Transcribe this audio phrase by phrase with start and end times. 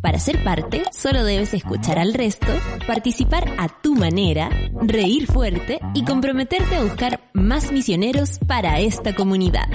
[0.00, 2.46] Para ser parte, solo debes escuchar al resto,
[2.86, 4.48] participar a tu manera,
[4.82, 9.66] reír fuerte y comprometerte a buscar más misioneros para esta comunidad.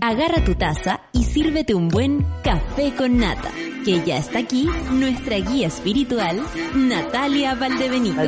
[0.00, 3.50] Agarra tu taza y sírvete un buen café con nata,
[3.84, 6.42] que ya está aquí nuestra guía espiritual,
[6.74, 8.22] Natalia Valdebenito.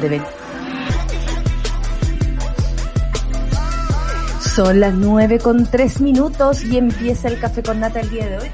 [4.41, 8.39] Son las 9 con 3 minutos y empieza el café con nata el día de
[8.39, 8.49] hoy.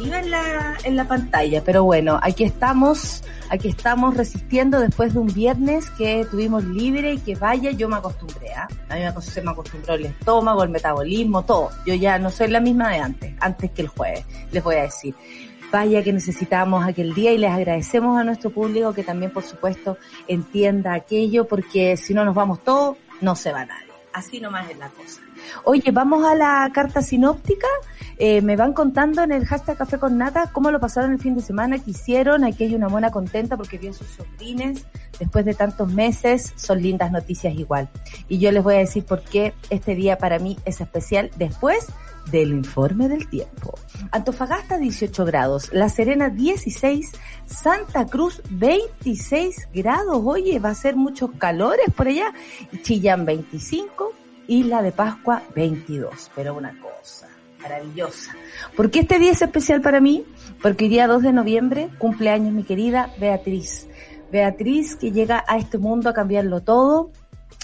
[0.00, 5.20] Perspectiva en la, en la pantalla, pero bueno, aquí estamos, aquí estamos resistiendo después de
[5.20, 8.68] un viernes que tuvimos libre y que vaya, yo me acostumbré, ¿ah?
[8.88, 11.70] A mí me, se me acostumbró el estómago, el metabolismo, todo.
[11.86, 14.82] Yo ya no soy la misma de antes, antes que el jueves, les voy a
[14.82, 15.14] decir.
[15.72, 19.98] Vaya que necesitamos aquel día y les agradecemos a nuestro público que también, por supuesto,
[20.26, 23.90] entienda aquello, porque si no nos vamos todos, no se va nadie.
[24.12, 25.20] Así nomás es la cosa.
[25.64, 27.68] Oye, vamos a la carta sinóptica.
[28.22, 31.34] Eh, me van contando en el hashtag Café con Nata cómo lo pasaron el fin
[31.34, 32.44] de semana, qué hicieron.
[32.44, 34.84] Aquí hay una buena contenta porque vio sus sobrines.
[35.18, 37.88] Después de tantos meses, son lindas noticias igual.
[38.28, 41.86] Y yo les voy a decir por qué este día para mí es especial después
[42.30, 43.78] del informe del tiempo.
[44.10, 47.12] Antofagasta 18 grados, La Serena 16,
[47.46, 50.20] Santa Cruz 26 grados.
[50.22, 52.34] Oye, va a ser muchos calores por allá.
[52.82, 54.12] Chillán 25,
[54.46, 56.30] Isla de Pascua 22.
[56.34, 57.29] Pero una cosa
[57.62, 58.34] maravillosa.
[58.76, 60.24] ¿Por qué este día es especial para mí?
[60.62, 63.88] Porque el día 2 de noviembre cumpleaños mi querida Beatriz.
[64.30, 67.10] Beatriz que llega a este mundo a cambiarlo todo,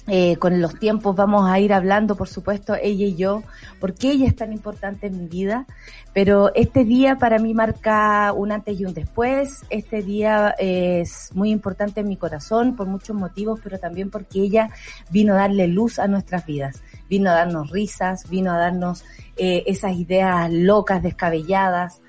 [0.08, 3.42] eh, con los tiempos vamos a ir hablando, por supuesto, ella y yo,
[3.80, 5.66] porque ella es tan importante en mi vida,
[6.12, 11.50] pero este día para mí marca un antes y un después, este día es muy
[11.50, 14.70] importante en mi corazón por muchos motivos, pero también porque ella
[15.10, 19.04] vino a darle luz a nuestras vidas, vino a darnos risas, vino a darnos
[19.36, 22.00] eh, esas ideas locas, descabelladas,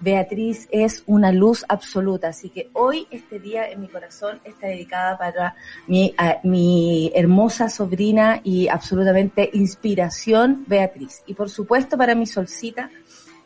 [0.00, 5.18] Beatriz es una luz absoluta, así que hoy este día en mi corazón está dedicada
[5.18, 5.54] para
[5.86, 6.14] mi,
[6.44, 11.22] mi hermosa sobrina y absolutamente inspiración Beatriz.
[11.26, 12.90] Y por supuesto para mi solcita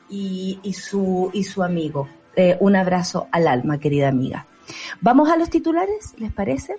[0.08, 2.08] y, y su, y su amigo.
[2.36, 4.46] Eh, un abrazo al alma, querida amiga.
[5.00, 6.76] Vamos a los titulares, ¿les parece?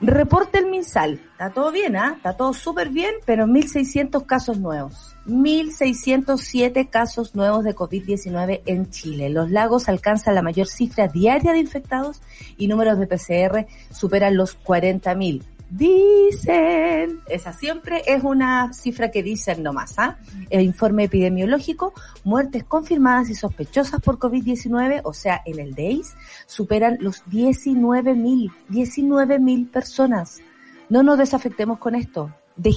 [0.00, 1.20] Reporte el MinSal.
[1.32, 2.14] Está todo bien, ¿ah?
[2.16, 5.16] Está todo súper bien, pero 1.600 casos nuevos.
[5.26, 9.30] 1.607 casos nuevos de COVID-19 en Chile.
[9.30, 12.20] Los lagos alcanzan la mayor cifra diaria de infectados
[12.56, 15.53] y números de PCR superan los 40.000.
[15.70, 20.18] Dicen, esa siempre es una cifra que dicen nomás, ¿ah?
[20.50, 21.92] El informe epidemiológico,
[22.22, 26.14] muertes confirmadas y sospechosas por COVID-19, o sea, en el DEIS,
[26.46, 30.40] superan los 19.000, 19.000 personas.
[30.88, 32.32] No nos desafectemos con esto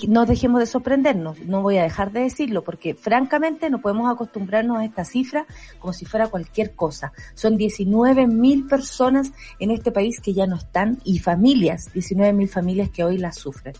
[0.07, 4.77] no dejemos de sorprendernos, no voy a dejar de decirlo, porque francamente no podemos acostumbrarnos
[4.77, 5.45] a esta cifra
[5.79, 7.13] como si fuera cualquier cosa.
[7.35, 12.49] Son 19 mil personas en este país que ya no están y familias, 19 mil
[12.49, 13.75] familias que hoy las sufren.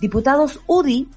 [0.00, 1.08] Diputados UDI,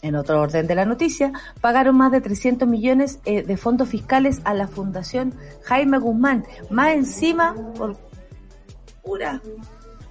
[0.00, 4.40] en otro orden de la noticia, pagaron más de 300 millones eh, de fondos fiscales
[4.44, 5.34] a la Fundación
[5.64, 7.96] Jaime Guzmán, más encima por
[9.02, 9.42] pura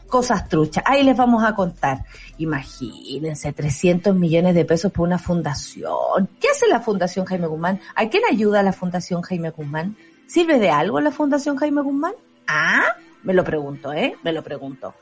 [0.08, 0.84] cosas truchas.
[0.88, 2.06] Ahí les vamos a contar.
[2.38, 6.30] Imagínense, 300 millones de pesos por una fundación.
[6.40, 7.80] ¿Qué hace la Fundación Jaime Guzmán?
[7.96, 9.96] ¿A quién ayuda la Fundación Jaime Guzmán?
[10.28, 12.14] ¿Sirve de algo la Fundación Jaime Guzmán?
[12.48, 14.16] Ah, me lo pregunto, ¿eh?
[14.24, 14.94] Me lo pregunto.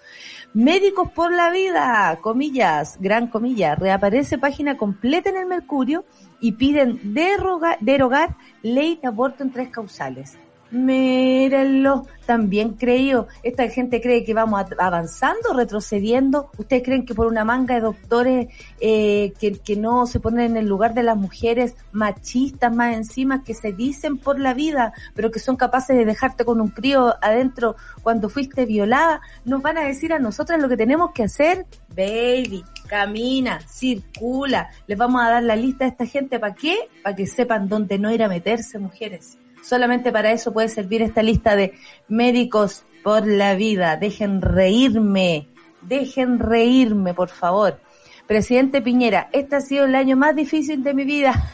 [0.53, 6.05] Médicos por la vida, comillas, gran comilla, reaparece página completa en el Mercurio
[6.39, 10.37] y piden derogar, derogar ley de aborto en tres causales.
[10.71, 13.27] Mírenlo, también creo.
[13.43, 16.49] Esta gente cree que vamos avanzando, retrocediendo.
[16.57, 18.47] ¿Ustedes creen que por una manga de doctores
[18.79, 23.43] eh, que, que no se ponen en el lugar de las mujeres machistas más encima,
[23.43, 27.15] que se dicen por la vida, pero que son capaces de dejarte con un crío
[27.21, 31.67] adentro cuando fuiste violada, nos van a decir a nosotras lo que tenemos que hacer?
[31.95, 34.69] Baby, camina, circula.
[34.87, 36.39] Les vamos a dar la lista a esta gente.
[36.39, 36.75] ¿Para qué?
[37.03, 39.37] Para que sepan dónde no ir a meterse, mujeres.
[39.65, 41.73] Solamente para eso puede servir esta lista de
[42.07, 43.97] médicos por la vida.
[43.97, 45.47] Dejen reírme,
[45.81, 47.79] dejen reírme, por favor.
[48.27, 51.51] Presidente Piñera, este ha sido el año más difícil de mi vida.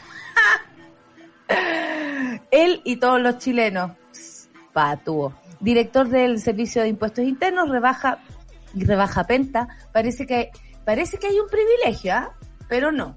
[2.50, 3.92] Él y todos los chilenos.
[4.74, 5.32] Patúo.
[5.60, 8.18] Director del Servicio de Impuestos Internos, rebaja,
[8.74, 9.68] rebaja Penta.
[9.90, 10.50] Parece que,
[10.84, 12.34] parece que hay un privilegio, ¿ah?
[12.68, 13.14] Pero no.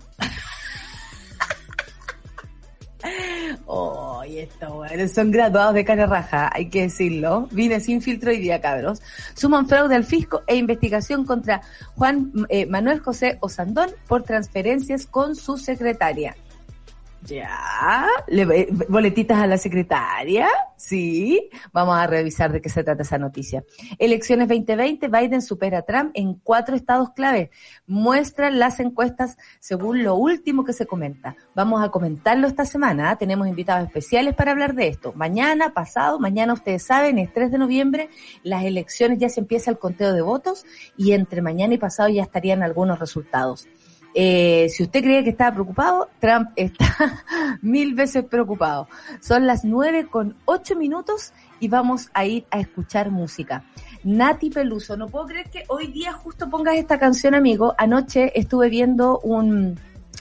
[3.65, 7.47] Oye, esto, bueno, son graduados de cara raja, hay que decirlo.
[7.51, 9.01] Vine sin filtro hoy día, cabros.
[9.33, 11.61] Suman fraude al fisco e investigación contra
[11.95, 16.35] Juan eh, Manuel José Osandón por transferencias con su secretaria.
[17.25, 21.49] Ya, ¿Le, boletitas a la secretaria, sí.
[21.73, 23.63] Vamos a revisar de qué se trata esa noticia.
[23.97, 27.49] Elecciones 2020, Biden supera a Trump en cuatro estados clave.
[27.87, 31.35] Muestran las encuestas según lo último que se comenta.
[31.55, 33.09] Vamos a comentarlo esta semana.
[33.09, 33.17] ¿ah?
[33.17, 35.11] Tenemos invitados especiales para hablar de esto.
[35.15, 38.09] Mañana, pasado, mañana ustedes saben, es 3 de noviembre,
[38.43, 40.63] las elecciones ya se empieza el conteo de votos
[40.95, 43.67] y entre mañana y pasado ya estarían algunos resultados.
[44.17, 47.23] Eh, si usted cree que estaba preocupado, Trump está
[47.61, 48.87] mil veces preocupado.
[49.19, 53.65] Son las nueve con ocho minutos y vamos a ir a escuchar música.
[54.05, 57.75] Nati Peluso, no puedo creer que hoy día justo pongas esta canción, amigo.
[57.77, 59.77] Anoche estuve viendo un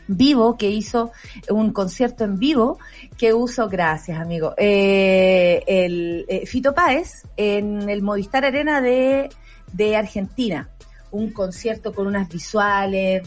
[0.08, 1.12] vivo que hizo
[1.48, 2.78] un concierto en vivo
[3.16, 9.30] que uso, gracias amigo, eh, el eh, Fito Páez en el Movistar Arena de,
[9.72, 10.68] de Argentina.
[11.10, 13.22] Un concierto con unas visuales,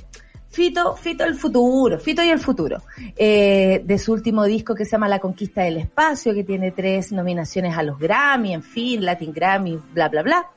[0.58, 2.82] Fito, Fito el futuro, Fito y el futuro,
[3.16, 7.12] eh, de su último disco que se llama La Conquista del Espacio, que tiene tres
[7.12, 10.48] nominaciones a los Grammy, en fin, Latin Grammy, bla, bla, bla.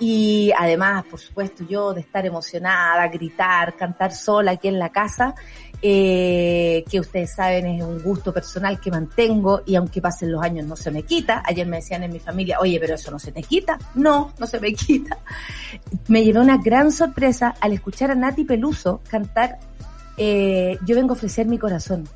[0.00, 5.34] Y además, por supuesto, yo de estar emocionada, gritar, cantar sola aquí en la casa,
[5.82, 10.66] eh, que ustedes saben es un gusto personal que mantengo y aunque pasen los años
[10.66, 11.42] no se me quita.
[11.44, 13.78] Ayer me decían en mi familia, oye, pero eso no se te quita.
[13.94, 15.18] No, no se me quita.
[16.06, 19.58] Me llevó una gran sorpresa al escuchar a Nati Peluso cantar
[20.16, 22.08] eh, Yo vengo a ofrecer mi corazón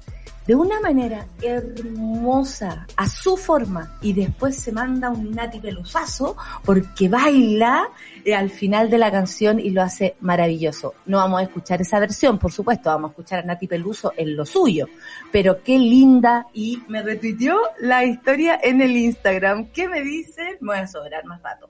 [0.47, 7.09] de una manera hermosa, a su forma, y después se manda un Nati Pelusazo porque
[7.09, 7.89] baila
[8.25, 10.95] eh, al final de la canción y lo hace maravilloso.
[11.07, 14.37] No vamos a escuchar esa versión, por supuesto, vamos a escuchar a Nati Peluso en
[14.37, 14.89] lo suyo,
[15.31, 19.67] pero qué linda y me retuiteó la historia en el Instagram.
[19.73, 20.59] ¿Qué me dice?
[20.61, 21.69] Me voy a sobrar más rato.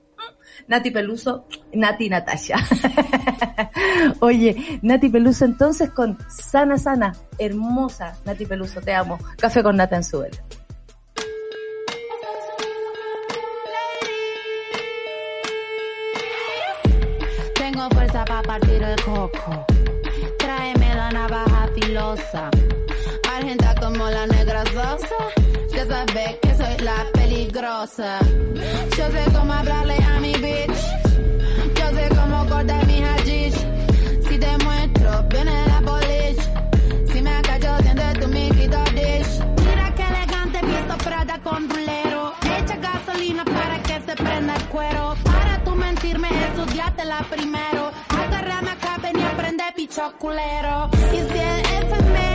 [0.67, 2.55] Nati Peluso, Nati Natasha.
[4.19, 9.17] Oye, Nati Peluso entonces con Sana Sana, hermosa Nati Peluso, te amo.
[9.37, 10.23] Café con Nata en su
[17.55, 19.65] Tengo fuerza para partir el coco.
[20.37, 22.49] Tráeme la navaja filosa.
[23.35, 25.43] Argenta como la negra sosa
[25.73, 27.12] ya sabes que soy la
[27.53, 28.19] peligrosa.
[28.97, 30.81] Yo sé cómo hablarle a mi bitch.
[31.75, 33.55] Yo sé cómo cortar mi hashish.
[34.27, 37.11] Si te muestro, viene la polish.
[37.11, 39.39] Si me acallo, siente tu mi dish.
[39.65, 42.33] Mira que elegante, visto Prada con rulero.
[42.57, 45.15] Echa gasolina para que se prenda el cuero.
[45.23, 46.29] Para tú mentirme,
[47.05, 47.91] la primero.
[48.09, 50.89] Agárrame acá, ven y aprende picho culero.
[51.11, 52.32] Y si el FMI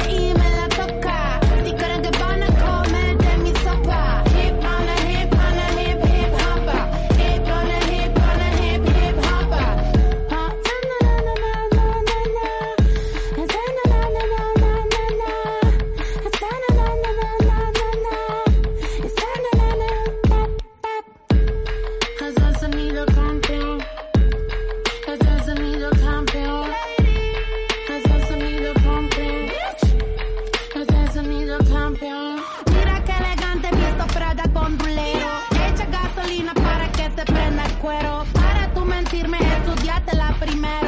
[40.41, 40.88] FMI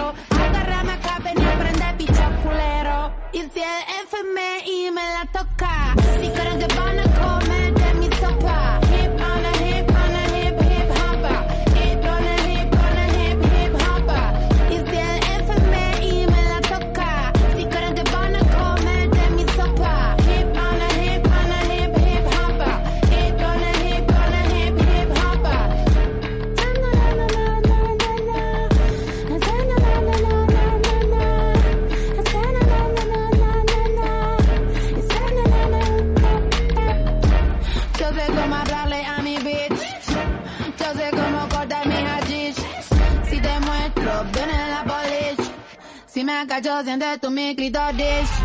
[46.47, 48.01] cachos de tu mi clitoris.
[48.19, 48.40] Y si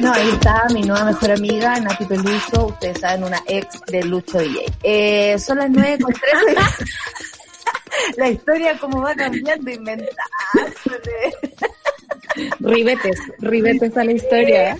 [0.00, 2.68] Bueno, ahí está mi nueva mejor amiga, Nati Peluso.
[2.68, 4.64] Ustedes saben, una ex de Lucho DJ.
[4.82, 6.88] Eh, son las nueve con tres.
[8.16, 10.16] La historia como va cambiando, inventándole.
[12.60, 14.78] Ribetes, ribetes a la historia.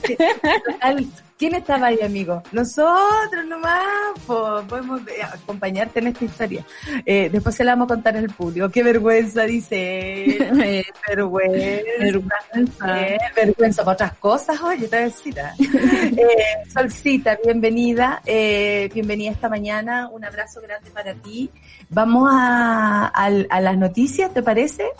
[1.41, 2.43] ¿Quién estaba ahí, amigo?
[2.53, 6.67] Nosotros nomás, podemos eh, acompañarte en esta historia.
[7.07, 8.69] Eh, después se la vamos a contar al público.
[8.69, 10.37] Qué vergüenza, dice.
[11.09, 11.83] vergüenza.
[11.99, 13.01] Vergüenza.
[13.01, 15.55] Eh, vergüenza para otras cosas, oye, te decía.
[15.59, 18.21] eh, Solcita, bienvenida.
[18.27, 20.11] Eh, bienvenida esta mañana.
[20.11, 21.51] Un abrazo grande para ti.
[21.89, 24.91] Vamos a, a las noticias, ¿te parece?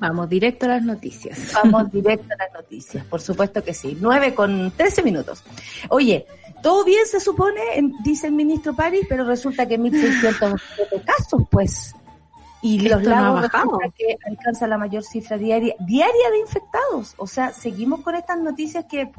[0.00, 1.52] Vamos directo a las noticias.
[1.62, 3.96] Vamos directo a las noticias, por supuesto que sí.
[4.00, 5.42] 9 con 13 minutos.
[5.88, 6.26] Oye,
[6.62, 7.60] todo bien se supone,
[8.02, 10.60] dice el ministro París, pero resulta que 1.600
[11.04, 11.94] casos, pues.
[12.60, 13.48] Y los lados
[13.96, 17.14] que alcanza la mayor cifra diaria, diaria de infectados.
[17.16, 19.12] O sea, seguimos con estas noticias que,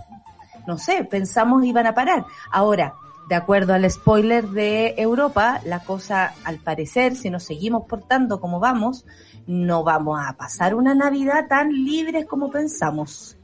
[0.67, 2.25] no sé, pensamos iban a parar.
[2.51, 2.95] Ahora,
[3.29, 8.59] de acuerdo al spoiler de Europa, la cosa, al parecer, si nos seguimos portando como
[8.59, 9.05] vamos,
[9.47, 13.37] no vamos a pasar una Navidad tan libres como pensamos.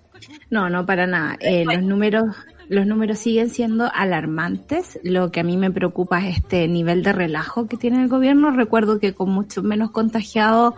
[0.50, 1.38] No, no para nada.
[1.40, 2.36] Eh, los números
[2.68, 5.00] los números siguen siendo alarmantes.
[5.04, 8.52] Lo que a mí me preocupa es este nivel de relajo que tiene el gobierno.
[8.52, 10.74] Recuerdo que con mucho menos contagiados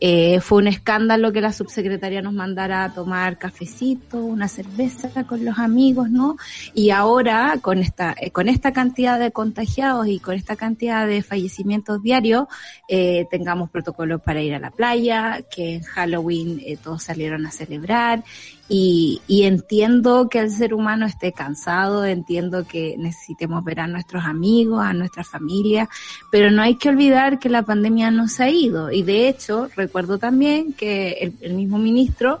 [0.00, 5.44] eh, fue un escándalo que la subsecretaria nos mandara a tomar cafecito, una cerveza con
[5.44, 6.36] los amigos, ¿no?
[6.74, 11.22] Y ahora con esta eh, con esta cantidad de contagiados y con esta cantidad de
[11.22, 12.46] fallecimientos diarios
[12.88, 17.50] eh, tengamos protocolos para ir a la playa, que en Halloween eh, todos salieron a
[17.50, 18.22] celebrar
[18.68, 24.24] y, y, entiendo que el ser humano esté cansado, entiendo que necesitemos ver a nuestros
[24.26, 25.88] amigos, a nuestra familia,
[26.30, 28.92] pero no hay que olvidar que la pandemia no se ha ido.
[28.92, 32.38] Y de hecho, recuerdo también que el, mismo ministro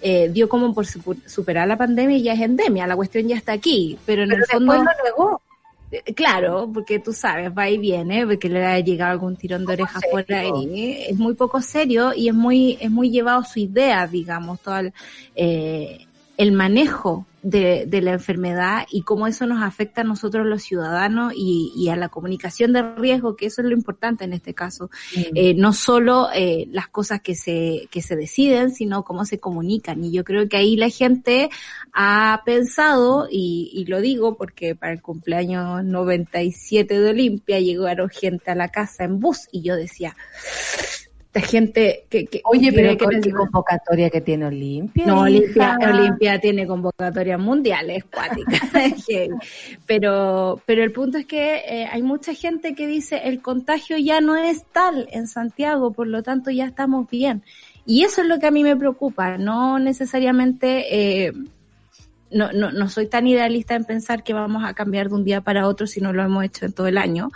[0.00, 3.52] eh, dio como por superar la pandemia y ya es endemia, la cuestión ya está
[3.52, 4.74] aquí, pero en el fondo...
[4.74, 5.42] Lo
[5.92, 9.74] eh, Claro, porque tú sabes, va y viene, porque le ha llegado algún tirón de
[9.74, 11.04] oreja por ahí.
[11.08, 14.92] Es muy poco serio y es muy, es muy llevado su idea, digamos, todo el,
[15.34, 16.05] eh,
[16.36, 21.32] el manejo de, de, la enfermedad y cómo eso nos afecta a nosotros los ciudadanos
[21.36, 24.90] y, y, a la comunicación de riesgo, que eso es lo importante en este caso.
[25.14, 25.20] Mm.
[25.36, 30.02] Eh, no solo eh, las cosas que se, que se deciden, sino cómo se comunican.
[30.02, 31.48] Y yo creo que ahí la gente
[31.92, 38.50] ha pensado, y, y lo digo porque para el cumpleaños 97 de Olimpia llegaron gente
[38.50, 40.16] a la casa en bus y yo decía,
[41.40, 46.66] gente que, que oye pero que qué convocatoria que tiene Olimpia no Olimpia, Olimpia tiene
[46.66, 48.60] convocatorias mundiales cuáticas
[49.86, 54.20] pero pero el punto es que eh, hay mucha gente que dice el contagio ya
[54.20, 57.42] no es tal en Santiago por lo tanto ya estamos bien.
[57.88, 61.32] Y eso es lo que a mí me preocupa no necesariamente eh,
[62.30, 65.40] no, no, no soy tan idealista en pensar que vamos a cambiar de un día
[65.40, 67.30] para otro si no lo hemos hecho en todo el año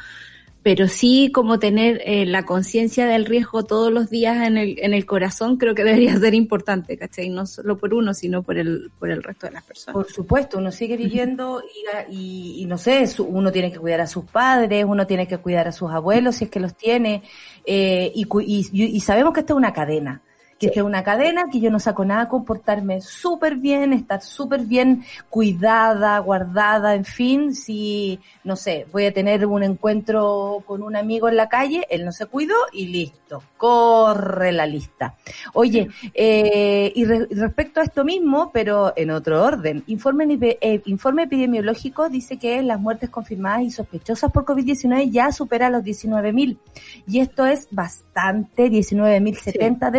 [0.62, 4.92] pero sí como tener eh, la conciencia del riesgo todos los días en el, en
[4.92, 7.30] el corazón creo que debería ser importante, ¿cachai?
[7.30, 9.94] No solo por uno, sino por el, por el resto de las personas.
[9.94, 11.62] Por supuesto, uno sigue viviendo
[12.10, 15.38] y, y, y no sé, uno tiene que cuidar a sus padres, uno tiene que
[15.38, 17.22] cuidar a sus abuelos si es que los tiene,
[17.64, 20.22] eh, y, y, y sabemos que esto es una cadena
[20.68, 25.04] que es una cadena, que yo no saco nada, comportarme súper bien, estar súper bien
[25.30, 31.28] cuidada, guardada, en fin, si, no sé, voy a tener un encuentro con un amigo
[31.28, 35.14] en la calle, él no se cuidó y listo, corre la lista.
[35.54, 42.10] Oye, eh, y respecto a esto mismo, pero en otro orden, informe, eh, informe epidemiológico
[42.10, 46.58] dice que las muertes confirmadas y sospechosas por COVID-19 ya superan los 19.000
[47.06, 49.98] y esto es bastante, 19.070 sí.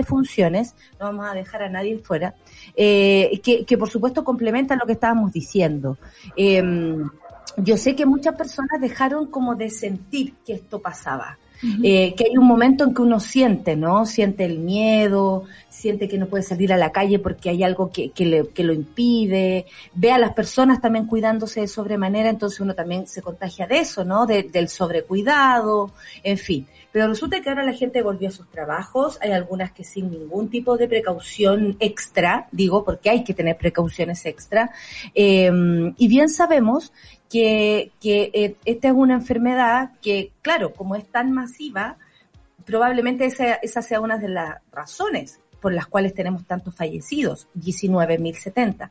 [0.51, 2.35] No vamos a dejar a nadie fuera,
[2.75, 5.97] eh, que, que, por supuesto complementan lo que estábamos diciendo.
[6.35, 6.63] Eh,
[7.57, 11.37] yo sé que muchas personas dejaron como de sentir que esto pasaba.
[11.83, 14.05] Eh, que hay un momento en que uno siente, ¿no?
[14.05, 18.11] Siente el miedo, siente que no puede salir a la calle porque hay algo que,
[18.11, 22.73] que, le, que lo impide, ve a las personas también cuidándose de sobremanera, entonces uno
[22.73, 24.25] también se contagia de eso, ¿no?
[24.25, 25.91] De, del sobrecuidado,
[26.23, 26.67] en fin.
[26.91, 30.49] Pero resulta que ahora la gente volvió a sus trabajos, hay algunas que sin ningún
[30.49, 34.71] tipo de precaución extra, digo, porque hay que tener precauciones extra,
[35.15, 35.51] eh,
[35.97, 36.91] y bien sabemos
[37.31, 41.97] que, eh, esta es una enfermedad que, claro, como es tan masiva,
[42.65, 48.89] probablemente esa, esa sea una de las razones por las cuales tenemos tantos fallecidos, 19.070.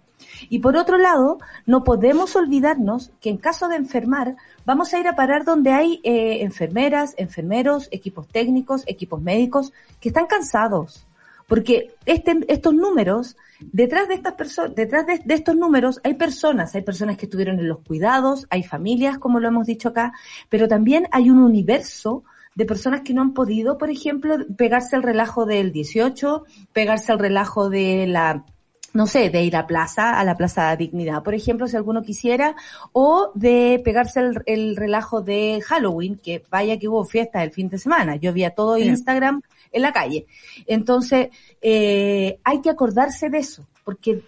[0.49, 5.09] Y por otro lado, no podemos olvidarnos que en caso de enfermar, vamos a ir
[5.09, 11.09] a parar donde hay eh, enfermeras, enfermeros, equipos técnicos, equipos médicos, que están cansados.
[11.51, 16.77] Porque este, estos números, detrás de estas personas, detrás de, de, estos números hay personas,
[16.77, 20.13] hay personas que estuvieron en los cuidados, hay familias, como lo hemos dicho acá,
[20.49, 22.23] pero también hay un universo
[22.55, 27.19] de personas que no han podido, por ejemplo, pegarse el relajo del 18, pegarse el
[27.19, 28.45] relajo de la
[28.93, 32.03] no sé, de ir a plaza, a la Plaza de Dignidad, por ejemplo, si alguno
[32.03, 32.57] quisiera,
[32.93, 37.69] o de pegarse el, el relajo de Halloween, que vaya que hubo fiesta el fin
[37.69, 38.17] de semana.
[38.17, 39.43] Yo vi a todo Instagram
[39.73, 40.27] en la calle.
[40.67, 41.29] Entonces,
[41.61, 44.23] eh, hay que acordarse de eso porque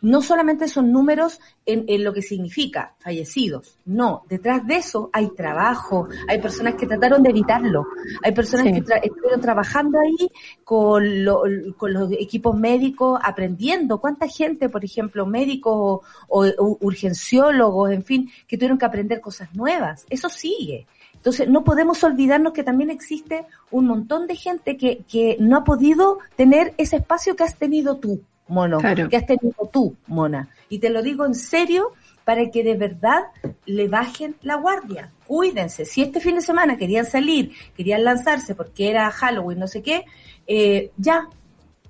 [0.00, 5.28] no solamente son números en, en, lo que significa fallecidos, no, detrás de eso hay
[5.34, 7.86] trabajo, hay personas que trataron de evitarlo,
[8.22, 8.72] hay personas sí.
[8.72, 10.30] que tra estuvieron trabajando ahí
[10.64, 11.42] con, lo,
[11.76, 18.30] con los equipos médicos, aprendiendo, cuánta gente, por ejemplo, médicos o, o urgenciólogos, en fin,
[18.46, 20.86] que tuvieron que aprender cosas nuevas, eso sigue.
[21.20, 25.64] Entonces, no podemos olvidarnos que también existe un montón de gente que, que no ha
[25.64, 29.08] podido tener ese espacio que has tenido tú mono, claro.
[29.08, 30.48] que has tenido tú, mona.
[30.68, 31.92] Y te lo digo en serio
[32.24, 33.22] para que de verdad
[33.64, 35.12] le bajen la guardia.
[35.26, 35.84] Cuídense.
[35.84, 40.04] Si este fin de semana querían salir, querían lanzarse porque era Halloween, no sé qué,
[40.46, 41.28] eh, ya,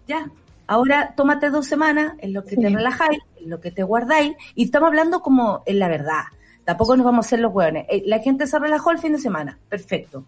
[0.06, 0.30] ya.
[0.66, 2.60] Ahora tómate dos semanas en lo que sí.
[2.60, 4.36] te relajáis, en lo que te guardáis.
[4.54, 6.22] Y estamos hablando como en la verdad.
[6.64, 7.86] Tampoco nos vamos a hacer los hueones.
[7.88, 9.58] Eh, la gente se relajó el fin de semana.
[9.68, 10.24] Perfecto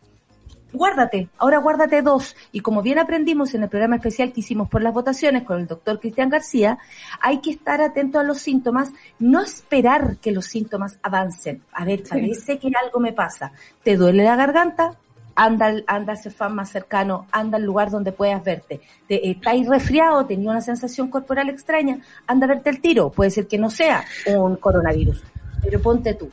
[0.73, 2.37] guárdate, ahora guárdate dos.
[2.51, 5.67] Y como bien aprendimos en el programa especial que hicimos por las votaciones con el
[5.67, 6.79] doctor Cristian García,
[7.21, 11.63] hay que estar atento a los síntomas, no esperar que los síntomas avancen.
[11.73, 12.59] A ver, parece sí.
[12.59, 13.53] que algo me pasa.
[13.83, 14.97] ¿Te duele la garganta?
[15.35, 18.83] Anda, anda al fan más cercano, anda al lugar donde puedas verte.
[19.09, 23.11] Te, eh, estáis resfriado, tenía una sensación corporal extraña, anda a verte el tiro.
[23.11, 25.25] Puede ser que no sea un coronavirus,
[25.63, 26.31] pero ponte tú.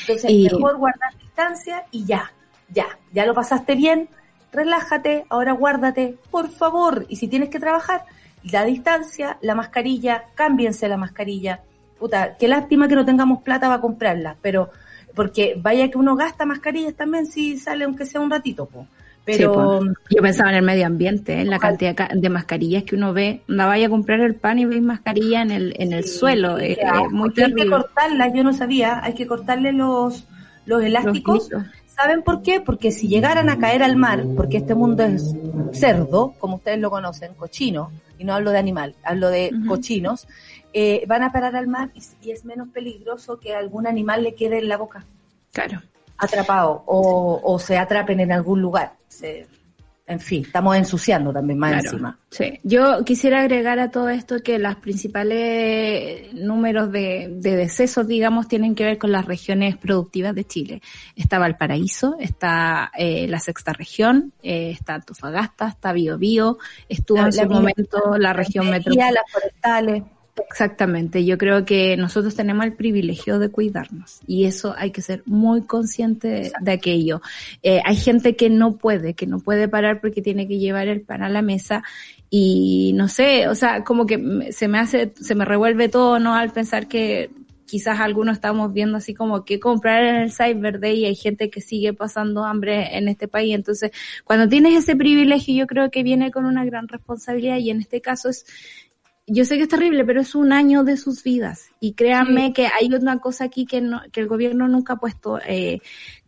[0.00, 0.44] Entonces, y...
[0.44, 2.32] mejor guardar distancia y ya
[2.68, 4.08] ya, ya lo pasaste bien,
[4.52, 7.06] relájate, ahora guárdate, por favor.
[7.08, 8.04] Y si tienes que trabajar,
[8.42, 11.60] la distancia, la mascarilla, cámbiense la mascarilla.
[11.98, 14.70] Puta, qué lástima que no tengamos plata para comprarla, pero
[15.14, 18.86] porque vaya que uno gasta mascarillas también si sale aunque sea un ratito, po.
[19.26, 23.12] Pero sí, yo pensaba en el medio ambiente, en la cantidad de mascarillas que uno
[23.12, 23.42] ve.
[23.48, 26.58] No vaya a comprar el pan y veis mascarilla en el en el sí, suelo,
[26.58, 27.62] es, es muy terrible.
[27.62, 30.24] Hay que cortarlas, yo no sabía, hay que cortarle los
[30.64, 31.64] los elásticos los
[31.96, 32.60] ¿Saben por qué?
[32.60, 35.34] Porque si llegaran a caer al mar, porque este mundo es
[35.72, 39.66] cerdo, como ustedes lo conocen, cochino, y no hablo de animal, hablo de uh -huh.
[39.66, 40.28] cochinos,
[40.74, 44.34] eh, van a parar al mar y, y, es menos peligroso que algún animal le
[44.34, 45.06] quede en la boca.
[45.52, 45.80] Claro.
[46.18, 48.94] Atrapado o, o se atrapen en algún lugar.
[49.08, 49.46] Se,
[50.08, 52.18] en fin, estamos ensuciando también más claro, encima.
[52.30, 58.46] Sí, yo quisiera agregar a todo esto que los principales números de, de, decesos, digamos,
[58.46, 60.80] tienen que ver con las regiones productivas de Chile.
[61.16, 67.32] Está Valparaíso, está eh, la sexta región, eh, está Antofagasta, está Biobío, estuvo la, en
[67.32, 69.10] su momento la región metropolitana.
[69.10, 70.02] Las forestales.
[70.50, 75.22] Exactamente, yo creo que nosotros tenemos el privilegio de cuidarnos y eso hay que ser
[75.24, 77.22] muy consciente de, de aquello.
[77.62, 81.00] Eh, hay gente que no puede, que no puede parar porque tiene que llevar el
[81.00, 81.82] pan a la mesa
[82.28, 86.34] y no sé, o sea, como que se me hace, se me revuelve todo, ¿no?
[86.34, 87.30] Al pensar que
[87.66, 91.50] quizás algunos estamos viendo así como que comprar en el Cyber Day y hay gente
[91.50, 93.54] que sigue pasando hambre en este país.
[93.54, 93.90] Entonces,
[94.24, 98.00] cuando tienes ese privilegio, yo creo que viene con una gran responsabilidad y en este
[98.00, 98.46] caso es
[99.26, 101.70] yo sé que es terrible, pero es un año de sus vidas.
[101.80, 102.52] Y créanme sí.
[102.52, 105.80] que hay una cosa aquí que, no, que el gobierno nunca ha puesto eh,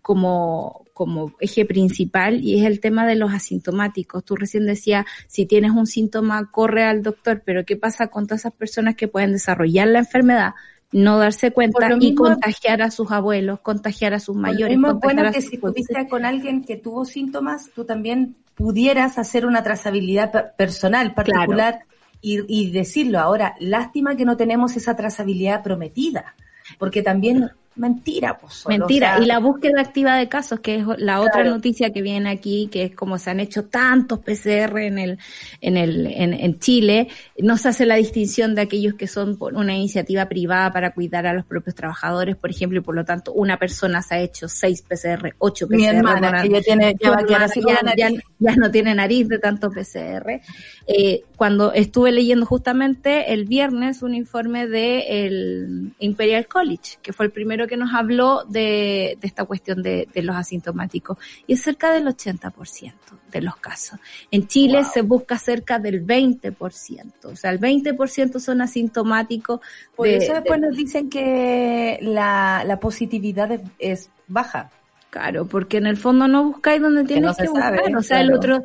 [0.02, 4.24] como, como eje principal y es el tema de los asintomáticos.
[4.24, 8.40] Tú recién decías, si tienes un síntoma, corre al doctor, pero ¿qué pasa con todas
[8.40, 10.54] esas personas que pueden desarrollar la enfermedad?
[10.90, 14.74] no darse cuenta y contagiar a sus abuelos, contagiar a sus mayores.
[14.74, 19.62] Es bueno que si tuviste con alguien que tuvo síntomas, tú también pudieras hacer una
[19.62, 26.35] trazabilidad personal, particular, claro y, y decirlo ahora, lástima que no tenemos esa trazabilidad prometida,
[26.78, 28.54] porque también mentira, pues.
[28.54, 29.14] Solo, mentira.
[29.14, 32.30] O sea, y la búsqueda activa de casos, que es la otra noticia que viene
[32.30, 35.18] aquí, que es como se han hecho tantos PCR en el,
[35.60, 39.54] en el, en, en, Chile, no se hace la distinción de aquellos que son por
[39.54, 43.32] una iniciativa privada para cuidar a los propios trabajadores, por ejemplo, y por lo tanto
[43.32, 45.76] una persona se ha hecho seis PCR, ocho PCR.
[45.76, 49.38] Mi hermana, que ya tiene, ya, va hermana, ya, ya, ya, no tiene nariz de
[49.38, 50.40] tanto PCR.
[50.86, 57.26] Eh, cuando estuve leyendo justamente el viernes un informe de el Imperial College, que fue
[57.26, 61.62] el primero que nos habló de, de esta cuestión de, de, los asintomáticos y es
[61.62, 62.92] cerca del 80%
[63.31, 64.00] de los casos.
[64.31, 64.90] En Chile wow.
[64.92, 69.61] se busca cerca del 20%, o sea, el 20% son asintomáticos.
[69.94, 74.70] Por de, eso después nos dicen que la, la positividad es, es baja.
[75.10, 77.80] Claro, porque en el fondo no buscáis donde tienes que, buscar.
[77.96, 78.62] o sea, el, otro,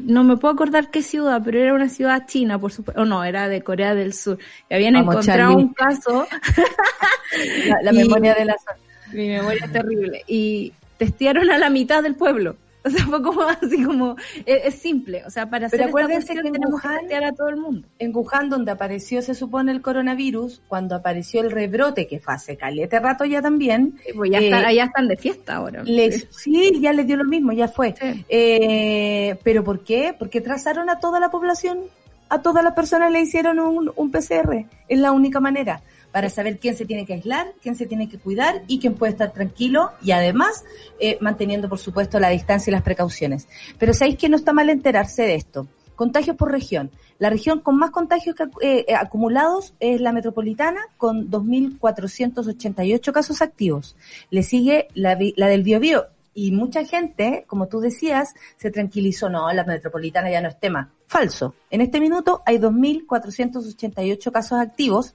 [0.00, 3.00] no me puedo acordar qué ciudad, pero era una ciudad china, por supuesto.
[3.00, 4.38] O no, era de Corea del Sur.
[4.68, 6.26] Y habían encontrado un caso.
[7.82, 8.56] la, memoria de la
[9.12, 10.22] Mi memoria es terrible.
[10.26, 12.56] Y testearon a la mitad del pueblo.
[12.84, 14.16] O sea, fue como así como,
[14.46, 17.86] es, simple, o sea, para hacer Pero acuérdense que tenemos que a todo el mundo.
[17.98, 22.56] En Wuhan, donde apareció, se supone, el coronavirus, cuando apareció el rebrote, que fue hace
[22.56, 23.98] calete rato ya también.
[24.16, 25.84] pues ya, están, eh, están de fiesta ahora.
[26.30, 27.94] sí, ya les dio lo mismo, ya fue.
[28.28, 30.14] Eh, ¿Pero por qué?
[30.18, 31.80] Porque trazaron a toda la población,
[32.30, 35.82] a todas las personas le hicieron un, un PCR, es la única manera
[36.12, 39.12] para saber quién se tiene que aislar, quién se tiene que cuidar y quién puede
[39.12, 40.64] estar tranquilo y además
[40.98, 43.48] eh, manteniendo, por supuesto, la distancia y las precauciones.
[43.78, 45.68] Pero sabéis que no está mal enterarse de esto.
[45.94, 46.90] Contagios por región.
[47.18, 53.96] La región con más contagios eh, eh, acumulados es la metropolitana, con 2.488 casos activos.
[54.30, 56.06] Le sigue la, la del Biobío.
[56.32, 59.28] Y mucha gente, como tú decías, se tranquilizó.
[59.28, 60.90] No, la metropolitana ya no es tema.
[61.06, 61.54] Falso.
[61.70, 65.14] En este minuto hay 2.488 casos activos,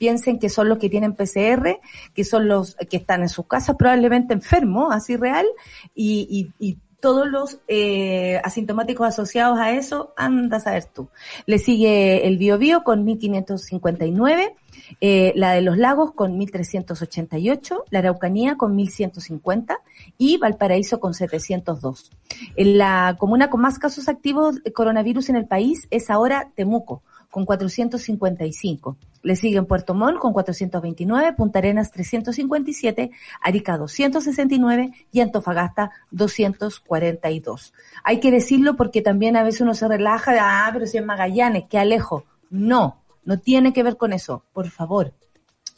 [0.00, 1.78] piensen que son los que tienen PCR,
[2.14, 5.46] que son los que están en sus casas probablemente enfermos, así real,
[5.94, 11.08] y, y, todos los eh, asintomáticos asociados a eso, anda a saber tú.
[11.46, 14.54] Le sigue el BioBio con 1559,
[15.00, 19.78] eh, la de los lagos con 1388, la Araucanía con 1150
[20.18, 22.10] y Valparaíso con 702.
[22.56, 27.02] En la comuna con más casos activos de coronavirus en el país es ahora Temuco,
[27.30, 28.96] con 455.
[29.22, 37.72] Le siguen Puerto Montt con 429, Punta Arenas 357, Arica 269 y Antofagasta 242.
[38.02, 41.04] Hay que decirlo porque también a veces uno se relaja de, ah, pero si es
[41.04, 42.24] Magallanes, qué alejo.
[42.50, 44.44] No, no tiene que ver con eso.
[44.52, 45.12] Por favor,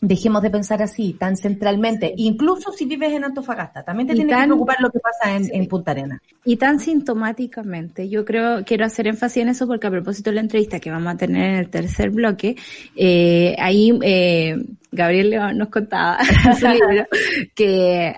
[0.03, 4.43] dejemos de pensar así, tan centralmente, incluso si vives en Antofagasta, también te tiene que
[4.45, 6.21] preocupar lo que pasa en, Punta Arena.
[6.45, 10.41] Y tan sintomáticamente, yo creo, quiero hacer énfasis en eso porque a propósito de la
[10.41, 12.57] entrevista que vamos a tener en el tercer bloque,
[12.97, 14.57] eh, ahí eh,
[14.91, 17.07] Gabriel León nos contaba en su libro
[17.55, 18.17] que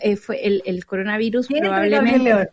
[0.00, 2.30] eh, fue el, el coronavirus probablemente.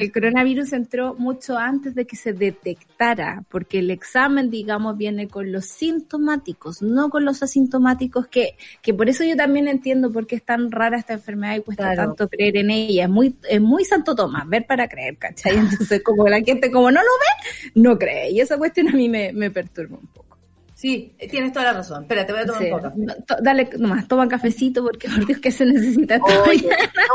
[0.00, 5.52] el, coronavirus entró mucho antes de que se detectara porque el examen digamos viene con
[5.52, 10.36] los sintomáticos no con los asintomáticos que que por eso yo también entiendo por qué
[10.36, 13.04] es tan rara esta enfermedad y cuesta tanto creer en ella.
[13.04, 15.56] Es muy es muy santo Tomás ver para creer ¿cachai?
[15.58, 18.30] entonces como la gente como no lo ve no cree.
[18.30, 20.27] Y esa cuestión a mí me, me perturba un poco
[20.78, 22.02] Sí, tienes toda la razón.
[22.02, 23.42] Espérate, voy a tomar un poco.
[23.42, 26.68] dale, nomás, toma un cafecito porque por Dios que se necesita Oye,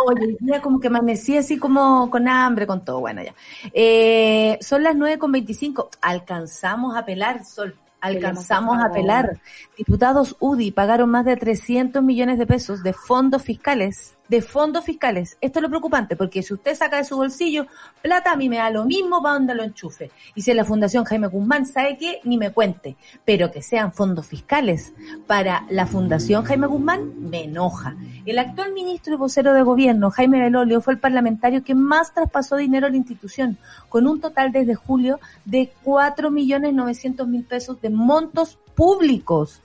[0.06, 3.00] oye, ya como que amanecí así como con hambre, con todo.
[3.00, 3.34] Bueno, ya.
[3.72, 5.90] Eh, son las nueve con veinticinco.
[6.02, 7.74] Alcanzamos a pelar, Sol.
[8.02, 9.40] Alcanzamos a pelar.
[9.78, 15.38] Diputados UDI pagaron más de 300 millones de pesos de fondos fiscales de fondos fiscales.
[15.42, 17.68] Esto es lo preocupante, porque si usted saca de su bolsillo
[18.02, 20.12] plata, a mí me da lo mismo para donde lo enchufe.
[20.36, 24.28] Y si la Fundación Jaime Guzmán sabe que ni me cuente, pero que sean fondos
[24.28, 24.94] fiscales
[25.28, 27.96] para la Fundación Jaime Guzmán, me enoja.
[28.26, 32.56] El actual ministro y vocero de gobierno, Jaime Belolio, fue el parlamentario que más traspasó
[32.56, 33.58] dinero a la institución,
[33.90, 39.63] con un total desde julio de cuatro millones novecientos mil pesos de montos públicos.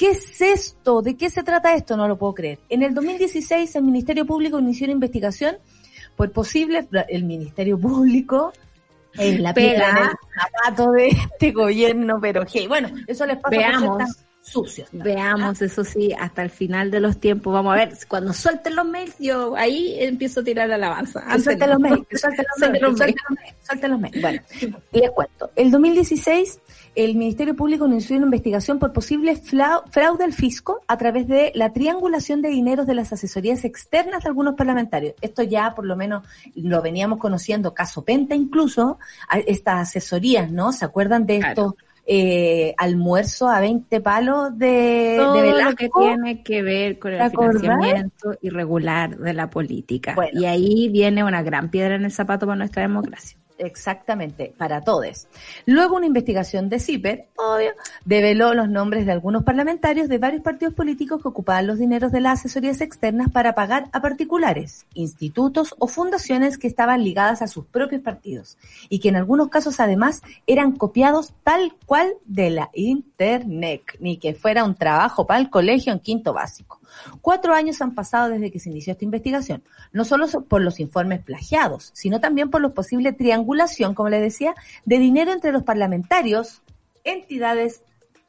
[0.00, 1.02] ¿Qué es esto?
[1.02, 1.94] ¿De qué se trata esto?
[1.94, 2.58] No lo puedo creer.
[2.70, 5.58] En el 2016 el Ministerio Público inició una investigación
[6.16, 8.50] por posible, el Ministerio Público
[9.18, 13.54] en la pega, en el zapato de este gobierno, pero hey, bueno, eso les pasa
[13.54, 13.98] Veamos.
[13.98, 14.06] por
[14.40, 14.88] sucios.
[14.92, 17.52] Veamos, eso sí, hasta el final de los tiempos.
[17.52, 21.22] Vamos a ver, cuando suelten los mails, yo ahí empiezo a tirar la alabanza.
[21.38, 22.96] Suelten los mails, suelten los mails,
[23.66, 24.22] suelten los mails.
[24.22, 24.42] Bueno,
[24.92, 25.50] les cuento.
[25.56, 26.58] El 2016
[26.94, 31.72] el Ministerio Público inició una investigación por posible fraude al fisco a través de la
[31.72, 35.14] triangulación de dineros de las asesorías externas de algunos parlamentarios.
[35.20, 38.98] Esto ya por lo menos lo veníamos conociendo, caso Penta incluso,
[39.46, 40.72] estas asesorías, ¿no?
[40.72, 41.76] ¿Se acuerdan de esto?
[42.06, 48.36] Eh, almuerzo a 20 palos de, Todo lo que tiene que ver con el financiamiento
[48.40, 50.16] irregular de la política.
[50.32, 53.38] Y ahí viene una gran piedra en el zapato para nuestra democracia.
[53.60, 55.28] Exactamente, para todos.
[55.66, 57.72] Luego una investigación de CIPER, obvio,
[58.06, 62.20] develó los nombres de algunos parlamentarios de varios partidos políticos que ocupaban los dineros de
[62.20, 67.66] las asesorías externas para pagar a particulares, institutos o fundaciones que estaban ligadas a sus
[67.66, 68.56] propios partidos
[68.88, 74.34] y que en algunos casos además eran copiados tal cual de la Internet, ni que
[74.34, 76.79] fuera un trabajo para el colegio en quinto básico.
[77.20, 81.22] Cuatro años han pasado desde que se inició esta investigación, no solo por los informes
[81.22, 86.62] plagiados, sino también por la posible triangulación, como le decía, de dinero entre los parlamentarios,
[87.04, 87.82] entidades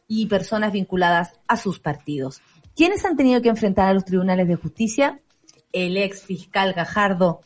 [0.08, 2.41] y personas vinculadas a sus partidos.
[2.76, 5.19] ¿Quiénes han tenido que enfrentar a los tribunales de justicia?
[5.71, 7.41] El ex fiscal Gajardo,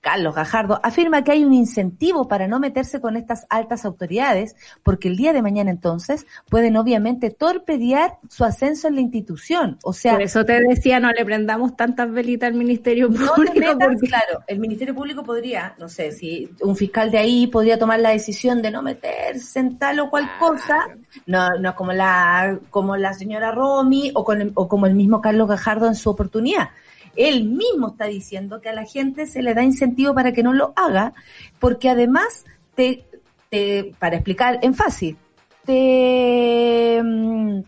[0.00, 5.08] Carlos Gajardo, afirma que hay un incentivo para no meterse con estas altas autoridades, porque
[5.08, 9.78] el día de mañana entonces pueden obviamente torpedear su ascenso en la institución.
[9.82, 13.34] O sea, por eso te decía, no le prendamos tantas velitas al Ministerio Público.
[13.36, 14.08] porque...
[14.08, 18.10] Claro, el Ministerio Público podría, no sé, si un fiscal de ahí podría tomar la
[18.10, 20.88] decisión de no meterse en tal o cual cosa,
[21.26, 25.48] no, no como la, como la señora Romy o, con o como el mismo Carlos
[25.48, 26.70] Gajardo en su oportunidad
[27.18, 30.52] él mismo está diciendo que a la gente se le da incentivo para que no
[30.52, 31.12] lo haga,
[31.58, 33.04] porque además te,
[33.50, 35.18] te para explicar en fácil,
[35.64, 37.60] te mm,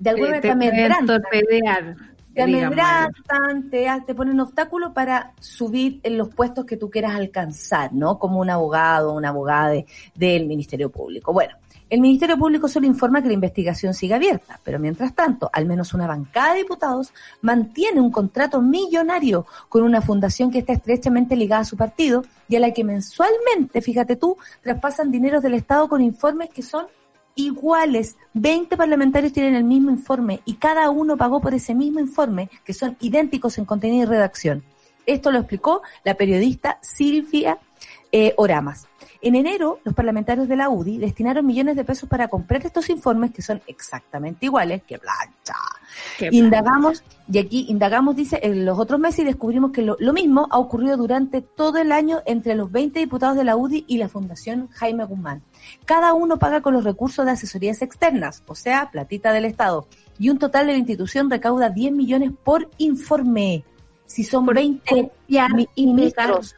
[0.00, 1.22] de alguna manera te, amedrantan,
[2.34, 7.92] te amedrantan, te, te ponen obstáculo para subir en los puestos que tú quieras alcanzar,
[7.92, 8.18] ¿no?
[8.18, 9.72] Como un abogado, una abogada
[10.16, 11.32] del Ministerio Público.
[11.32, 11.54] Bueno,
[11.92, 15.92] el Ministerio Público solo informa que la investigación sigue abierta, pero mientras tanto, al menos
[15.92, 21.60] una bancada de diputados mantiene un contrato millonario con una fundación que está estrechamente ligada
[21.60, 26.00] a su partido y a la que mensualmente, fíjate tú, traspasan dineros del Estado con
[26.00, 26.86] informes que son
[27.34, 28.16] iguales.
[28.32, 32.72] 20 parlamentarios tienen el mismo informe y cada uno pagó por ese mismo informe, que
[32.72, 34.64] son idénticos en contenido y redacción.
[35.04, 37.58] Esto lo explicó la periodista Silvia
[38.12, 38.86] eh, Oramas.
[39.22, 43.30] En enero, los parlamentarios de la UDI destinaron millones de pesos para comprar estos informes
[43.30, 45.54] que son exactamente iguales que plancha.
[46.30, 50.58] Indagamos, y aquí indagamos, dice, en los otros meses y descubrimos que lo, mismo ha
[50.58, 54.68] ocurrido durante todo el año entre los 20 diputados de la UDI y la Fundación
[54.72, 55.42] Jaime Guzmán.
[55.84, 59.86] Cada uno paga con los recursos de asesorías externas, o sea, platita del Estado,
[60.18, 63.64] y un total de la institución recauda 10 millones por informe.
[64.04, 65.10] Si son 20
[65.76, 66.56] ministros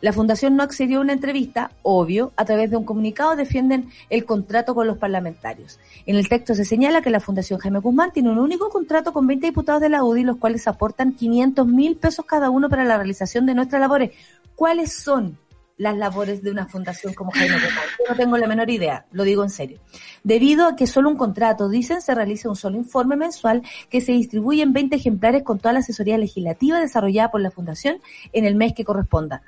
[0.00, 4.24] la Fundación no accedió a una entrevista, obvio, a través de un comunicado defienden el
[4.24, 5.78] contrato con los parlamentarios.
[6.06, 9.26] En el texto se señala que la Fundación Jaime Guzmán tiene un único contrato con
[9.26, 12.96] 20 diputados de la UDI, los cuales aportan 500 mil pesos cada uno para la
[12.96, 14.12] realización de nuestras labores.
[14.54, 15.38] ¿Cuáles son
[15.76, 17.84] las labores de una fundación como Jaime Guzmán?
[18.08, 19.80] No tengo la menor idea, lo digo en serio.
[20.24, 24.12] Debido a que solo un contrato, dicen, se realiza un solo informe mensual que se
[24.12, 27.98] distribuye en 20 ejemplares con toda la asesoría legislativa desarrollada por la Fundación
[28.32, 29.42] en el mes que corresponda.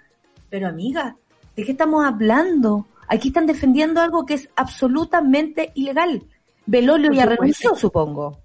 [0.52, 1.16] Pero amiga,
[1.56, 2.86] ¿de qué estamos hablando?
[3.08, 6.24] Aquí están defendiendo algo que es absolutamente ilegal.
[6.66, 8.38] Belolio ya renunció, supongo.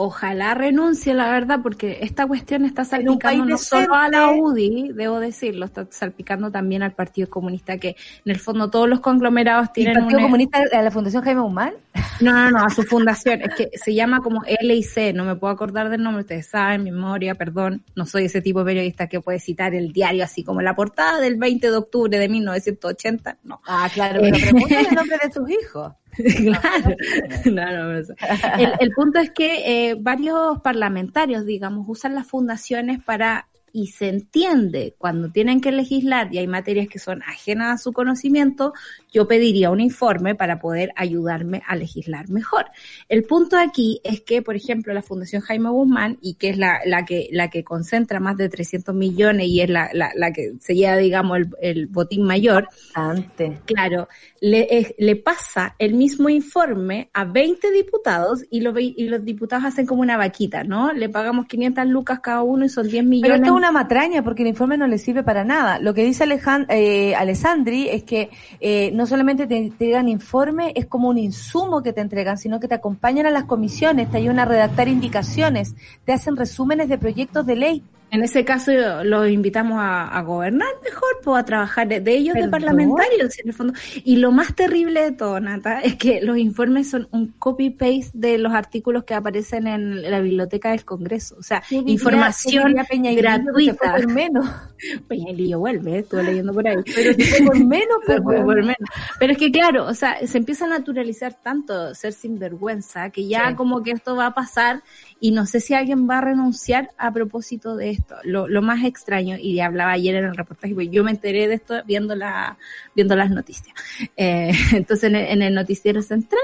[0.00, 5.18] Ojalá renuncie, la verdad, porque esta cuestión está salpicando no solo a la UDI, debo
[5.18, 9.96] decirlo, está salpicando también al Partido Comunista, que en el fondo todos los conglomerados tienen.
[9.96, 11.72] ¿El Partido Comunista a la Fundación Jaime Guzmán?
[12.20, 13.42] No, no, no, a su fundación.
[13.42, 17.34] Es que se llama como LIC, no me puedo acordar del nombre, ustedes saben, memoria,
[17.34, 17.82] perdón.
[17.96, 21.18] No soy ese tipo de periodista que puede citar el diario así como la portada
[21.18, 23.38] del 20 de octubre de 1980.
[23.42, 23.60] No.
[23.66, 25.92] Ah, claro, pero pregúntale el nombre de sus hijos.
[27.42, 27.92] claro.
[28.80, 34.94] el, punto es que eh, varios parlamentarios, digamos, usan las fundaciones para y se entiende
[34.98, 38.72] cuando tienen que legislar y hay materias que son ajenas a su conocimiento,
[39.12, 42.66] yo pediría un informe para poder ayudarme a legislar mejor.
[43.08, 46.80] El punto aquí es que, por ejemplo, la Fundación Jaime Guzmán, y que es la,
[46.86, 50.54] la que, la que concentra más de 300 millones y es la, la, la que
[50.60, 53.60] se lleva, digamos, el, el botín mayor, Antes.
[53.64, 54.08] claro,
[54.40, 59.86] le, le pasa el mismo informe a 20 diputados y, lo, y los diputados hacen
[59.86, 60.92] como una vaquita, ¿no?
[60.92, 64.78] Le pagamos 500 lucas cada uno y son 10 millones una matraña porque el informe
[64.78, 65.78] no le sirve para nada.
[65.78, 70.86] Lo que dice Alejand eh, Alessandri es que eh, no solamente te entregan informe, es
[70.86, 74.40] como un insumo que te entregan, sino que te acompañan a las comisiones, te ayudan
[74.40, 77.84] a redactar indicaciones, te hacen resúmenes de proyectos de ley.
[78.10, 78.72] En ese caso
[79.04, 83.74] los invitamos a, gobernar mejor, pues a trabajar de, ellos de parlamentarios en el fondo.
[84.04, 88.38] Y lo más terrible de todo, Nata, es que los informes son un copy-paste de
[88.38, 91.36] los artículos que aparecen en la biblioteca del Congreso.
[91.38, 93.92] O sea, información gratuita.
[93.92, 94.48] Por menos.
[95.08, 96.76] Peñalillo vuelve, estuve leyendo por ahí.
[96.94, 98.88] Pero si por menos, pues, por, por menos.
[99.18, 103.54] Pero es que claro, o sea, se empieza a naturalizar tanto ser sinvergüenza que ya
[103.54, 104.82] como que esto va a pasar
[105.20, 107.97] y no sé si alguien va a renunciar a propósito de esto.
[108.24, 111.54] Lo, lo más extraño, y hablaba ayer en el reportaje, porque yo me enteré de
[111.54, 112.58] esto viendo, la,
[112.94, 113.74] viendo las noticias.
[114.16, 116.40] Eh, entonces en el, en el, noticiero central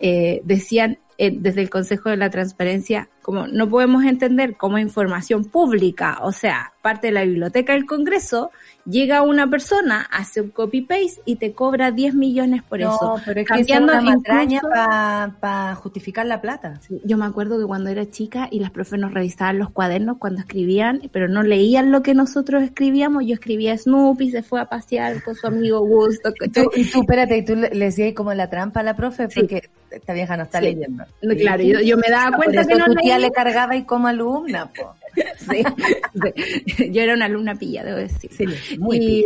[0.00, 5.44] eh, decían eh, desde el Consejo de la Transparencia, como no podemos entender como información
[5.44, 8.50] pública, o sea, parte de la biblioteca del Congreso,
[8.84, 13.20] llega una persona, hace un copy-paste y te cobra 10 millones por no, eso.
[13.24, 16.80] pero es cambiando que es una para justificar la plata.
[17.04, 20.40] yo me acuerdo que cuando era chica y las profes nos revisaban los cuadernos cuando
[20.40, 25.22] escribían, pero no leían lo que nosotros escribíamos, yo escribía Snoopy, se fue a pasear
[25.22, 26.32] con su amigo Gusto.
[26.74, 30.12] Y tú, espérate, y tú le decías como la trampa a la profe, porque esta
[30.12, 31.04] vieja no está leyendo.
[31.20, 34.94] Claro, yo, me daba cuenta que no tu tía le cargaba y como alumna, po.
[35.44, 38.30] Sí, Yo era una alumna pilla, debo decir.
[38.32, 38.46] Sí,
[38.78, 39.24] muy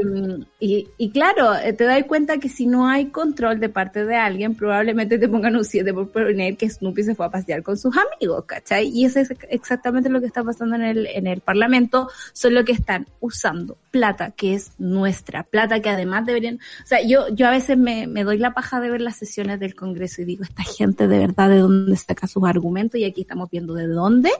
[0.58, 4.16] y, y, claro, eh, te das cuenta que si no hay control de parte de
[4.16, 7.76] alguien, probablemente te pongan un 7 por poner que Snoopy se fue a pasear con
[7.76, 8.88] sus amigos, ¿cachai?
[8.88, 12.72] Y eso es exactamente lo que está pasando en el, en el Parlamento, solo que
[12.72, 17.50] están usando plata que es nuestra, plata que además deberían, o sea, yo, yo a
[17.50, 20.62] veces me, me doy la paja de ver las sesiones del Congreso y digo, esta
[20.62, 24.30] gente de verdad de dónde saca sus argumentos y aquí estamos viendo de dónde,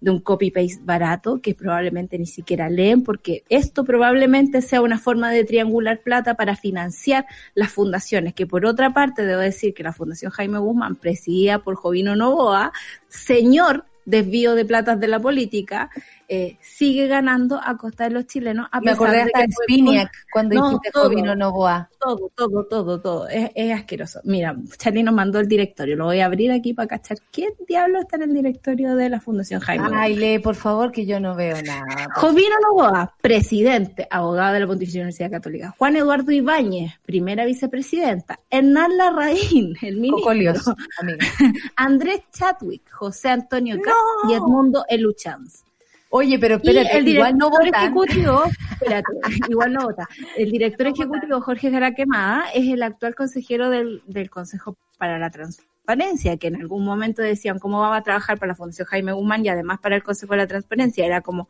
[0.00, 5.30] de un copy-paste barato que probablemente ni siquiera leen porque esto probablemente sea una forma
[5.30, 9.92] de triangular plata para financiar las fundaciones, que por otra parte debo decir que la
[9.92, 12.72] Fundación Jaime Guzmán, presidida por Jovino Novoa,
[13.08, 15.90] señor desvío de platas de la política,
[16.32, 18.68] eh, sigue ganando a costa de los chilenos.
[18.70, 21.90] A Me acordé hasta de Spiniak cuando dijiste todo, Jovino Novoa.
[21.98, 23.28] Todo, todo, todo, todo.
[23.28, 24.20] Es, es, asqueroso.
[24.22, 25.96] Mira, Charlie nos mandó el directorio.
[25.96, 27.18] Lo voy a abrir aquí para cachar.
[27.32, 29.88] ¿Quién diablo está en el directorio de la Fundación Jaime?
[29.92, 32.06] Ay, lee, por favor, que yo no veo nada.
[32.14, 35.74] Jovino Novoa, presidente, abogado de la Pontificia Universidad Católica.
[35.78, 38.38] Juan Eduardo Ibáñez, primera vicepresidenta.
[38.48, 40.76] Hernán Larraín, el ministro.
[41.74, 44.30] Andrés Chadwick, José Antonio no.
[44.30, 45.64] y Edmundo Eluchanz.
[46.12, 47.84] Oye, pero espérate, el igual no vota.
[47.84, 48.42] ejecutivo,
[48.72, 49.12] espérate,
[49.48, 50.08] igual no vota.
[50.36, 56.36] El director ejecutivo Jorge Garaquemada es el actual consejero del, del Consejo para la Transparencia,
[56.36, 59.50] que en algún momento decían cómo va a trabajar para la Fundación Jaime Guzmán y
[59.50, 61.06] además para el Consejo de la Transparencia.
[61.06, 61.48] Era como,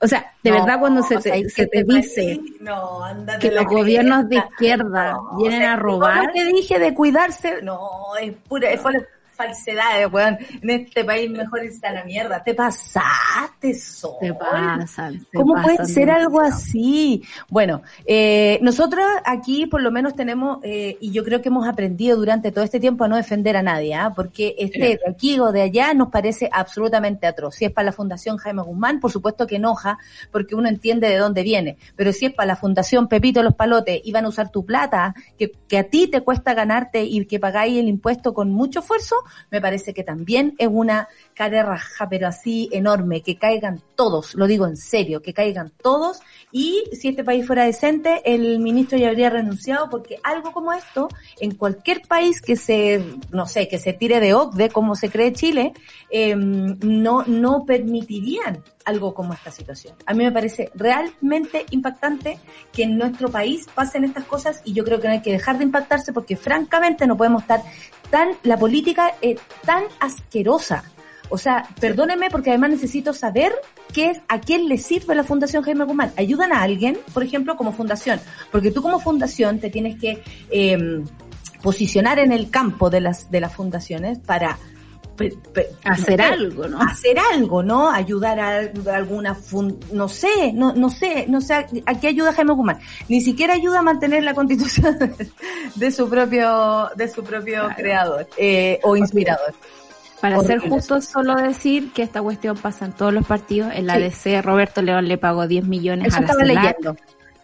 [0.00, 2.40] o sea, de verdad cuando se te, se te, dice
[3.40, 6.32] que los gobiernos de izquierda vienen a robar.
[6.32, 7.78] te dije de cuidarse, no,
[8.20, 8.80] es pura, es
[9.34, 10.38] falsedades, weón.
[10.62, 12.42] En este país mejor está la mierda.
[12.42, 14.16] Te pasaste, Sol.
[14.20, 15.26] Te pasan.
[15.34, 17.22] ¿Cómo puede ser algo así?
[17.48, 22.16] Bueno, eh, nosotros aquí por lo menos tenemos, eh, y yo creo que hemos aprendido
[22.16, 24.12] durante todo este tiempo a no defender a nadie, ¿ah?
[24.14, 27.54] porque este de aquí o de allá nos parece absolutamente atroz.
[27.56, 29.98] Si es para la Fundación Jaime Guzmán, por supuesto que enoja,
[30.30, 31.78] porque uno entiende de dónde viene.
[31.96, 35.14] Pero si es para la Fundación Pepito Los Palotes y van a usar tu plata,
[35.38, 39.16] que, que a ti te cuesta ganarte y que pagáis el impuesto con mucho esfuerzo,
[39.50, 44.46] me parece que también es una cara raja, pero así enorme, que caigan todos, lo
[44.46, 49.08] digo en serio, que caigan todos y si este país fuera decente, el ministro ya
[49.08, 51.08] habría renunciado porque algo como esto,
[51.40, 55.32] en cualquier país que se, no sé, que se tire de OCDE, como se cree
[55.32, 55.72] Chile,
[56.10, 59.94] eh, no, no permitirían algo como esta situación.
[60.06, 62.38] A mí me parece realmente impactante
[62.72, 65.58] que en nuestro país pasen estas cosas y yo creo que no hay que dejar
[65.58, 67.62] de impactarse porque francamente no podemos estar
[68.10, 70.84] tan, la política es tan asquerosa.
[71.32, 73.52] O sea, perdóneme porque además necesito saber
[73.92, 76.12] qué es, a quién le sirve la Fundación Jaime Guzmán.
[76.18, 78.20] ¿Ayudan a alguien, por ejemplo, como fundación?
[78.50, 81.02] Porque tú como fundación te tienes que eh,
[81.62, 84.58] posicionar en el campo de las, de las fundaciones para
[85.84, 86.80] hacer algo, ¿no?
[86.82, 87.90] Hacer algo, ¿no?
[87.90, 88.58] Ayudar a,
[88.94, 89.36] alguna
[89.92, 91.54] no sé, no, no sé, no sé
[91.86, 92.78] a, qué ayuda Jaime Guzmán.
[93.08, 94.98] Ni siquiera ayuda a mantener la constitución
[95.76, 99.54] de, su propio, de su propio creador eh, o inspirador.
[100.22, 103.72] Para ser justo, solo decir que esta cuestión pasa en todos los partidos.
[103.74, 106.96] En la DC, Roberto León le pagó 10 millones a la leyendo.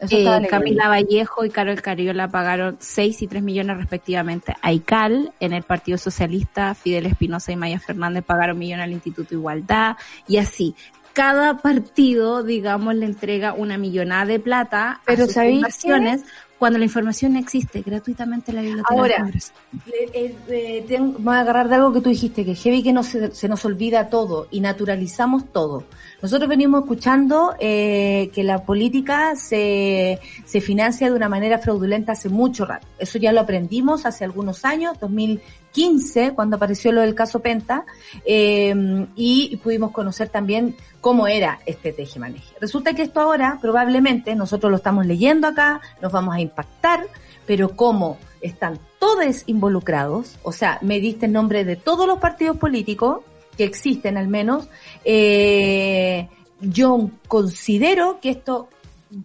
[0.08, 5.32] Eh, Camila Vallejo y Carol Cariola pagaron 6 y 3 millones respectivamente a ICAL.
[5.40, 9.96] En el Partido Socialista, Fidel Espinosa y Maya Fernández pagaron millones al Instituto Igualdad
[10.28, 10.76] y así.
[11.14, 16.22] Cada partido, digamos, le entrega una millonada de plata Pero a sus fundaciones
[16.59, 18.94] cuando la información existe gratuitamente en la biblioteca.
[18.94, 19.31] Ahora,
[20.12, 23.35] eh, eh, voy a agarrar de algo que tú dijiste, que heavy que no se,
[23.35, 25.85] se nos olvida todo y naturalizamos todo.
[26.20, 32.29] Nosotros venimos escuchando eh, que la política se, se financia de una manera fraudulenta hace
[32.29, 32.88] mucho rato.
[32.98, 37.85] Eso ya lo aprendimos hace algunos años, 2015, cuando apareció lo del caso Penta,
[38.25, 42.52] eh, y pudimos conocer también cómo era este tejemaneje.
[42.60, 47.06] Resulta que esto ahora, probablemente, nosotros lo estamos leyendo acá, nos vamos a impactar,
[47.46, 52.56] pero como están todos involucrados, o sea, me diste el nombre de todos los partidos
[52.56, 53.21] políticos,
[53.59, 54.69] que existen al menos,
[55.04, 56.29] eh,
[56.61, 58.69] yo considero que esto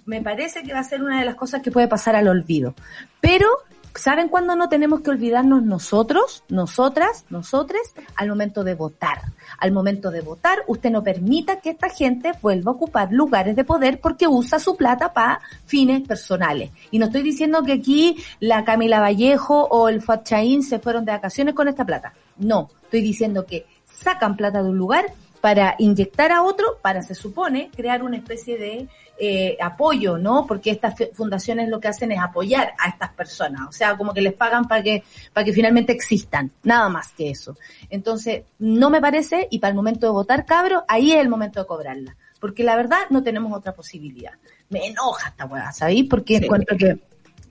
[0.06, 2.74] me parece que va a ser una de las cosas que puede pasar al olvido.
[3.22, 3.48] Pero,
[3.94, 7.94] ¿saben cuándo no tenemos que olvidarnos nosotros, nosotras, nosotres?
[8.16, 9.22] Al momento de votar.
[9.60, 13.64] Al momento de votar, usted no permita que esta gente vuelva a ocupar lugares de
[13.64, 16.72] poder porque usa su plata para fines personales.
[16.90, 21.12] Y no estoy diciendo que aquí la Camila Vallejo o el Chaín se fueron de
[21.12, 22.14] vacaciones con esta plata.
[22.38, 25.06] No, estoy diciendo que sacan plata de un lugar
[25.44, 28.88] para inyectar a otro, para se supone crear una especie de
[29.20, 30.48] eh, apoyo, ¿no?
[30.48, 34.22] Porque estas fundaciones lo que hacen es apoyar a estas personas, o sea, como que
[34.22, 37.58] les pagan para que, para que finalmente existan, nada más que eso.
[37.89, 41.60] Entonces, no me parece, y para el momento de votar, cabro, ahí es el momento
[41.60, 42.16] de cobrarla.
[42.39, 44.32] Porque la verdad no tenemos otra posibilidad.
[44.70, 46.08] Me enoja esta weá, ¿sabéis?
[46.10, 47.00] Porque encuentro que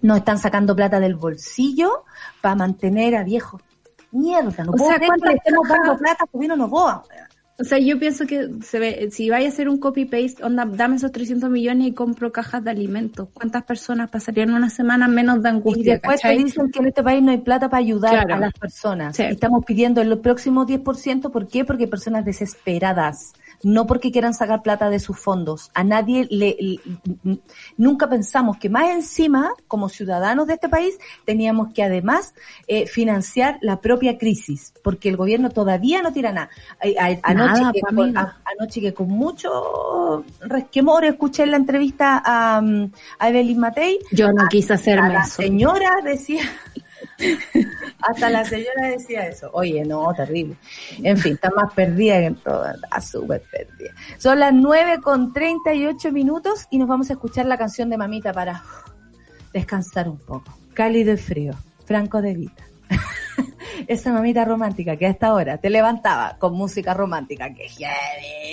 [0.00, 2.04] nos están sacando plata del bolsillo
[2.40, 3.60] para mantener a viejos.
[4.12, 7.02] Mierda, no o puedo sea, creer que estemos dando plata a no Novoa.
[7.58, 10.96] O sea, yo pienso que se ve, si vaya a hacer un copy-paste, onda, dame
[10.96, 13.28] esos 300 millones y compro cajas de alimentos.
[13.32, 15.80] ¿Cuántas personas pasarían una semana menos de angustia?
[15.80, 18.52] Y después te dicen que en este país no hay plata para ayudar a las
[18.54, 19.18] personas.
[19.20, 21.64] Estamos pidiendo en los próximos 10%, ¿por qué?
[21.64, 23.32] Porque hay personas desesperadas
[23.62, 25.70] no porque quieran sacar plata de sus fondos.
[25.74, 26.80] A nadie le,
[27.76, 32.34] nunca pensamos que más encima, como ciudadanos de este país, teníamos que además
[32.66, 36.50] eh, financiar la propia crisis, porque el gobierno todavía no tira nada.
[37.22, 42.62] Anoche, que, con, anoche que con mucho resquemor escuché la entrevista a,
[43.18, 43.98] a Evelyn Matei.
[44.10, 46.42] Yo no quise hacerme la señora decía
[48.00, 49.50] hasta la señora decía eso.
[49.52, 50.56] Oye, no, terrible.
[51.02, 52.64] En fin, está más perdida que en todo.
[52.70, 53.92] Está súper perdida.
[54.18, 58.32] Son las 9 con 38 minutos y nos vamos a escuchar la canción de Mamita
[58.32, 58.62] para
[59.52, 60.56] descansar un poco.
[60.74, 61.54] Cálido y frío.
[61.84, 62.64] Franco de Vita.
[63.86, 67.68] esa mamita romántica que a esta hora te levantaba con música romántica, que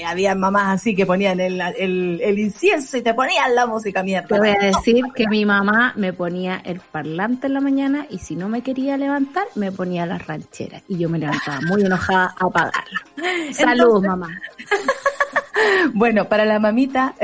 [0.06, 4.28] había mamás así que ponían el, el, incienso y te ponían la música mierda.
[4.28, 8.20] Te voy a decir que mi mamá me ponía el parlante en la mañana y
[8.20, 12.36] si no me quería levantar, me ponía la ranchera y yo me levantaba muy enojada
[12.38, 13.02] a apagarla.
[13.54, 14.30] Saludos, mamá.
[15.94, 17.16] bueno, para la mamita,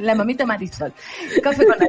[0.00, 0.92] la mamita Marisol.
[1.42, 1.88] Café con la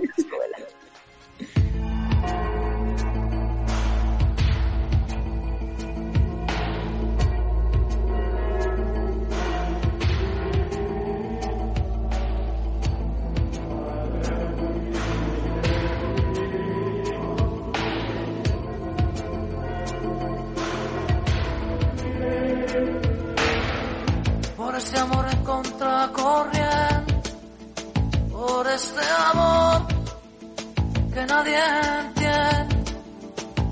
[31.54, 32.92] entiende.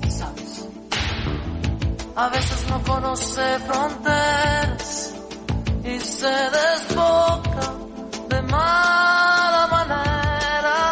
[0.08, 0.68] Sabes,
[2.16, 5.14] a veces no conoce fronteras
[5.84, 7.72] y se desboca
[8.28, 10.90] de mala manera.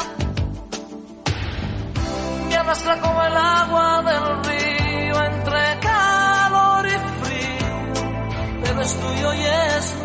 [2.49, 7.93] Me arrastra como el agua del río entre calor y frío,
[8.63, 10.01] pero es tuyo y es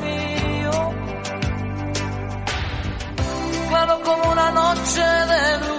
[3.76, 5.75] claro como una noche de luna,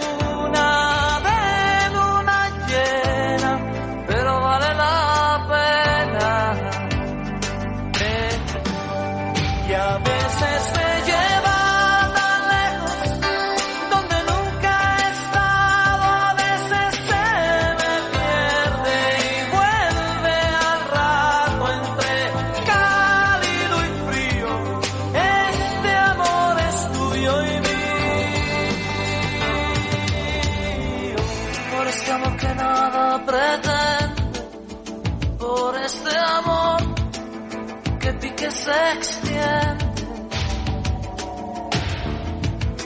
[38.51, 39.85] se extiende.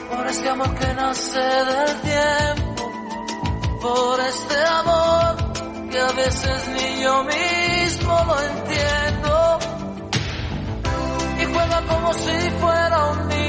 [0.09, 2.83] Por este amor que nace del tiempo,
[3.81, 5.35] por este amor
[5.89, 9.59] que a veces ni yo mismo lo entiendo.
[11.41, 13.40] Y juega como si fuera un niño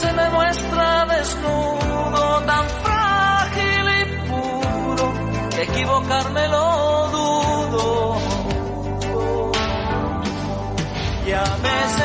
[0.00, 5.06] se me muestra desnudo tan frágil y puro
[5.50, 8.16] que equivocarme lo dudo.
[11.26, 11.99] Y a veces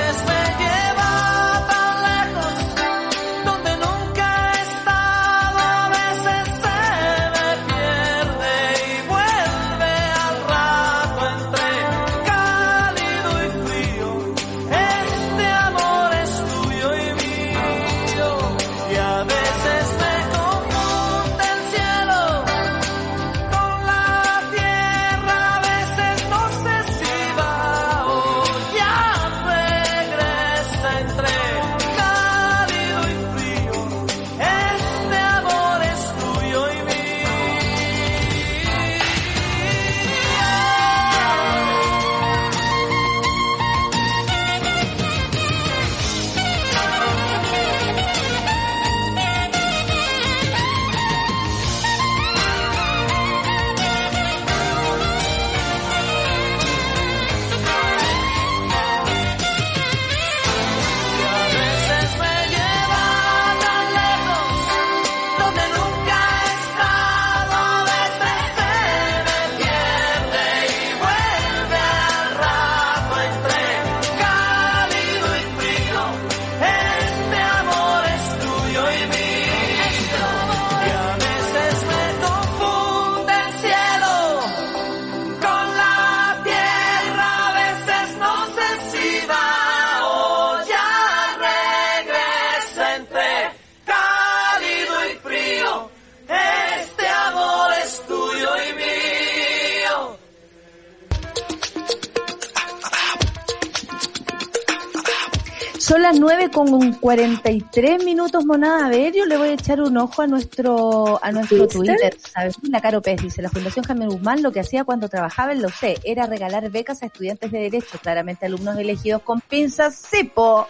[106.56, 108.86] con 43 minutos, monada.
[108.86, 112.16] A ver, yo le voy a echar un ojo a nuestro, a nuestro Twitter.
[112.34, 112.56] ¿Sabes?
[112.70, 115.68] La Caro Pérez dice, la Fundación Jaime Guzmán lo que hacía cuando trabajaba en lo
[115.68, 119.98] sé era regalar becas a estudiantes de Derecho, claramente alumnos elegidos con pinzas.
[119.98, 120.66] ¡Sipo!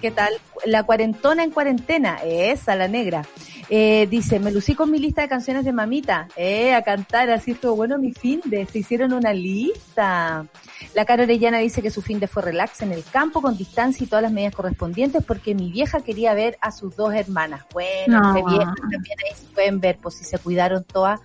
[0.00, 0.34] ¿Qué tal?
[0.64, 2.18] La cuarentona en cuarentena.
[2.24, 3.22] Esa, la negra.
[3.70, 6.26] Eh, dice, me lucí con mi lista de canciones de mamita.
[6.36, 8.64] Eh, a cantar, así estuvo bueno mi fin de.
[8.66, 10.46] Se hicieron una lista.
[10.94, 14.04] La cara Orellana dice que su fin de fue relax en el campo, con distancia
[14.04, 17.64] y todas las medidas correspondientes, porque mi vieja quería ver a sus dos hermanas.
[17.72, 18.34] Bueno, No.
[18.34, 21.20] qué bien, también ahí se pueden ver, pues si se cuidaron todas.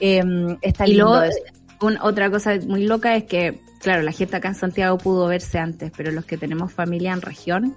[0.00, 0.22] Eh,
[0.62, 1.22] está Y lindo
[1.80, 5.58] un- otra cosa muy loca es que, claro, la gente acá en Santiago pudo verse
[5.58, 7.76] antes, pero los que tenemos familia en región,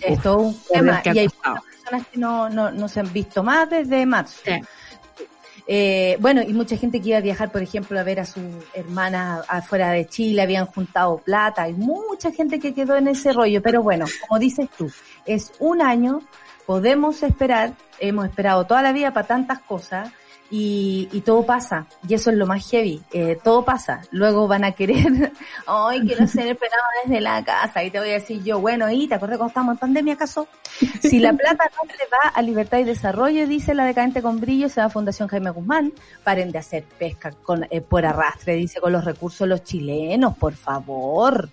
[0.00, 1.00] Es todo un tema.
[1.04, 1.62] Y hay muchas
[1.92, 4.40] personas que no, no, no se han visto más desde marzo.
[4.44, 4.52] Sí.
[5.66, 8.42] Eh, bueno, y mucha gente que iba a viajar, por ejemplo, a ver a sus
[8.74, 13.62] hermanas afuera de Chile, habían juntado plata, hay mucha gente que quedó en ese rollo,
[13.62, 14.90] pero bueno, como dices tú,
[15.24, 16.20] es un año,
[16.66, 20.10] podemos esperar, hemos esperado toda la vida para tantas cosas,
[20.52, 24.64] y, y todo pasa, y eso es lo más heavy, eh, todo pasa, luego van
[24.64, 25.32] a querer,
[25.66, 28.90] ay, quiero ser el programa desde la casa, y te voy a decir yo, bueno,
[28.90, 30.46] ¿y te acuerdas cuando estábamos en pandemia acaso?
[31.00, 34.68] Si la plata no se va a libertad y desarrollo, dice la decadente con brillo,
[34.68, 35.90] se va a Fundación Jaime Guzmán,
[36.22, 40.52] paren de hacer pesca con, eh, por arrastre, dice, con los recursos los chilenos, por
[40.52, 41.48] favor.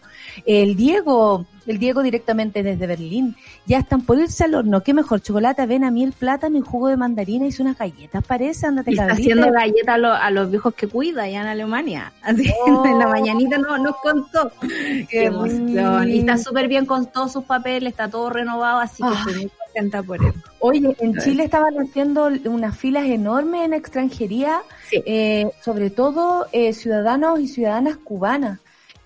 [0.45, 5.21] El Diego, el Diego directamente desde Berlín, ya están por irse al horno, qué mejor,
[5.21, 9.21] chocolate, avena, miel, plátano y jugo de mandarina, hizo unas galletas, parece, ándate está cabrita.
[9.21, 12.11] haciendo galletas a, los- a los viejos que cuida allá en Alemania.
[12.21, 12.85] Así Oh.
[12.85, 14.51] en la mañanita no, nos contó.
[15.09, 16.09] Qué emoción.
[16.09, 19.15] Y está súper bien con todos sus papeles, está todo renovado, así que Ay.
[19.27, 20.33] estoy contenta por él.
[20.59, 24.59] Oye, en Chile estaban haciendo unas filas enormes en extranjería,
[24.89, 25.03] Sí.
[25.05, 28.59] eh, sobre todo eh, ciudadanos y ciudadanas cubanas.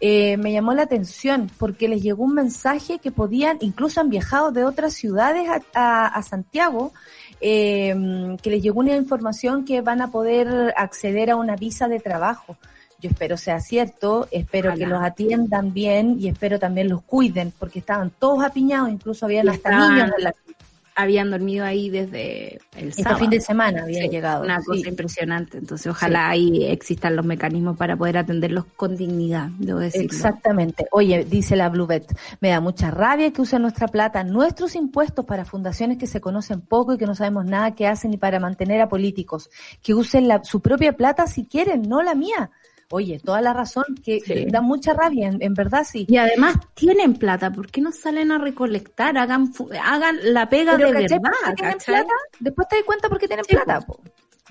[0.06, 4.52] Eh, me llamó la atención porque les llegó un mensaje que podían, incluso han viajado
[4.52, 6.92] de otras ciudades a, a- a Santiago,
[7.40, 12.00] eh, que les llegó una información que van a poder acceder a una visa de
[12.02, 12.58] trabajo.
[13.00, 17.80] Yo espero sea cierto, espero que los atiendan bien y espero también los cuiden, porque
[17.80, 20.34] estaban todos apiñados, incluso habían hasta niños en la
[20.96, 23.20] Habían dormido ahí desde el este sábado.
[23.22, 24.44] fin de semana habían Sí, llegado.
[24.44, 24.66] Una sí.
[24.68, 25.58] cosa impresionante.
[25.58, 30.06] Entonces, ojalá ahí existan los mecanismos para poder atenderlos con dignidad, debo decirlo.
[30.06, 30.86] Exactamente.
[30.92, 35.46] Oye, dice la Bluebet, me da mucha rabia que usen nuestra plata, nuestros impuestos para
[35.46, 38.82] fundaciones que se conocen poco y que no sabemos nada que hacen ni para mantener
[38.82, 39.50] a políticos.
[39.82, 42.52] Que usen la, su propia plata si quieren, no la mía.
[42.96, 44.46] Oye, toda la razón, que Sí.
[44.52, 46.06] da mucha rabia, en, en verdad sí.
[46.08, 49.18] Y además tienen plata, ¿por qué no salen a recolectar?
[49.18, 49.52] Hagan,
[49.84, 52.14] hagan la pega Pero, de ¿cachai verdad, por qué tienen plata?
[52.40, 53.82] Después te das cuenta por qué tienen Sí, plata.
[53.82, 54.00] po.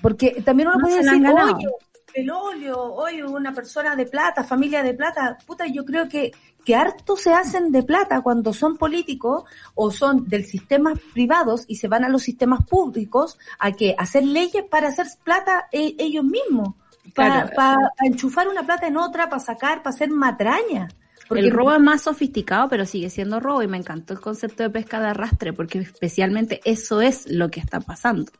[0.01, 1.67] Porque también uno No puede decir, oye,
[2.15, 5.37] el óleo, oye, una persona de plata, familia de plata.
[5.47, 6.33] Puta, yo creo que,
[6.65, 11.77] que harto se hacen de plata cuando son políticos o son del sistemas privados y
[11.77, 16.25] se van a los sistemas públicos a que hacer leyes para hacer plata e- ellos
[16.25, 16.75] mismos.
[17.13, 17.89] Para Claro.
[18.03, 20.87] enchufar una plata en otra, para sacar, para hacer matraña.
[21.29, 24.69] el robo es más sofisticado, pero sigue siendo robo y me encantó el concepto de
[24.69, 28.31] pesca de arrastre porque especialmente eso es lo que está pasando.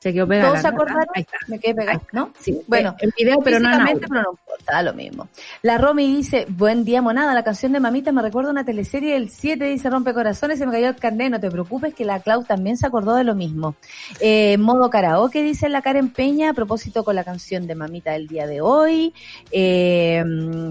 [0.00, 0.48] Se quedó pegada.
[0.48, 1.04] ¿Todos se acordaron?
[1.14, 1.36] Ahí está.
[1.46, 2.32] Me quedé pegada, ¿no?
[2.40, 4.08] Sí, Bueno, el video, pero no en Físicamente, audio.
[4.08, 5.28] pero no importa, da lo mismo.
[5.60, 9.28] La Romy dice, buen día monada, la canción de Mamita me recuerda una teleserie del
[9.28, 12.44] 7, dice Rompe Corazones, se me cayó el carnet, no te preocupes que la Clau
[12.44, 13.74] también se acordó de lo mismo.
[14.20, 18.26] Eh, modo karaoke, dice la Karen Peña, a propósito con la canción de Mamita del
[18.26, 19.12] día de hoy.
[19.50, 20.24] Eh,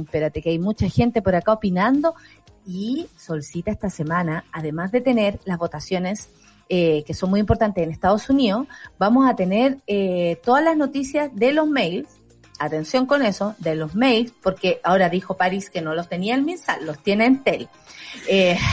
[0.05, 2.15] espérate que hay mucha gente por acá opinando.
[2.65, 6.29] Y Solcita esta semana, además de tener las votaciones
[6.69, 8.67] eh, que son muy importantes en Estados Unidos,
[8.97, 12.07] vamos a tener eh, todas las noticias de los mails.
[12.61, 16.41] Atención con eso, de los mails, porque ahora dijo París que no los tenía el
[16.43, 17.67] MinSal, los tiene Entel.
[18.27, 18.57] Eh,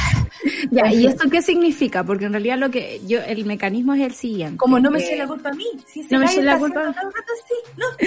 [0.71, 2.05] Ya, ¿y esto qué significa?
[2.05, 4.59] Porque en realidad lo que yo, el mecanismo es el siguiente.
[4.59, 6.85] como no me que- eche la culpa a mí, si No me eche la culpa.
[7.77, 7.87] no,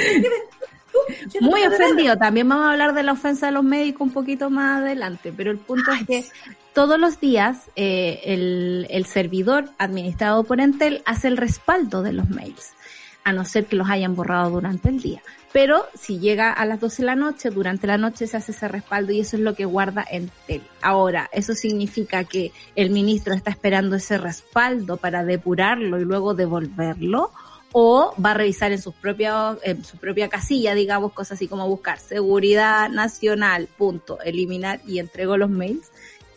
[1.31, 1.75] yo no Muy nada.
[1.75, 2.17] ofendido.
[2.17, 5.51] También vamos a hablar de la ofensa de los médicos un poquito más adelante, pero
[5.51, 6.25] el punto es que
[6.73, 12.29] todos los días eh, el, el servidor administrado por Entel hace el respaldo de los
[12.29, 12.73] mails,
[13.23, 15.21] a no ser que los hayan borrado durante el día.
[15.51, 18.67] Pero si llega a las 12 de la noche, durante la noche se hace ese
[18.67, 20.61] respaldo y eso es lo que guarda Entel.
[20.81, 27.31] Ahora, eso significa que el ministro está esperando ese respaldo para depurarlo y luego devolverlo
[27.71, 31.67] o va a revisar en sus propios, en su propia casilla, digamos, cosas así como
[31.67, 35.91] buscar seguridad nacional, punto, eliminar y entregó los mails.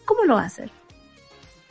[0.04, 0.70] ¿Cómo lo va a hacer?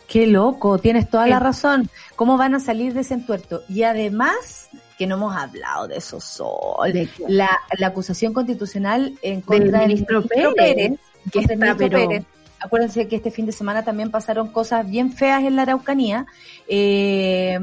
[0.07, 1.89] Qué loco, tienes toda la razón.
[2.17, 3.63] ¿Cómo van a salir de ese entuerto?
[3.69, 9.39] Y además, que no hemos hablado de eso, Sol, ¿De la, la acusación constitucional en
[9.39, 10.99] contra del ministro ministro Pérez, Pérez,
[11.31, 12.25] que está, Pérez.
[12.61, 16.25] Acuérdense que este fin de semana también pasaron cosas bien feas en la Araucanía.
[16.67, 17.57] Eh,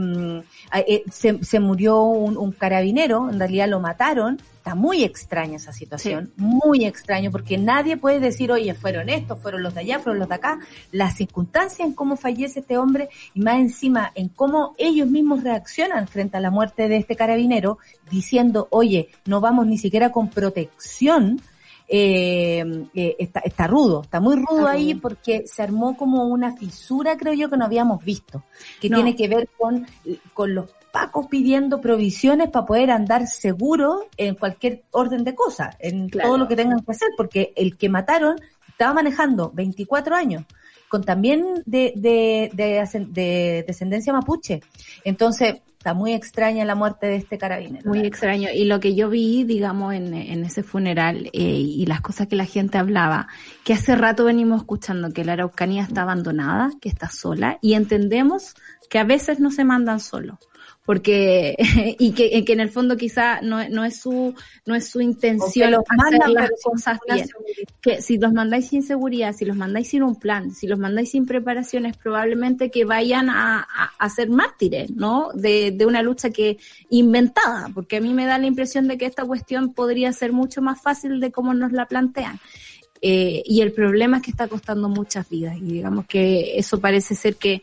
[0.75, 4.41] eh, se, se, murió un, un, carabinero, en realidad lo mataron.
[4.57, 6.33] Está muy extraña esa situación, sí.
[6.43, 10.29] muy extraño, porque nadie puede decir, oye, fueron estos, fueron los de allá, fueron los
[10.29, 10.59] de acá.
[10.93, 16.07] Las circunstancias en cómo fallece este hombre y más encima en cómo ellos mismos reaccionan
[16.09, 17.79] frente a la muerte de este carabinero,
[18.11, 21.41] diciendo, oye, no vamos ni siquiera con protección
[21.89, 22.63] eh,
[22.95, 27.17] eh, está, está rudo, está muy rudo está ahí porque se armó como una fisura,
[27.17, 28.45] creo yo, que no habíamos visto,
[28.81, 28.97] que no.
[28.97, 29.87] tiene que ver con,
[30.35, 36.11] con los pacos pidiendo provisiones para poder andar seguro en cualquier orden de cosas, en
[36.11, 36.29] claro.
[36.29, 38.37] todo lo que tengan que hacer, porque el que mataron
[38.69, 40.45] estaba manejando 24 años,
[40.89, 44.61] con también de, de, de, de descendencia mapuche.
[45.05, 47.89] Entonces, está muy extraña la muerte de este carabinero.
[47.89, 48.49] Muy extraño.
[48.53, 52.35] Y lo que yo vi, digamos, en, en ese funeral eh, y las cosas que
[52.35, 53.29] la gente hablaba,
[53.65, 58.55] que hace rato venimos escuchando que la Araucanía está abandonada, que está sola, y entendemos
[58.91, 60.39] que a veces no se mandan solos
[60.89, 61.55] porque
[61.99, 64.35] y que, que, en el fondo quizá no, no es su
[64.65, 67.29] no es su intención los hacer mandan, las cosas bien.
[67.83, 71.11] que si los mandáis sin seguridad si los mandáis sin un plan si los mandáis
[71.11, 76.31] sin preparaciones probablemente que vayan a, a, a ser mártires no de, de, una lucha
[76.31, 76.57] que
[76.89, 80.63] inventada porque a mí me da la impresión de que esta cuestión podría ser mucho
[80.63, 82.41] más fácil de cómo nos la plantean.
[83.01, 87.15] Eh, y el problema es que está costando muchas vidas y digamos que eso parece
[87.15, 87.63] ser que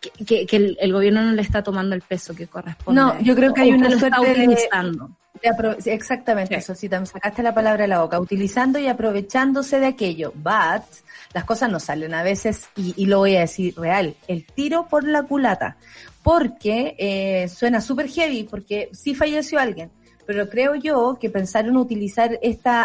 [0.00, 3.00] que, que el, el, gobierno no le está tomando el peso que corresponde.
[3.00, 5.10] No, yo creo que hay una suerte está utilizando.
[5.42, 6.58] De, de exactamente sí.
[6.58, 10.32] eso, si te sacaste la palabra de la boca, utilizando y aprovechándose de aquello.
[10.34, 10.84] But
[11.32, 14.86] las cosas no salen a veces, y, y lo voy a decir real, el tiro
[14.88, 15.76] por la culata.
[16.22, 19.90] Porque eh, suena súper heavy, porque sí falleció alguien,
[20.26, 22.82] pero creo yo que pensar en utilizar esta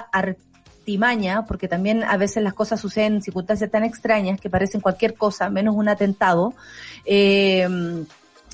[0.83, 5.13] artimaña, porque también a veces las cosas suceden en circunstancias tan extrañas que parecen cualquier
[5.15, 6.53] cosa, menos un atentado.
[7.05, 7.67] Eh,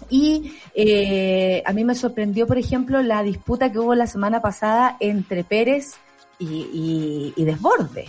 [0.10, 4.96] y eh, a mí me sorprendió, por ejemplo, la disputa que hubo la semana pasada
[5.00, 5.96] entre Pérez
[6.40, 8.06] y Desborde.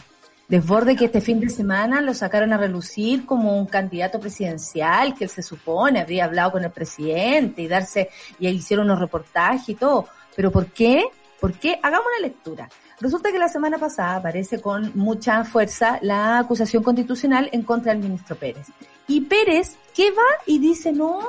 [0.50, 5.22] Desborde que este fin de semana lo sacaron a relucir como un candidato presidencial que
[5.22, 8.10] él se supone habría hablado con el presidente y darse,
[8.40, 10.08] y hicieron unos reportajes y todo.
[10.34, 11.04] Pero ¿por qué?
[11.40, 11.78] ¿Por qué?
[11.80, 12.68] Hagamos una lectura.
[13.00, 18.02] Resulta que la semana pasada aparece con mucha fuerza la acusación constitucional en contra del
[18.02, 18.66] ministro Pérez.
[19.08, 20.22] Y Pérez, ¿qué va?
[20.44, 21.20] Y dice, no,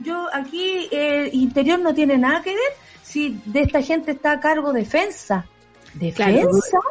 [0.00, 2.72] yo aquí eh, Interior no tiene nada que ver
[3.02, 5.46] si de esta gente está a cargo defensa.
[5.94, 6.42] ¿Defensa?
[6.70, 6.90] Claro.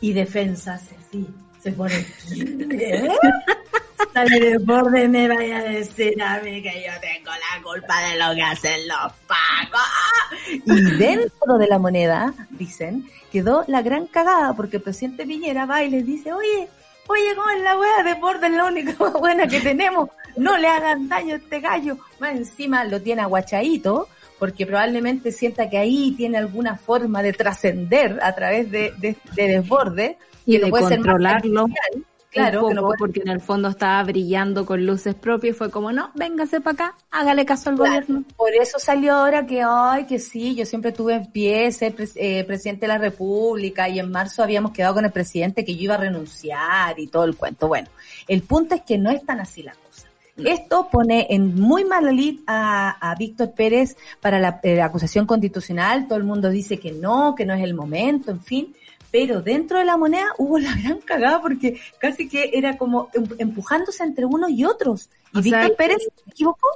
[0.00, 0.80] Y defensa,
[1.10, 1.26] sí,
[1.60, 2.06] se pone...
[2.30, 3.08] ¿Eh?
[4.14, 8.18] Sale de borde me vaya a decir a mí que yo tengo la culpa de
[8.18, 10.60] lo que hacen los pacos.
[10.64, 15.82] Y dentro de la moneda, dicen, quedó la gran cagada porque el presidente Piñera va
[15.82, 16.68] y les dice, oye,
[17.06, 18.46] oye, ¿cómo es la wea de borde?
[18.46, 20.08] Es la única buena que tenemos.
[20.36, 21.98] No le hagan daño a este gallo.
[22.18, 24.08] Más encima lo tiene aguachadito
[24.38, 29.48] porque probablemente sienta que ahí tiene alguna forma de trascender a través de, de, de
[29.48, 30.16] desborde
[30.46, 31.66] y de controlarlo.
[32.30, 32.98] Claro, poco, no puede...
[32.98, 36.74] porque en el fondo estaba brillando con luces propias y fue como, no, véngase para
[36.74, 38.24] acá, hágale caso al claro, gobierno.
[38.36, 42.12] Por eso salió ahora que, ay, que sí, yo siempre tuve en pie ser pres
[42.14, 45.82] eh, presidente de la República y en marzo habíamos quedado con el presidente que yo
[45.82, 47.66] iba a renunciar y todo el cuento.
[47.66, 47.88] Bueno,
[48.28, 50.08] el punto es que no es tan así la cosa.
[50.36, 55.26] Esto pone en muy mala lid a, a Víctor Pérez para la, eh, la acusación
[55.26, 56.06] constitucional.
[56.08, 58.74] Todo el mundo dice que no, que no es el momento, en fin
[59.10, 63.24] pero dentro de la moneda hubo la gran cagada porque casi que era como em,
[63.38, 65.10] empujándose entre unos y otros.
[65.32, 66.68] Y o Víctor sea, Pérez se equivocó.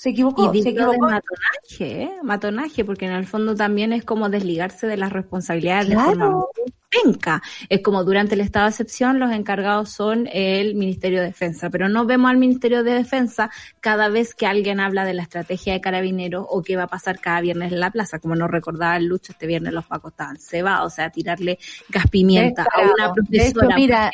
[0.00, 0.92] Se equivocó, y se equivocó.
[0.92, 2.12] De matonaje, ¿eh?
[2.22, 6.08] matonaje, porque en el fondo también es como desligarse de las responsabilidades claro.
[6.08, 6.46] de forma
[6.88, 7.42] penca.
[7.68, 11.90] Es como durante el estado de excepción los encargados son el Ministerio de Defensa, pero
[11.90, 15.82] no vemos al Ministerio de Defensa cada vez que alguien habla de la estrategia de
[15.82, 19.04] carabineros o qué va a pasar cada viernes en la plaza, como nos recordaba el
[19.04, 21.58] Lucho, este viernes los pacos estaban cebados, o sea, tirarle
[21.90, 23.66] gas pimienta a una profesora.
[23.66, 24.10] Hecho, mira,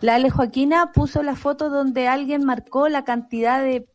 [0.00, 3.86] la Ale Joaquina puso la foto donde alguien marcó la cantidad de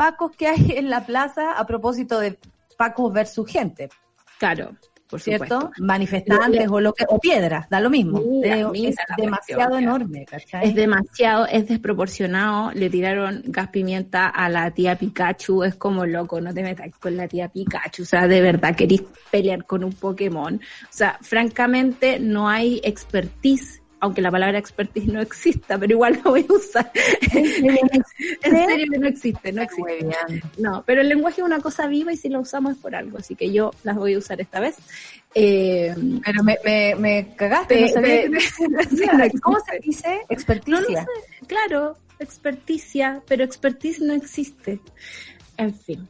[0.00, 2.38] pacos que hay en la plaza a propósito de
[2.78, 3.90] pacos versus gente.
[4.38, 4.74] Claro
[5.10, 5.60] por ¿cierto?
[5.60, 5.84] Supuesto.
[5.84, 8.20] Manifestantes o lo que o piedras, da lo mismo.
[8.20, 10.68] Mira, es demasiado enorme, ¿cachai?
[10.68, 12.70] Es demasiado, es desproporcionado.
[12.72, 17.16] Le tiraron gas pimienta a la tía Pikachu, es como loco, no te metas con
[17.16, 20.54] la tía Pikachu, o sea, de verdad querís pelear con un Pokémon.
[20.54, 26.30] O sea, francamente no hay expertise aunque la palabra expertise no exista, pero igual la
[26.30, 26.90] voy a usar.
[27.32, 30.08] en serio no existe, no existe.
[30.58, 33.18] No, pero el lenguaje es una cosa viva y si lo usamos es por algo,
[33.18, 34.76] así que yo las voy a usar esta vez.
[35.34, 35.94] Eh,
[36.24, 40.20] pero me, me, me cagaste, no sabía que ¿Cómo se dice?
[40.28, 41.06] Experticia.
[41.46, 44.80] claro, experticia, pero expertise no existe.
[45.56, 46.08] En fin.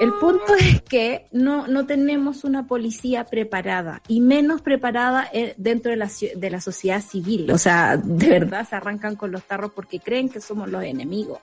[0.00, 5.90] El punto es que no, no tenemos una policía preparada y menos preparada eh, dentro
[5.90, 7.50] de la, de la sociedad civil.
[7.50, 11.38] O sea, de verdad se arrancan con los tarros porque creen que somos los enemigos.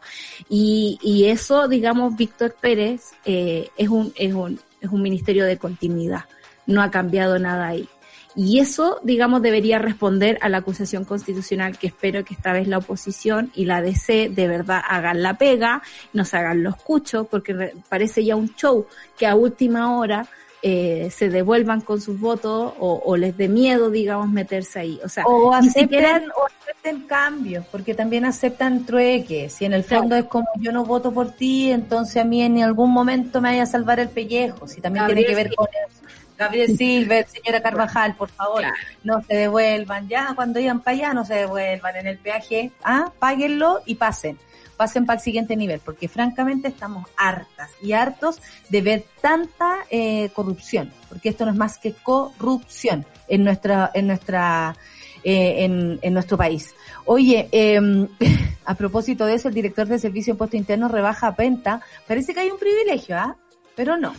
[0.50, 5.58] Y, y eso, digamos, Víctor Pérez eh, es, un, es, un, es un ministerio de
[5.58, 6.26] continuidad.
[6.66, 7.88] No ha cambiado nada ahí.
[8.36, 12.78] Y eso, digamos, debería responder a la acusación constitucional que espero que esta vez la
[12.78, 15.82] oposición y la DC de verdad hagan la pega,
[16.14, 18.86] nos hagan los cuchos, porque parece ya un show
[19.18, 20.28] que a última hora
[20.64, 25.00] eh, se devuelvan con sus votos o, les dé miedo, digamos, meterse ahí.
[25.04, 29.54] O sea, o acepten, o acepten cambios, porque también aceptan trueques.
[29.54, 32.62] Si en el fondo es como yo no voto por ti, entonces a mí en
[32.62, 34.68] algún momento me vaya a salvar el pellejo.
[34.68, 36.01] Si también tiene que ver con eso.
[36.42, 38.64] Gabriel Silver, señora Carvajal, por favor,
[39.04, 40.08] no se devuelvan.
[40.10, 42.72] Ya cuando iban para allá, no se devuelvan en el peaje.
[42.84, 44.40] Ah, páguenlo y pasen.
[44.76, 50.32] Pasen para el siguiente nivel, porque francamente estamos hartas y hartos de ver tanta eh,
[50.34, 54.76] corrupción, porque esto no es más que corrupción en nuestra, en nuestra,
[55.24, 56.74] eh, en, en, nuestro país.
[57.06, 57.80] Oye, eh,
[58.66, 61.82] a propósito de eso, el director de Servicio de Impuesto Interno rebaja a Penta.
[62.08, 63.36] Parece que hay un privilegio, ¿ah?
[63.76, 64.16] Pero no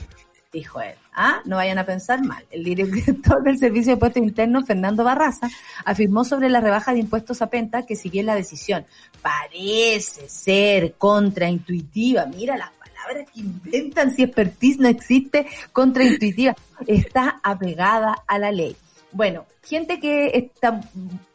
[0.53, 0.95] dijo él.
[1.15, 1.41] ¿Ah?
[1.45, 2.45] No vayan a pensar mal.
[2.51, 5.49] El director del Servicio de Impuestos Internos, Fernando Barraza,
[5.85, 8.85] afirmó sobre la rebaja de impuestos a Penta que si bien la decisión
[9.21, 16.55] parece ser contraintuitiva, mira las palabras que inventan si expertise no existe, contraintuitiva,
[16.87, 18.77] está apegada a la ley.
[19.13, 20.81] Bueno, gente que está,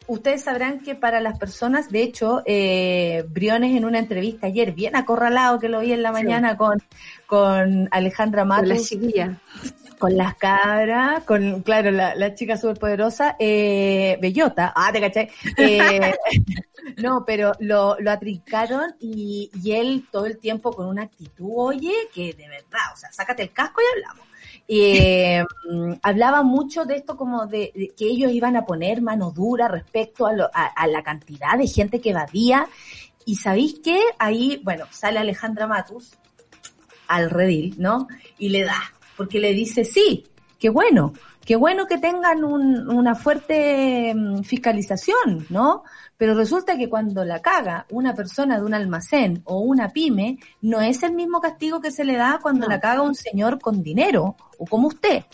[0.08, 4.96] ustedes sabrán que para las personas, de hecho, eh, Briones en una entrevista ayer, bien
[4.96, 6.82] acorralado que lo vi en la mañana con,
[7.26, 8.90] con Alejandra Matos.
[8.90, 9.40] Con la
[9.98, 15.28] Con las cabras, con, claro, la, la chica superpoderosa, eh, Bellota, ah, te caché.
[15.56, 16.14] Eh,
[16.98, 21.92] no, pero lo, lo atrincaron y, y él todo el tiempo con una actitud, oye,
[22.14, 24.27] que de verdad, o sea, sácate el casco y hablamos
[24.66, 25.44] eh,
[26.02, 30.32] hablaba mucho de esto como de, que ellos iban a poner mano dura respecto a,
[30.52, 32.68] a, la cantidad de gente que evadía.
[33.24, 36.18] Y sabéis que ahí, bueno, sale Alejandra Matus
[37.08, 38.08] al redil, ¿no?
[38.38, 40.26] Y le da, porque le dice, sí,
[40.58, 41.12] qué bueno,
[41.48, 45.82] qué bueno que tengan un, una fuerte mm, fiscalización, ¿no?
[46.18, 50.82] Pero resulta que cuando la caga una persona de un almacén o una pyme, no
[50.82, 54.36] es el mismo castigo que se le da cuando la caga un señor con dinero
[54.58, 55.24] o como usted.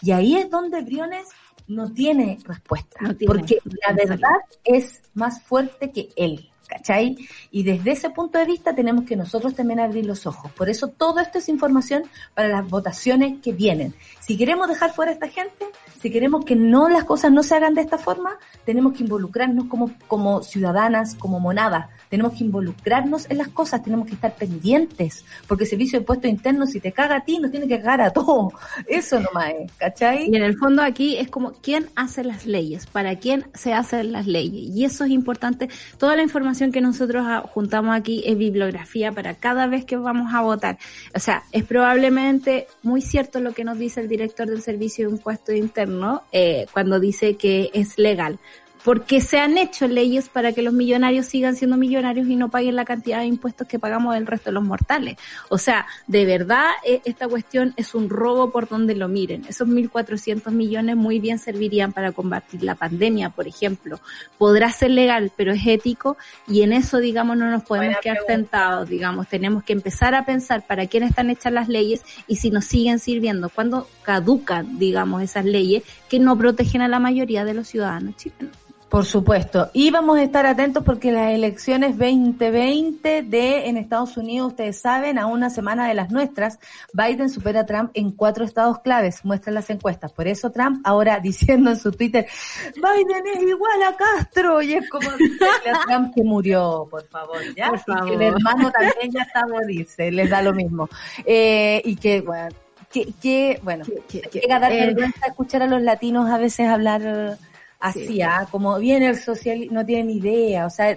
[0.00, 1.28] Y ahí es donde Briones
[1.68, 6.51] no tiene respuesta, porque la verdad es más fuerte que él.
[6.72, 7.16] ¿Cachai?
[7.50, 10.50] Y desde ese punto de vista tenemos que nosotros también abrir los ojos.
[10.52, 12.04] Por eso todo esto es información
[12.34, 13.94] para las votaciones que vienen.
[14.20, 15.66] Si queremos dejar fuera a esta gente,
[16.00, 19.66] si queremos que no las cosas no se hagan de esta forma, tenemos que involucrarnos
[19.66, 21.86] como, como ciudadanas, como monadas.
[22.08, 26.26] Tenemos que involucrarnos en las cosas, tenemos que estar pendientes, porque el servicio de puesto
[26.26, 28.52] interno, si te caga a ti, nos tiene que cagar a todo.
[28.86, 30.30] Eso nomás es, ¿cachai?
[30.30, 32.86] Y en el fondo aquí es como, ¿quién hace las leyes?
[32.86, 34.74] ¿Para quién se hacen las leyes?
[34.74, 35.68] Y eso es importante.
[35.98, 40.42] Toda la información que nosotros juntamos aquí es bibliografía para cada vez que vamos a
[40.42, 40.78] votar.
[41.14, 45.16] O sea, es probablemente muy cierto lo que nos dice el director del Servicio de
[45.16, 48.38] Impuesto Interno eh, cuando dice que es legal
[48.84, 52.76] porque se han hecho leyes para que los millonarios sigan siendo millonarios y no paguen
[52.76, 55.16] la cantidad de impuestos que pagamos el resto de los mortales.
[55.48, 59.44] O sea, de verdad eh, esta cuestión es un robo por donde lo miren.
[59.48, 64.00] Esos 1.400 millones muy bien servirían para combatir la pandemia, por ejemplo.
[64.38, 66.16] Podrá ser legal, pero es ético
[66.46, 69.28] y en eso, digamos, no nos podemos quedar sentados, digamos.
[69.28, 72.98] Tenemos que empezar a pensar para quién están hechas las leyes y si nos siguen
[72.98, 78.16] sirviendo, cuando caducan, digamos, esas leyes que no protegen a la mayoría de los ciudadanos
[78.16, 78.62] chilenos.
[78.92, 79.70] Por supuesto.
[79.72, 85.18] Y vamos a estar atentos porque las elecciones 2020 de en Estados Unidos, ustedes saben,
[85.18, 86.58] a una semana de las nuestras,
[86.92, 90.12] Biden supera a Trump en cuatro estados claves, muestran las encuestas.
[90.12, 92.26] Por eso Trump ahora diciendo en su Twitter,
[92.74, 94.60] Biden es igual a Castro.
[94.60, 97.70] Y es como a Trump que murió, por favor, ¿ya?
[97.70, 98.10] Por favor.
[98.10, 100.86] Y el hermano también ya está a morirse, les da lo mismo.
[101.24, 102.54] Eh, y que, bueno,
[102.92, 106.68] que, que bueno, que, llega a dar eh, vergüenza escuchar a los latinos a veces
[106.68, 107.38] hablar
[107.82, 108.46] así, ¿ah?
[108.50, 110.96] como viene el socialismo, no tiene ni idea, o sea,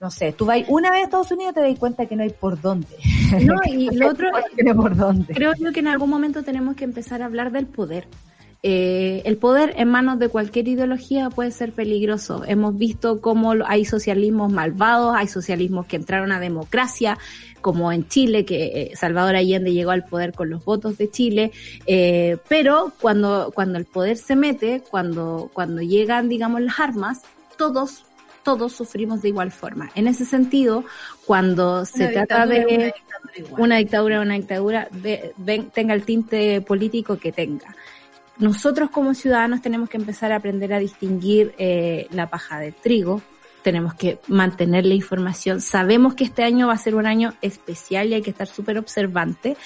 [0.00, 2.30] no sé, tú vas una vez a Estados Unidos te das cuenta que no hay
[2.30, 2.88] por dónde.
[3.44, 4.28] No, y lo otro,
[4.74, 5.32] por dónde.
[5.32, 8.08] creo yo que en algún momento tenemos que empezar a hablar del poder.
[8.64, 12.42] eh, el poder en manos de cualquier ideología puede ser peligroso.
[12.46, 17.18] Hemos visto cómo hay socialismos malvados, hay socialismos que entraron a democracia,
[17.62, 21.52] como en Chile, que eh, Salvador Allende llegó al poder con los votos de Chile,
[21.86, 27.22] eh, pero cuando, cuando el poder se mete, cuando, cuando llegan, digamos, las armas,
[27.56, 28.04] todos
[28.42, 29.92] todos sufrimos de igual forma.
[29.94, 30.84] En ese sentido,
[31.26, 32.92] cuando se trata de
[33.56, 34.88] una dictadura, una dictadura,
[35.72, 37.76] tenga el tinte político que tenga
[38.38, 43.22] nosotros como ciudadanos tenemos que empezar a aprender a distinguir eh, la paja del trigo,
[43.62, 45.60] tenemos que mantener la información.
[45.60, 48.78] Sabemos que este año va a ser un año especial y hay que estar súper
[48.78, 49.56] observante.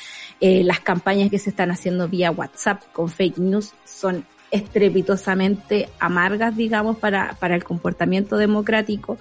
[0.41, 6.57] Eh, las campañas que se están haciendo vía WhatsApp con fake news son estrepitosamente amargas,
[6.57, 9.19] digamos, para, para el comportamiento democrático.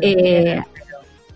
[0.00, 0.60] eh,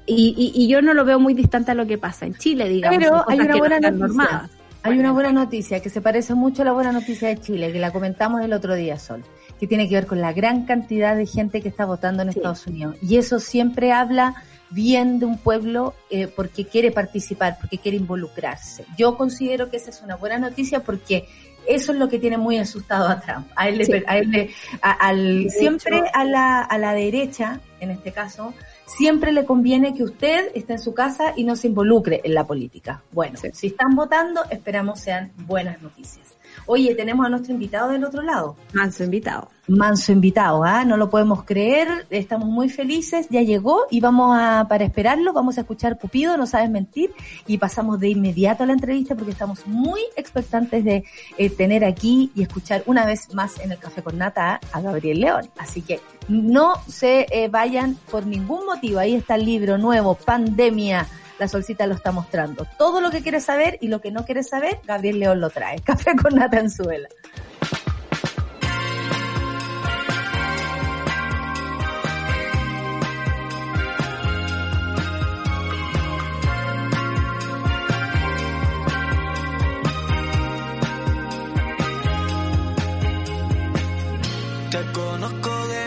[0.09, 2.99] y, y, yo no lo veo muy distante a lo que pasa en Chile, digamos.
[2.99, 4.49] Pero hay una buena noticia.
[4.87, 7.81] Hay una buena noticia que se parece mucho a la buena noticia de Chile, que
[7.81, 9.25] la comentamos el otro día, Sol,
[9.59, 12.67] que tiene que ver con la gran cantidad de gente que está votando en Estados
[12.67, 12.97] Unidos.
[13.03, 14.35] Y eso siempre habla
[14.71, 18.85] bien de un pueblo eh, porque quiere participar, porque quiere involucrarse.
[18.99, 21.29] Yo considero que esa es una buena noticia porque
[21.67, 23.49] eso es lo que tiene muy asustado a Trump.
[23.57, 24.51] A él, a él
[24.81, 28.55] al, siempre a la, a la derecha, en este caso,
[28.87, 32.47] siempre le conviene que usted esté en su casa y no se involucre en la
[32.47, 33.03] política.
[33.13, 36.36] Bueno, si están votando, esperamos sean buenas noticias.
[36.69, 38.57] Oye, tenemos a nuestro invitado del otro lado.
[38.73, 39.49] Manso invitado.
[39.69, 40.85] Manso invitado, ¿ah?
[40.85, 45.59] No lo podemos creer, estamos muy felices, ya llegó y vamos a, para esperarlo, vamos
[45.59, 47.13] a escuchar Cupido, no sabes mentir,
[47.47, 51.05] y pasamos de inmediato a la entrevista porque estamos muy expectantes de
[51.39, 55.21] eh, tener aquí y escuchar una vez más en el Café con Nata a Gabriel
[55.21, 55.51] León.
[55.59, 61.07] Así que no se eh, vayan por ningún motivo, ahí está el libro nuevo, Pandemia
[61.39, 62.67] la solcita lo está mostrando.
[62.79, 65.81] Todo lo que quieres saber y lo que no quieres saber, Gabriel León lo trae.
[65.85, 67.09] Café con nata en suela.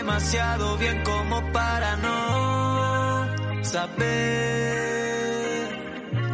[0.00, 4.69] Demasiado bien como para no saber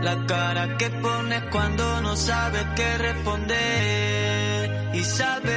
[0.06, 4.90] la cara que pones cuando no sabes qué responder.
[4.94, 5.54] Y sabes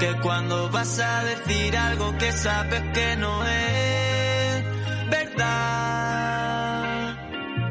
[0.00, 4.64] que cuando vas a decir algo que sabes que no es
[5.16, 6.08] verdad.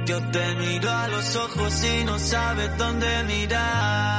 [0.05, 4.17] Yo te miro a los ojos y no sabes dónde mirar.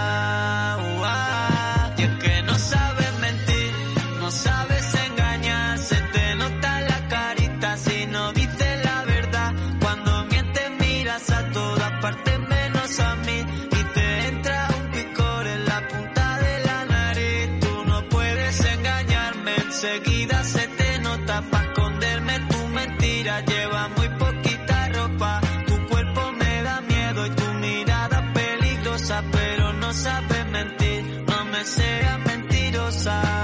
[32.99, 33.38] side.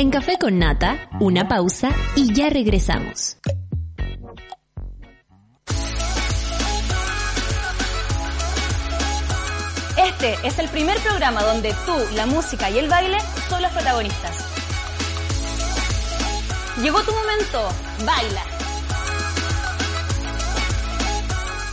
[0.00, 3.36] En Café con Nata, una pausa y ya regresamos.
[9.98, 13.18] Este es el primer programa donde tú, la música y el baile
[13.50, 14.38] son los protagonistas.
[16.82, 17.68] Llegó tu momento,
[18.06, 18.42] baila.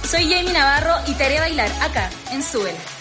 [0.04, 2.97] Soy Jamie Navarro y te haré bailar acá, en Súbela.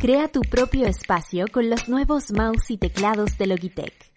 [0.00, 4.12] Crea tu propio espacio con los nuevos mouse y teclados de Logitech.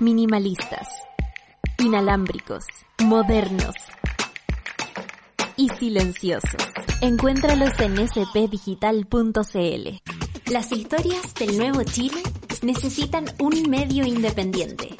[0.00, 0.88] Minimalistas,
[1.78, 2.64] inalámbricos,
[3.02, 3.74] modernos
[5.58, 6.62] y silenciosos.
[7.02, 9.88] Encuéntralos en spdigital.cl.
[10.50, 12.22] Las historias del nuevo Chile
[12.62, 14.96] necesitan un medio independiente.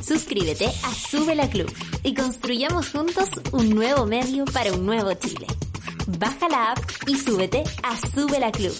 [0.00, 5.48] Suscríbete a Sube la Club y construyamos juntos un nuevo medio para un nuevo Chile.
[6.16, 8.72] Baja la app y súbete a Sube la Club.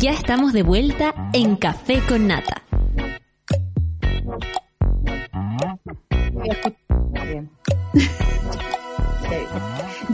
[0.00, 2.62] Ya estamos de vuelta en Café con Nata.
[7.12, 7.50] Bien.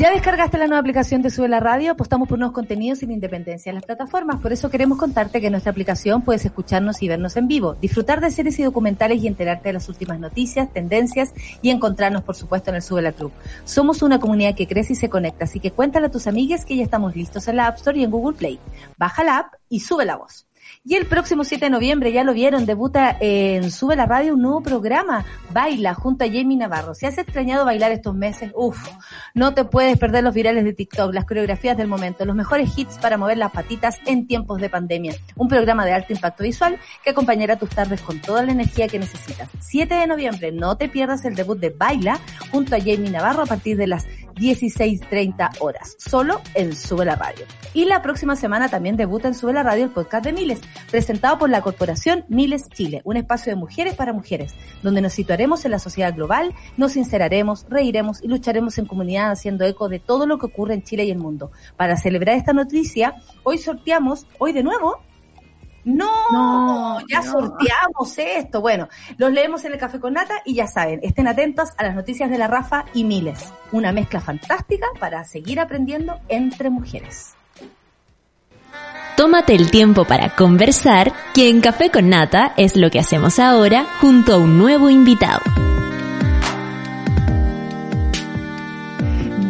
[0.03, 1.93] ¿Ya descargaste la nueva aplicación de Sube la Radio?
[1.93, 4.41] Apostamos por unos contenidos sin independencia en las plataformas.
[4.41, 8.21] Por eso queremos contarte que en nuestra aplicación puedes escucharnos y vernos en vivo, disfrutar
[8.21, 11.33] de series y documentales y enterarte de las últimas noticias, tendencias
[11.63, 13.31] y encontrarnos, por supuesto, en el Sube la Club.
[13.63, 16.77] Somos una comunidad que crece y se conecta, así que cuéntale a tus amigues que
[16.77, 18.59] ya estamos listos en la App Store y en Google Play.
[18.99, 20.49] Baja la app y sube la voz.
[20.85, 24.43] Y el próximo 7 de noviembre, ya lo vieron, debuta en Sube la Radio un
[24.43, 26.93] nuevo programa, Baila, junto a Jamie Navarro.
[26.93, 28.89] Si has extrañado bailar estos meses, uff,
[29.33, 32.99] no te puedes perder los virales de TikTok, las coreografías del momento, los mejores hits
[32.99, 35.15] para mover las patitas en tiempos de pandemia.
[35.37, 38.99] Un programa de alto impacto visual que acompañará tus tardes con toda la energía que
[38.99, 39.51] necesitas.
[39.61, 42.19] 7 de noviembre, no te pierdas el debut de Baila
[42.51, 44.05] junto a Jamie Navarro a partir de las
[44.35, 47.47] 16.30 horas, solo en Sube la Radio.
[47.75, 50.61] Y la próxima semana también debuta en Sube la Radio el podcast de Miles,
[50.91, 55.65] presentado por la corporación Miles Chile, un espacio de mujeres para mujeres, donde nos situaremos
[55.65, 60.27] en la sociedad global, nos sinceraremos, reiremos y lucharemos en comunidad haciendo eco de todo
[60.27, 61.51] lo que ocurre en Chile y el mundo.
[61.77, 65.01] Para celebrar esta noticia, hoy sorteamos, hoy de nuevo,
[65.85, 67.33] no, No, ya no.
[67.33, 68.61] sorteamos esto.
[68.61, 71.95] Bueno, los leemos en el Café con Nata y ya saben, estén atentos a las
[71.95, 73.53] noticias de la Rafa y Miles.
[73.73, 77.35] Una mezcla fantástica para seguir aprendiendo entre mujeres.
[79.17, 83.85] Tómate el tiempo para conversar, que en Café con Nata es lo que hacemos ahora
[84.01, 85.43] junto a un nuevo invitado.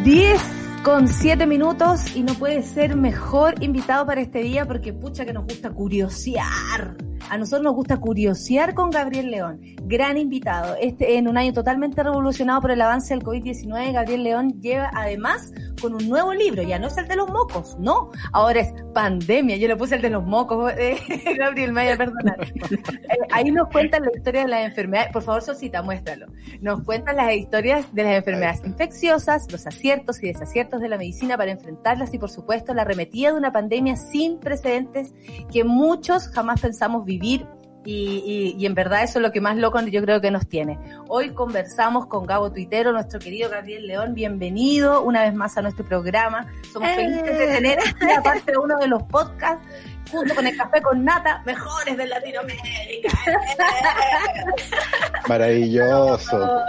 [0.04, 0.51] 10
[0.84, 5.32] con 7 minutos y no puede ser mejor invitado para este día porque pucha que
[5.32, 6.96] nos gusta curiosear.
[7.30, 10.74] A nosotros nos gusta curiosear con Gabriel León, gran invitado.
[10.80, 15.52] Este en un año totalmente revolucionado por el avance del COVID-19, Gabriel León lleva además
[15.80, 19.56] con un nuevo libro, ya no es el de los mocos, no, ahora es pandemia,
[19.56, 20.98] yo le puse el de los mocos, eh,
[21.38, 22.36] Gabriel Maya, perdona.
[22.70, 26.26] Eh, ahí nos cuentan la historia de las enfermedades, por favor Sosita, muéstralo.
[26.60, 31.36] Nos cuentan las historias de las enfermedades infecciosas, los aciertos y desaciertos de la medicina
[31.36, 35.14] para enfrentarlas y por supuesto la arremetida de una pandemia sin precedentes
[35.52, 37.46] que muchos jamás pensamos vivir
[37.84, 40.46] y, y, y en verdad eso es lo que más loco yo creo que nos
[40.48, 40.78] tiene.
[41.08, 44.14] Hoy conversamos con Gabo Tuitero, nuestro querido Gabriel León.
[44.14, 46.46] Bienvenido una vez más a nuestro programa.
[46.72, 49.66] Somos felices de tener aquí, aparte de uno de los podcasts,
[50.10, 53.08] junto con el café con nata, mejores de Latinoamérica.
[55.28, 56.60] Maravilloso.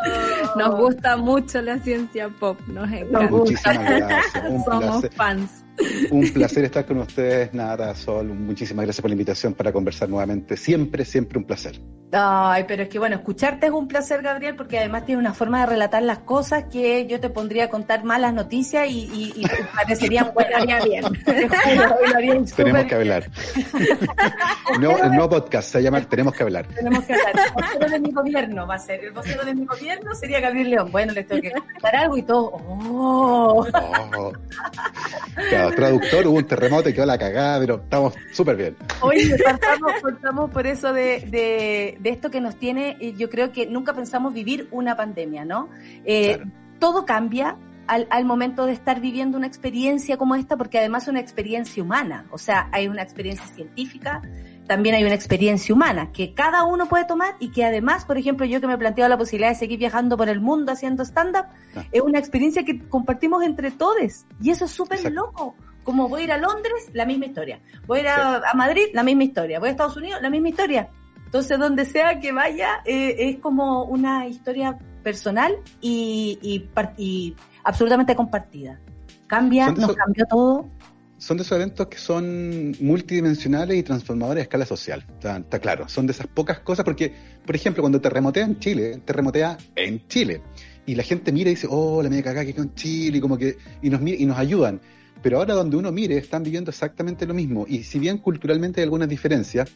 [0.55, 3.29] Nos gusta mucho la ciencia pop, nos encanta.
[3.29, 4.43] Muchísimas gracias.
[4.49, 5.11] Un Somos placer.
[5.13, 5.62] fans.
[6.11, 8.27] Un placer estar con ustedes, Nada, Sol.
[8.27, 10.57] Muchísimas gracias por la invitación para conversar nuevamente.
[10.57, 11.79] Siempre, siempre un placer.
[12.13, 15.61] Ay, pero es que bueno, escucharte es un placer, Gabriel, porque además tiene una forma
[15.61, 19.45] de relatar las cosas que yo te pondría a contar malas noticias y, y, y
[19.75, 20.63] parecerían buenas.
[22.17, 22.45] bien.
[22.45, 23.29] Tenemos que hablar.
[24.79, 26.67] no, el nuevo podcast se llama Tenemos que hablar.
[26.67, 27.33] Tenemos que hablar.
[27.35, 29.03] El vocero de mi gobierno va a ser.
[29.03, 30.91] El vocero de mi gobierno sería Gabriel León.
[30.91, 32.51] Bueno, les tengo que contar algo y todo.
[32.51, 33.65] ¡Oh!
[34.17, 34.33] oh.
[35.49, 38.77] Claro, traductor, hubo un terremoto y quedó la cagada, pero estamos súper bien.
[39.01, 41.23] Oye, partamos, por eso de,
[41.99, 45.69] de, de, esto que nos tiene, yo creo que nunca pensamos vivir una pandemia, ¿no?
[46.05, 46.51] Eh, claro.
[46.79, 51.09] Todo cambia, al, al, momento de estar viviendo una experiencia como esta, porque además es
[51.09, 54.21] una experiencia humana, o sea, hay una experiencia científica,
[54.67, 58.45] también hay una experiencia humana que cada uno puede tomar y que además, por ejemplo,
[58.45, 61.45] yo que me he planteado la posibilidad de seguir viajando por el mundo haciendo stand-up,
[61.75, 61.83] ah.
[61.91, 65.55] es una experiencia que compartimos entre todos y eso es súper loco.
[65.83, 67.59] Como voy a ir a Londres, la misma historia.
[67.85, 69.59] Voy a ir a, a, Madrid, la misma historia.
[69.59, 70.89] Voy a Estados Unidos, la misma historia.
[71.33, 76.69] Entonces, donde sea que vaya, eh, es como una historia personal y, y,
[77.03, 78.79] y absolutamente compartida.
[79.25, 80.69] Cambia, nos cambió todo.
[81.17, 85.03] Son de esos eventos que son multidimensionales y transformadores a escala social.
[85.09, 85.89] Está, está, claro.
[85.89, 87.11] Son de esas pocas cosas porque,
[87.43, 90.43] por ejemplo, cuando terremotea en Chile, terremotea en Chile.
[90.85, 93.21] Y la gente mira y dice, oh, la media cagada que quedó en Chile, y
[93.21, 94.79] como que, y nos, y nos ayudan.
[95.23, 97.65] Pero ahora donde uno mire, están viviendo exactamente lo mismo.
[97.67, 99.71] Y si bien culturalmente hay algunas diferencias,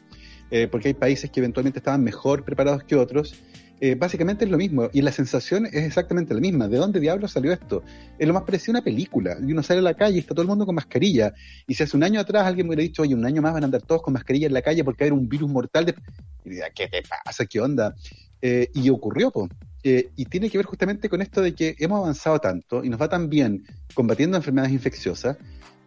[0.51, 3.35] eh, porque hay países que eventualmente estaban mejor preparados que otros,
[3.79, 6.67] eh, básicamente es lo mismo y la sensación es exactamente la misma.
[6.67, 7.83] ¿De dónde diablos salió esto?
[8.17, 9.37] Es lo más parecido a una película.
[9.45, 11.33] Y uno sale a la calle y está todo el mundo con mascarilla.
[11.67, 13.63] Y si hace un año atrás alguien me hubiera dicho, oye, un año más van
[13.63, 15.95] a andar todos con mascarilla en la calle porque hay un virus mortal, de...
[16.43, 17.45] y diría, ¿qué te pasa?
[17.45, 17.93] ¿Qué onda?
[18.41, 19.49] Eh, y ocurrió, pues.
[19.83, 22.99] Eh, y tiene que ver justamente con esto de que hemos avanzado tanto y nos
[22.99, 25.37] va tan bien combatiendo enfermedades infecciosas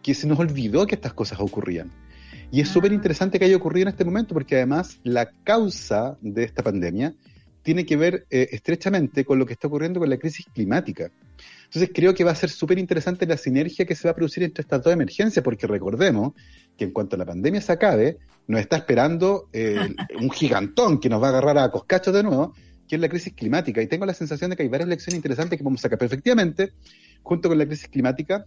[0.01, 1.91] que se nos olvidó que estas cosas ocurrían.
[2.51, 6.43] Y es súper interesante que haya ocurrido en este momento porque además la causa de
[6.43, 7.15] esta pandemia
[7.63, 11.11] tiene que ver eh, estrechamente con lo que está ocurriendo con la crisis climática.
[11.65, 14.43] Entonces creo que va a ser súper interesante la sinergia que se va a producir
[14.43, 16.33] entre estas dos emergencias, porque recordemos
[16.77, 21.21] que en cuanto la pandemia se acabe, nos está esperando eh, un gigantón que nos
[21.21, 22.53] va a agarrar a coscachos de nuevo,
[22.87, 23.81] que es la crisis climática.
[23.81, 25.97] Y tengo la sensación de que hay varias lecciones interesantes que vamos a sacar.
[25.97, 26.73] Pero efectivamente,
[27.23, 28.45] junto con la crisis climática,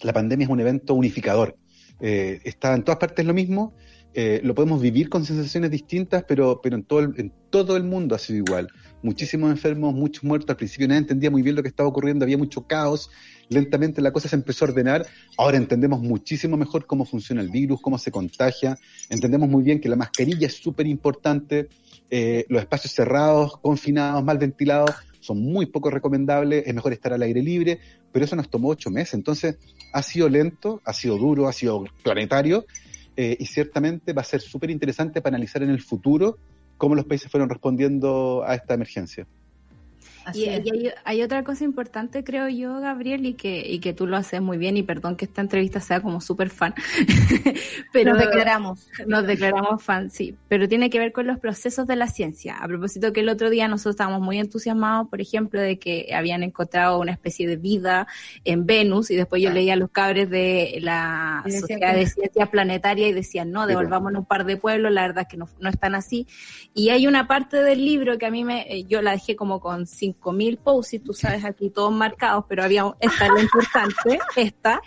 [0.00, 1.56] la pandemia es un evento unificador.
[2.00, 3.74] Eh, está en todas partes lo mismo,
[4.18, 7.84] eh, lo podemos vivir con sensaciones distintas, pero, pero en, todo el, en todo el
[7.84, 8.68] mundo ha sido igual.
[9.02, 10.48] Muchísimos enfermos, muchos muertos.
[10.48, 13.10] Al principio nadie entendía muy bien lo que estaba ocurriendo, había mucho caos.
[13.50, 15.06] Lentamente la cosa se empezó a ordenar.
[15.36, 18.78] Ahora entendemos muchísimo mejor cómo funciona el virus, cómo se contagia.
[19.10, 21.68] Entendemos muy bien que la mascarilla es súper importante.
[22.08, 24.92] Eh, los espacios cerrados, confinados, mal ventilados,
[25.26, 26.66] son muy poco recomendables.
[26.66, 27.78] Es mejor estar al aire libre,
[28.12, 29.14] pero eso nos tomó ocho meses.
[29.14, 29.58] Entonces
[29.92, 32.64] ha sido lento, ha sido duro, ha sido planetario
[33.16, 36.38] eh, y ciertamente va a ser súper interesante para analizar en el futuro
[36.76, 39.26] cómo los países fueron respondiendo a esta emergencia.
[40.34, 44.06] Y, y hay, hay, otra cosa importante, creo yo, Gabriel, y que, y que tú
[44.06, 46.74] lo haces muy bien, y perdón que esta entrevista sea como súper fan.
[47.92, 48.88] pero nos declaramos.
[49.06, 50.36] Nos declaramos fan, sí.
[50.48, 52.56] Pero tiene que ver con los procesos de la ciencia.
[52.56, 56.42] A propósito que el otro día nosotros estábamos muy entusiasmados, por ejemplo, de que habían
[56.42, 58.06] encontrado una especie de vida
[58.44, 63.12] en Venus, y después yo leía los cabres de la Sociedad de Ciencias Planetaria y
[63.12, 66.26] decían, no, devolvámonos un par de pueblos, la verdad es que no, no están así.
[66.74, 69.86] Y hay una parte del libro que a mí me, yo la dejé como con
[69.86, 74.80] cinco mil posts, y tú sabes aquí todos marcados, pero había esta la importante, esta,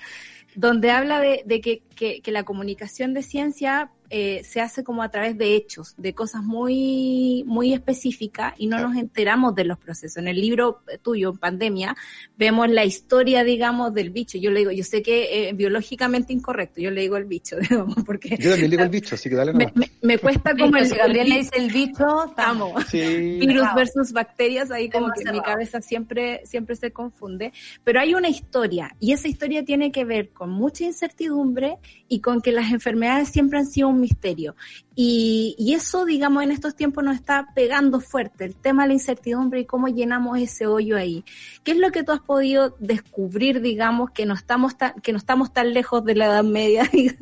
[0.55, 5.03] donde habla de, de que, que, que, la comunicación de ciencia eh, se hace como
[5.03, 9.77] a través de hechos, de cosas muy, muy específicas y no nos enteramos de los
[9.77, 10.17] procesos.
[10.17, 11.95] En el libro tuyo, Pandemia,
[12.35, 14.39] vemos la historia, digamos, del bicho.
[14.39, 17.97] Yo le digo, yo sé que eh, biológicamente incorrecto, yo le digo el bicho, digamos,
[18.03, 18.29] porque...
[18.39, 20.87] Yo también le digo el bicho, así que dale me, me, me, cuesta como el...
[20.87, 22.83] Si Gabriel le dice el bicho, estamos.
[22.85, 23.37] Sí.
[23.39, 27.53] Virus versus bacterias, ahí como que mi cabeza siempre, siempre se confunde.
[27.83, 31.77] Pero hay una historia, y esa historia tiene que ver con mucha incertidumbre
[32.07, 34.55] y con que las enfermedades siempre han sido un misterio.
[34.95, 38.93] Y, y, eso, digamos, en estos tiempos nos está pegando fuerte, el tema de la
[38.95, 41.23] incertidumbre y cómo llenamos ese hoyo ahí.
[41.63, 45.17] ¿Qué es lo que tú has podido descubrir, digamos, que no estamos tan, que no
[45.19, 47.15] estamos tan lejos de la Edad Media eh,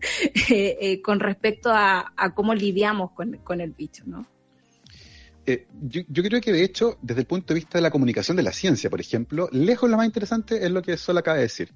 [0.50, 4.26] eh, con respecto a, cómo lidiamos con, con el bicho, ¿no?
[5.46, 8.36] Eh, yo, yo, creo que de hecho, desde el punto de vista de la comunicación
[8.36, 11.44] de la ciencia, por ejemplo, lejos lo más interesante es lo que Sol acaba de
[11.44, 11.74] decir.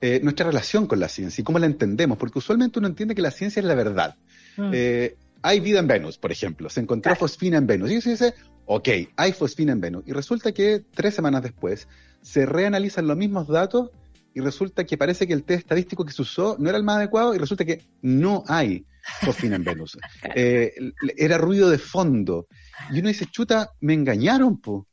[0.00, 3.22] Eh, nuestra relación con la ciencia y cómo la entendemos, porque usualmente uno entiende que
[3.22, 4.16] la ciencia es la verdad.
[4.56, 4.70] Mm.
[4.72, 7.20] Eh, hay vida en Venus, por ejemplo, se encontró claro.
[7.20, 7.90] fosfina en Venus.
[7.90, 8.34] Y se dice,
[8.66, 10.04] ok, hay fosfina en Venus.
[10.06, 11.88] Y resulta que tres semanas después
[12.22, 13.90] se reanalizan los mismos datos
[14.34, 16.96] y resulta que parece que el test estadístico que se usó no era el más
[16.96, 18.84] adecuado y resulta que no hay
[19.20, 19.96] fosfina en Venus.
[20.34, 20.72] Eh,
[21.16, 22.48] era ruido de fondo.
[22.90, 24.88] Y uno dice, chuta, me engañaron, po.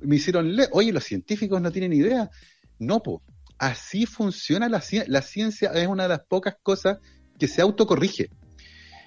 [0.00, 2.30] Me hicieron, le oye, los científicos no tienen idea.
[2.78, 3.22] No, po.
[3.60, 5.12] Así funciona la ciencia.
[5.12, 6.96] La ciencia es una de las pocas cosas
[7.38, 8.30] que se autocorrige.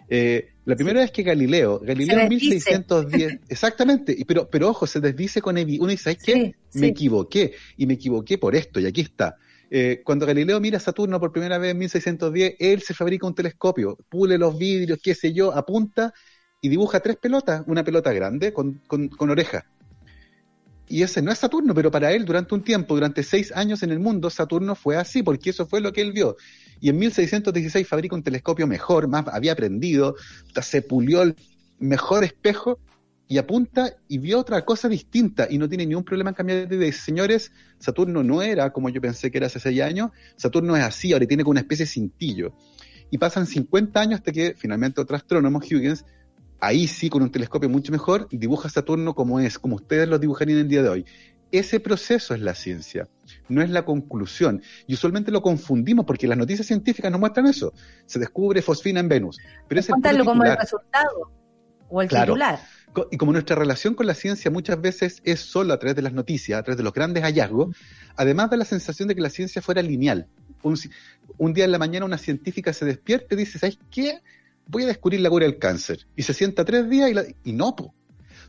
[0.07, 5.41] Eh, la primera vez que Galileo, Galileo en 1610, exactamente, pero, pero ojo, se desdice
[5.41, 5.79] con Evi.
[5.79, 6.55] Uno dice, ¿sabes qué?
[6.75, 9.37] me equivoqué, y me equivoqué por esto, y aquí está.
[9.71, 13.33] Eh, cuando Galileo mira a Saturno por primera vez en 1610, él se fabrica un
[13.33, 16.13] telescopio, pule los vidrios, qué sé yo, apunta
[16.61, 19.63] y dibuja tres pelotas, una pelota grande con, con, con orejas.
[20.87, 23.91] Y ese no es Saturno, pero para él durante un tiempo, durante seis años en
[23.91, 26.35] el mundo, Saturno fue así, porque eso fue lo que él vio
[26.83, 30.17] y en 1616 fabrica un telescopio mejor, más había aprendido,
[30.61, 31.37] se pulió el
[31.79, 32.77] mejor espejo
[33.25, 36.75] y apunta y vio otra cosa distinta y no tiene ningún problema en cambiar de
[36.75, 36.91] idea.
[36.91, 41.13] Señores, Saturno no era como yo pensé que era hace seis años, Saturno es así,
[41.13, 42.53] ahora tiene como una especie de cintillo.
[43.09, 46.03] Y pasan 50 años hasta que finalmente otro astrónomo, Huygens,
[46.63, 50.59] ahí sí, con un telescopio mucho mejor, dibuja Saturno como es, como ustedes lo dibujarían
[50.59, 51.05] el día de hoy.
[51.51, 53.07] Ese proceso es la ciencia,
[53.47, 54.63] no es la conclusión.
[54.87, 57.73] Y usualmente lo confundimos porque las noticias científicas no muestran eso.
[58.07, 59.37] Se descubre fosfina en Venus.
[59.67, 61.31] Pero es el como el resultado
[61.89, 62.59] o el titular.
[63.11, 66.13] Y como nuestra relación con la ciencia muchas veces es solo a través de las
[66.13, 67.75] noticias, a través de los grandes hallazgos,
[68.15, 70.27] además de la sensación de que la ciencia fuera lineal.
[70.63, 74.21] Un, día en la mañana una científica se despierta y dice, ¿sabes qué?
[74.67, 76.07] Voy a descubrir la cura del cáncer.
[76.15, 77.93] Y se sienta tres días y, la, y no, po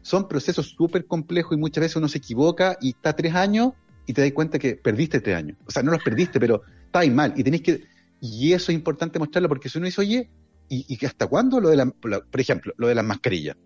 [0.05, 3.73] son procesos súper complejos y muchas veces uno se equivoca y está tres años
[4.07, 5.57] y te das cuenta que perdiste tres años.
[5.67, 7.85] O sea, no los perdiste, pero estáis mal y tenéis que...
[8.21, 10.31] Y eso es importante mostrarlo porque si uno dice, oye,
[10.69, 13.57] ¿y, y hasta cuándo lo de la, por ejemplo, lo de las mascarillas?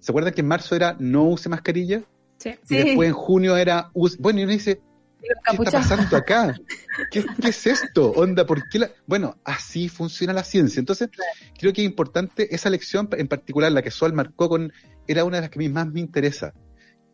[0.00, 2.02] ¿Se acuerdan que en marzo era no use mascarilla?
[2.38, 2.54] Sí.
[2.70, 4.80] Y después en junio era, bueno, y uno dice,
[5.22, 6.54] ¿Qué está pasando acá?
[7.10, 8.10] ¿Qué, es esto?
[8.10, 8.90] Onda, ¿por qué la...
[9.06, 10.80] Bueno, así funciona la ciencia.
[10.80, 11.10] Entonces,
[11.58, 14.72] creo que es importante esa lección en particular, la que Sol marcó con,
[15.06, 16.52] era una de las que a mí más me interesa.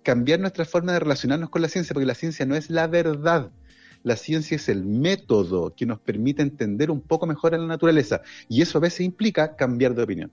[0.02, 3.50] Cambiar nuestra forma de relacionarnos con la ciencia, porque la ciencia no es la verdad.
[4.02, 8.22] La ciencia es el método que nos permite entender un poco mejor a la naturaleza.
[8.48, 10.32] Y eso a veces implica cambiar de opinión.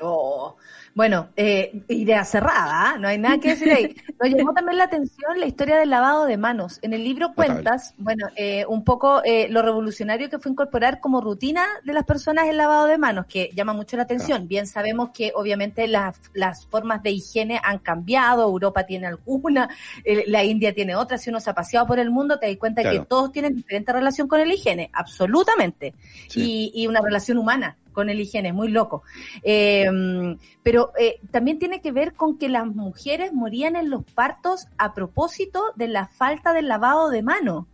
[0.00, 0.56] Oh,
[0.94, 2.98] bueno, eh, idea cerrada, ¿ah?
[2.98, 3.94] no hay nada que decir ahí.
[4.20, 6.78] Nos llamó también la atención la historia del lavado de manos.
[6.82, 11.20] En el libro cuentas, bueno, eh, un poco eh, lo revolucionario que fue incorporar como
[11.20, 14.48] rutina de las personas el lavado de manos, que llama mucho la atención.
[14.48, 19.68] Bien sabemos que obviamente las, las formas de higiene han cambiado, Europa tiene alguna,
[20.04, 22.56] eh, la India tiene otra, si uno se ha paseado por el mundo te das
[22.56, 25.94] cuenta que todos tienen diferente relación con el higiene, absolutamente,
[26.34, 29.02] y, y una relación humana con el higiene, muy loco.
[29.42, 29.88] Eh,
[30.62, 34.94] pero eh, también tiene que ver con que las mujeres morían en los partos a
[34.94, 37.66] propósito de la falta del lavado de mano.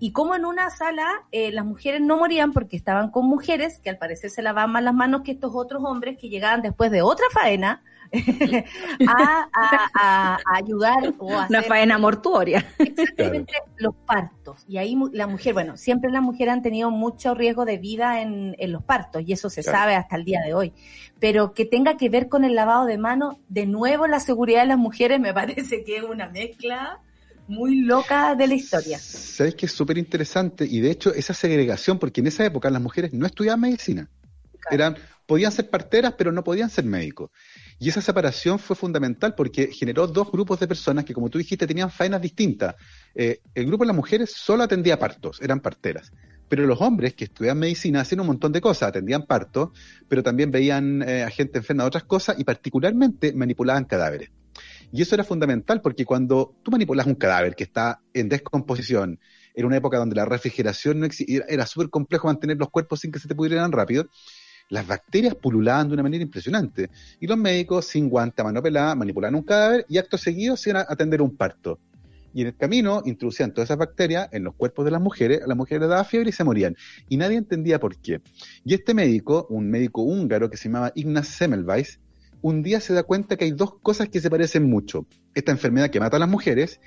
[0.00, 3.90] Y como en una sala eh, las mujeres no morían porque estaban con mujeres que
[3.90, 7.02] al parecer se lavaban más las manos que estos otros hombres que llegaban después de
[7.02, 7.82] otra faena
[9.08, 12.66] a, ayudar o a una faena mortuoria.
[12.78, 14.64] Exactamente los partos.
[14.66, 18.56] Y ahí la mujer, bueno, siempre las mujeres han tenido mucho riesgo de vida en,
[18.72, 20.72] los partos y eso se sabe hasta el día de hoy.
[21.18, 24.68] Pero que tenga que ver con el lavado de manos, de nuevo la seguridad de
[24.68, 27.00] las mujeres me parece que es una mezcla
[27.50, 28.98] muy loca de la historia.
[28.98, 32.80] Sabes que es súper interesante y de hecho esa segregación, porque en esa época las
[32.80, 34.08] mujeres no estudiaban medicina.
[34.70, 34.96] Eran,
[35.26, 37.30] podían ser parteras, pero no podían ser médicos.
[37.80, 41.66] Y esa separación fue fundamental porque generó dos grupos de personas que, como tú dijiste,
[41.66, 42.76] tenían faenas distintas.
[43.14, 46.12] Eh, el grupo de las mujeres solo atendía partos, eran parteras.
[46.48, 49.70] Pero los hombres que estudiaban medicina hacían un montón de cosas, atendían partos,
[50.08, 54.30] pero también veían eh, a gente enferma de otras cosas y particularmente manipulaban cadáveres.
[54.92, 59.20] Y eso era fundamental porque cuando tú manipulas un cadáver que está en descomposición,
[59.54, 63.12] en una época donde la refrigeración no existía, era súper complejo mantener los cuerpos sin
[63.12, 64.08] que se te pudieran rápido,
[64.68, 66.90] las bacterias pululaban de una manera impresionante.
[67.18, 70.70] Y los médicos, sin guante a mano pelada, manipulaban un cadáver y acto seguido se
[70.70, 71.78] iban a atender un parto.
[72.32, 75.48] Y en el camino introducían todas esas bacterias en los cuerpos de las mujeres, a
[75.48, 76.76] las mujeres les daba fiebre y se morían.
[77.08, 78.20] Y nadie entendía por qué.
[78.64, 81.98] Y este médico, un médico húngaro que se llamaba Ignaz Semmelweis,
[82.42, 85.06] un día se da cuenta que hay dos cosas que se parecen mucho.
[85.34, 86.80] Esta enfermedad que mata a las mujeres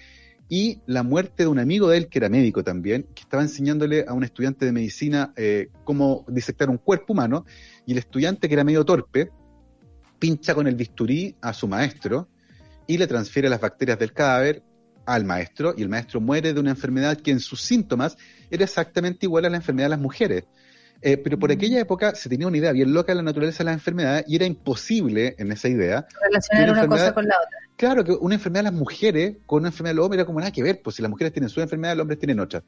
[0.49, 4.05] y la muerte de un amigo de él, que era médico también, que estaba enseñándole
[4.07, 7.45] a un estudiante de medicina eh, cómo disectar un cuerpo humano,
[7.85, 9.29] y el estudiante, que era medio torpe,
[10.19, 12.29] pincha con el bisturí a su maestro
[12.87, 14.63] y le transfiere las bacterias del cadáver
[15.05, 18.17] al maestro, y el maestro muere de una enfermedad que en sus síntomas
[18.49, 20.45] era exactamente igual a la enfermedad de las mujeres.
[21.05, 23.65] Eh, pero por aquella época se tenía una idea bien loca de la naturaleza de
[23.65, 26.07] las enfermedades y era imposible en esa idea.
[26.21, 27.57] Relacionar Una una cosa con la otra.
[27.75, 30.39] Claro que una enfermedad de las mujeres con una enfermedad de los hombres era como
[30.39, 32.63] nada que ver, pues si las mujeres tienen su enfermedad, los hombres tienen otra.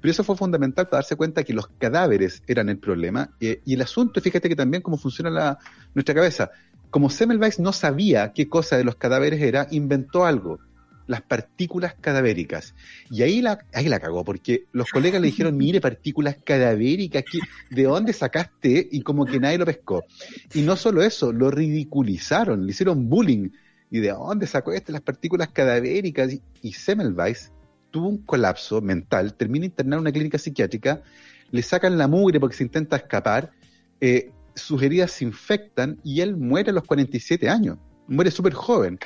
[0.00, 3.30] Pero eso fue fundamental para darse cuenta que los cadáveres eran el problema.
[3.40, 5.58] eh, y el asunto, fíjate que también cómo funciona la,
[5.94, 6.50] nuestra cabeza.
[6.88, 10.58] Como Semmelweis no sabía qué cosa de los cadáveres era, inventó algo,
[11.06, 12.74] las partículas cadavéricas.
[13.10, 17.40] Y ahí la, ahí la cagó, porque los colegas le dijeron, mire, partículas cadavéricas, ¿qué-
[17.70, 18.88] ¿de dónde sacaste?
[18.90, 20.04] Y como que nadie lo pescó.
[20.54, 23.50] Y no solo eso, lo ridiculizaron, le hicieron bullying.
[23.90, 26.32] ¿Y de dónde sacó este las partículas cadavéricas?
[26.32, 27.52] Y, y Semmelweis
[27.90, 31.02] tuvo un colapso mental, termina internado en una clínica psiquiátrica,
[31.50, 33.52] le sacan la mugre porque se intenta escapar,
[34.00, 37.78] eh, sus heridas se infectan y él muere a los 47 años,
[38.08, 38.98] muere súper joven.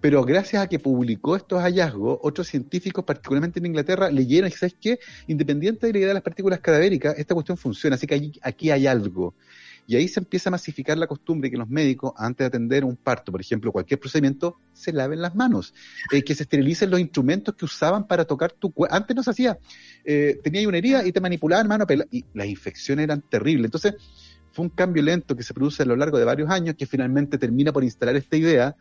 [0.00, 4.76] Pero gracias a que publicó estos hallazgos, otros científicos, particularmente en Inglaterra, leyeron y ¿sabes
[4.80, 4.98] qué?
[5.26, 8.70] Independiente de la idea de las partículas cadavéricas, esta cuestión funciona, así que allí- aquí
[8.70, 9.34] hay algo.
[9.88, 12.96] Y ahí se empieza a masificar la costumbre que los médicos, antes de atender un
[12.96, 15.74] parto, por ejemplo, cualquier procedimiento, se laven las manos,
[16.12, 18.94] eh, que se esterilicen los instrumentos que usaban para tocar tu cuerpo.
[18.94, 19.58] Antes no se hacía.
[20.04, 23.66] Eh, tenía una herida y te manipulaban mano, y las infecciones eran terribles.
[23.66, 23.94] Entonces,
[24.50, 27.38] fue un cambio lento que se produce a lo largo de varios años que finalmente
[27.38, 28.74] termina por instalar esta idea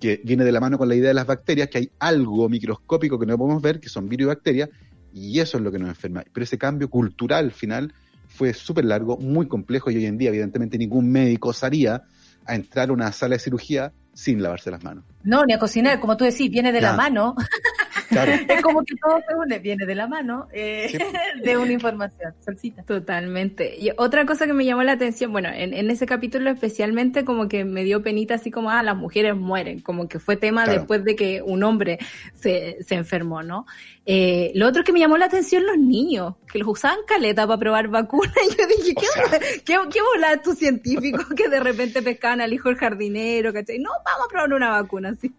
[0.00, 3.18] que viene de la mano con la idea de las bacterias, que hay algo microscópico
[3.18, 4.68] que no podemos ver, que son virus y bacterias,
[5.12, 6.24] y eso es lo que nos enferma.
[6.32, 7.94] Pero ese cambio cultural final
[8.28, 12.02] fue súper largo, muy complejo, y hoy en día, evidentemente, ningún médico osaría
[12.44, 15.04] a entrar a una sala de cirugía sin lavarse las manos.
[15.24, 17.34] No, ni a cocinar, como tú decís, viene de la mano.
[18.08, 18.32] Claro.
[18.48, 20.98] es como que todo se une, viene de la mano eh, Sí.
[21.44, 22.34] de una información.
[22.40, 22.82] Salsita.
[22.84, 23.76] Totalmente.
[23.78, 27.48] Y otra cosa que me llamó la atención, bueno, en, en ese capítulo especialmente como
[27.48, 30.78] que me dio penita así como, ah, las mujeres mueren, como que fue tema Claro.
[30.80, 31.98] después de que un hombre
[32.34, 33.66] se, se enfermó, ¿no?
[34.08, 37.58] Eh, lo otro que me llamó la atención los niños, que los usaban caleta para
[37.58, 38.32] probar vacunas.
[38.46, 39.40] Y yo dije, O ¿qué, sea-?
[39.64, 43.78] ¿qué, qué volada tus científicos que de repente pescaban al hijo del jardinero, ¿cachai?
[43.78, 45.34] No, vamos a probar una vacuna, así.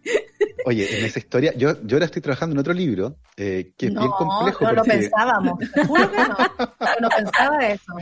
[0.66, 3.94] Oye, en esa historia, yo, yo ahora estoy trabajando en otro libro que, que es
[3.94, 5.60] no, bien complejo no lo pensábamos.
[5.60, 6.18] Te juro que
[7.02, 7.10] no.
[7.10, 7.94] Pensaba eso.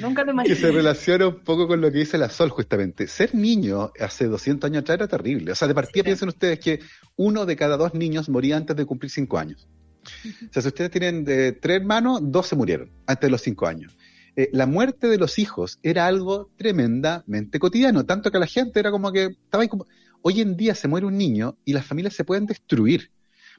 [0.00, 0.70] Nunca lo que se imaginé.
[0.72, 3.06] relaciona un poco con lo que dice la Sol justamente.
[3.06, 5.52] Ser niño hace 200 años atrás era terrible.
[5.52, 6.02] O sea, de partida Sí.
[6.04, 6.80] piensen ustedes que
[7.16, 9.68] uno de cada dos niños moría antes de cumplir cinco años.
[10.04, 13.66] O sea, si ustedes tienen de tres hermanos, dos se murieron antes de los cinco
[13.66, 13.96] años.
[14.36, 18.90] Eh, la muerte de los hijos era algo tremendamente cotidiano, tanto que la gente era
[18.90, 19.86] como que estaba ahí como...
[20.22, 23.10] Hoy en día se muere un niño y las familias se pueden destruir.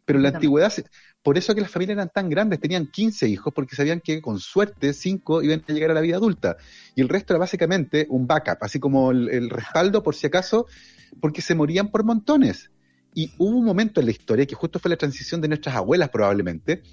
[0.05, 0.71] Pero en la antigüedad,
[1.23, 4.39] por eso que las familias eran tan grandes, tenían 15 hijos, porque sabían que con
[4.39, 6.57] suerte 5 iban a llegar a la vida adulta.
[6.93, 10.67] Y el resto era básicamente un backup, así como el, el respaldo por si acaso,
[11.19, 12.69] porque se morían por montones.
[13.17, 16.09] Y hubo un momento en la historia, que justo fue la transición de nuestras abuelas
[16.09, 16.83] probablemente,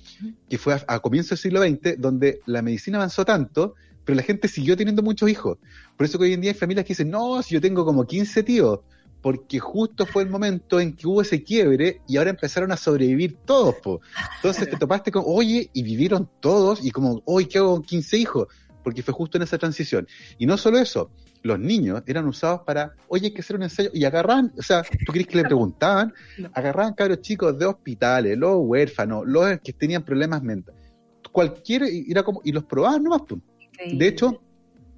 [0.48, 3.74] que fue a, a comienzos del siglo XX, donde la medicina avanzó tanto,
[4.04, 5.58] pero la gente siguió teniendo muchos hijos.
[5.96, 8.06] Por eso que hoy en día hay familias que dicen, no, si yo tengo como
[8.06, 8.80] 15 tíos,
[9.22, 13.36] porque justo fue el momento en que hubo ese quiebre y ahora empezaron a sobrevivir
[13.46, 13.76] todos.
[13.76, 14.00] Po.
[14.36, 18.16] Entonces te topaste con, oye, y vivieron todos, y como, oye, ¿qué hago con 15
[18.18, 18.48] hijos?
[18.82, 20.08] Porque fue justo en esa transición.
[20.38, 21.12] Y no solo eso,
[21.42, 24.82] los niños eran usados para, oye, hay que hacer un ensayo, y agarraban, o sea,
[24.82, 26.12] ¿tú crees que le preguntaban?
[26.38, 26.50] No.
[26.52, 30.82] Agarraban cabros chicos de hospitales, los huérfanos, los que tenían problemas mentales.
[31.30, 33.22] Cualquier, y era como, y los probaban nomás.
[33.86, 34.42] De hecho,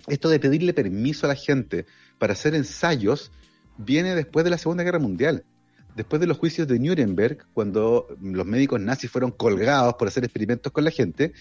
[0.08, 1.84] esto de pedirle permiso a la gente
[2.18, 3.30] para hacer ensayos
[3.76, 5.44] viene después de la Segunda Guerra Mundial.
[5.96, 10.72] Después de los juicios de Nuremberg, cuando los médicos nazis fueron colgados por hacer experimentos
[10.72, 11.32] con la gente,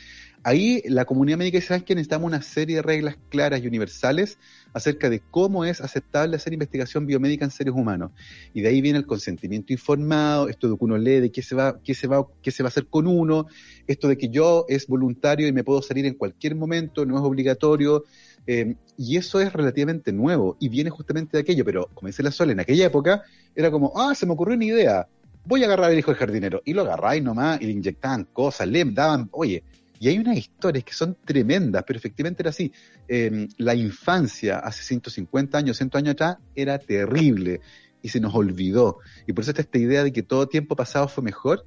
[0.44, 4.38] ahí la comunidad médica dice, ¿sabes que necesitamos una serie de reglas claras y universales
[4.74, 8.12] acerca de cómo es aceptable hacer investigación biomédica en seres humanos?
[8.54, 11.56] Y de ahí viene el consentimiento informado, esto de que uno lee de qué se
[11.56, 13.48] va, qué se va, qué se va a hacer con uno,
[13.88, 17.24] esto de que yo es voluntario y me puedo salir en cualquier momento, no es
[17.24, 18.04] obligatorio,
[18.46, 22.32] eh, y eso es relativamente nuevo y viene justamente de aquello, pero como dice la
[22.32, 23.24] Sol, en aquella época
[23.56, 25.08] era como, ah, se me ocurrió una idea,
[25.46, 28.68] voy a agarrar al hijo del jardinero, y lo agarráis nomás y le inyectaban cosas,
[28.68, 29.64] le daban, oye,
[30.04, 32.74] y hay unas historias que son tremendas, pero efectivamente era así.
[33.08, 37.62] Eh, la infancia hace 150 años, 100 años atrás, era terrible
[38.02, 39.00] y se nos olvidó.
[39.26, 41.66] Y por eso está esta idea de que todo tiempo pasado fue mejor.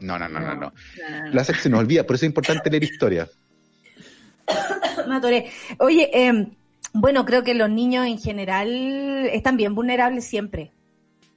[0.00, 0.72] No, no, no, no, no.
[1.30, 3.28] Lo hace que se nos olvida, por eso es importante leer historia.
[5.08, 5.50] Me atoré.
[5.78, 6.46] Oye, eh,
[6.94, 8.68] bueno, creo que los niños en general
[9.32, 10.72] están bien vulnerables siempre.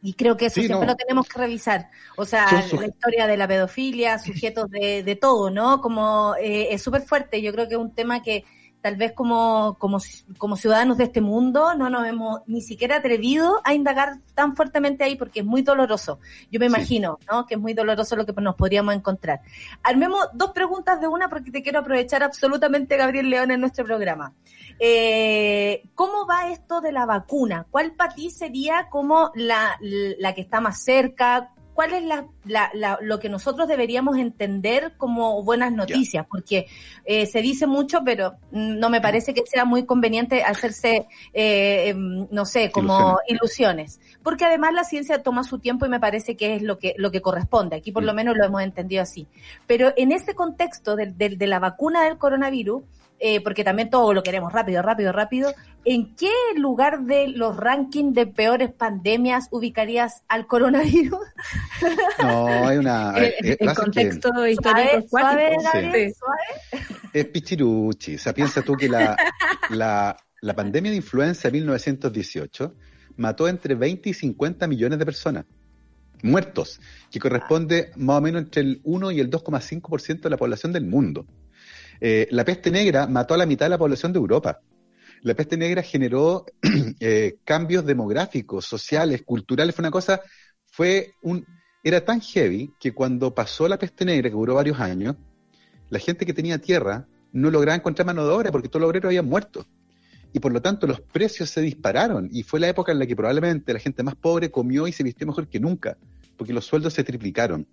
[0.01, 0.93] Y creo que eso Sí, siempre no.
[0.93, 1.89] lo tenemos que revisar.
[2.15, 2.45] O sea,
[2.79, 5.81] la historia de la pedofilia, sujetos de, de todo, ¿no?
[5.81, 7.41] Como eh, es súper fuerte.
[7.41, 8.43] Yo creo que es un tema que
[8.85, 9.97] tal vez como, como,
[10.37, 15.03] como ciudadanos de este mundo, no nos hemos ni siquiera atrevido a indagar tan fuertemente
[15.03, 16.19] ahí porque es muy doloroso.
[16.51, 17.47] Yo me imagino, ¿no?
[17.47, 19.41] Que es muy doloroso lo que nos podríamos encontrar.
[19.81, 24.33] Armemos dos preguntas de una porque te quiero aprovechar absolutamente, Gabriel León, en nuestro programa.
[24.77, 27.65] Eh, ¿Cómo va esto de la vacuna?
[27.71, 31.54] ¿Cuál para ti sería como la, la que está más cerca?
[31.75, 36.25] ¿Cuál es la, la, la, lo que nosotros deberíamos entender como buenas noticias?
[36.25, 36.67] Porque
[37.03, 42.27] eh, se dice mucho, pero no me parece que sea muy conveniente hacerse, eh, em,
[42.31, 43.99] no sé, como ilusiones.
[44.23, 47.11] Porque además la ciencia toma su tiempo y me parece que es lo que, lo
[47.11, 47.75] que corresponde.
[47.75, 49.27] Aquí por lo menos lo hemos entendido así.
[49.67, 52.83] Pero en ese contexto de, de, de la vacuna del coronavirus,
[53.19, 55.53] eh, porque también todo lo queremos rápido, rápido, rápido.
[55.85, 61.19] ¿En qué lugar de los rankings de peores pandemias ubicarías al coronavirus?
[62.21, 63.13] No, hay una...
[63.17, 66.13] el, el contexto que, histórico suave, suave, suave.
[67.13, 68.15] Es pichiruchi.
[68.15, 69.15] O sea, piensa tú que la,
[69.69, 72.73] la, la pandemia de influenza de 1918
[73.17, 75.45] mató entre 20 y 50 millones de personas
[76.23, 76.79] muertos,
[77.11, 80.85] que corresponde más o menos entre el 1 y el 2,5% de la población del
[80.85, 81.25] mundo.
[82.01, 84.59] Eh, la peste negra mató a la mitad de la población de Europa.
[85.21, 86.45] La peste negra generó
[86.99, 89.73] eh, cambios demográficos, sociales, culturales.
[89.75, 90.21] Fue una cosa,
[90.65, 91.45] fue un,
[91.83, 95.15] era tan heavy que cuando pasó la peste negra, que duró varios años,
[95.89, 99.09] la gente que tenía tierra no lograba encontrar mano de obra porque todos los obreros
[99.09, 99.65] habían muerto.
[100.33, 102.29] Y por lo tanto los precios se dispararon.
[102.31, 105.03] Y fue la época en la que probablemente la gente más pobre comió y se
[105.03, 105.97] vistió mejor que nunca,
[106.37, 107.67] porque los sueldos se triplicaron.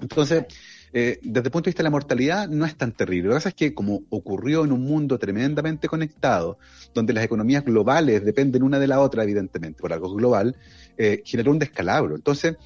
[0.00, 0.46] Entonces,
[0.94, 3.28] eh, desde el punto de vista de la mortalidad, no es tan terrible.
[3.28, 6.58] Lo que pasa es que como ocurrió en un mundo tremendamente conectado,
[6.92, 10.56] donde las economías globales dependen una de la otra, evidentemente, por algo global,
[10.98, 12.14] eh, generó un descalabro.
[12.14, 12.56] Entonces,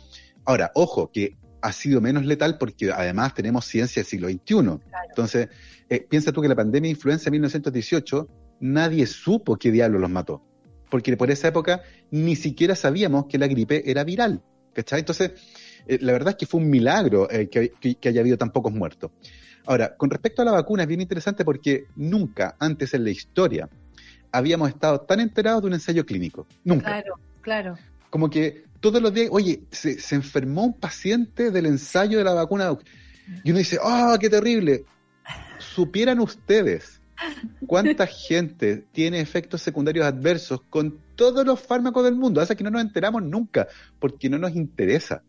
[0.44, 4.44] ahora, ojo, que ha sido menos letal porque además tenemos ciencia del siglo XXI.
[4.44, 4.78] Claro.
[5.08, 5.48] Entonces,
[5.88, 8.28] eh, piensa tú que la pandemia de influenza en 1918,
[8.60, 10.42] nadie supo qué diablo los mató.
[10.90, 14.42] Porque por esa época ni siquiera sabíamos que la gripe era viral.
[14.72, 15.00] ¿Cachai?
[15.00, 15.32] Entonces,
[15.86, 19.10] eh, la verdad es que fue un milagro eh, que, haya habido tan pocos muertos.
[19.66, 23.68] Ahora, con respecto a la vacuna es bien interesante porque nunca antes en la historia
[24.30, 26.46] habíamos estado tan enterados de un ensayo clínico.
[26.64, 26.86] Nunca.
[26.86, 27.78] Claro, claro.
[28.10, 32.34] Como que todos los días, oye, se, se enfermó un paciente del ensayo de la
[32.34, 32.76] vacuna.
[33.42, 34.84] Y uno dice, ¡ah, oh, qué terrible!
[35.58, 37.00] Supieran ustedes
[37.66, 42.40] cuánta gente tiene efectos secundarios adversos con todos los fármacos del mundo.
[42.40, 43.66] Hace que no nos enteramos nunca,
[43.98, 45.22] porque no nos interesa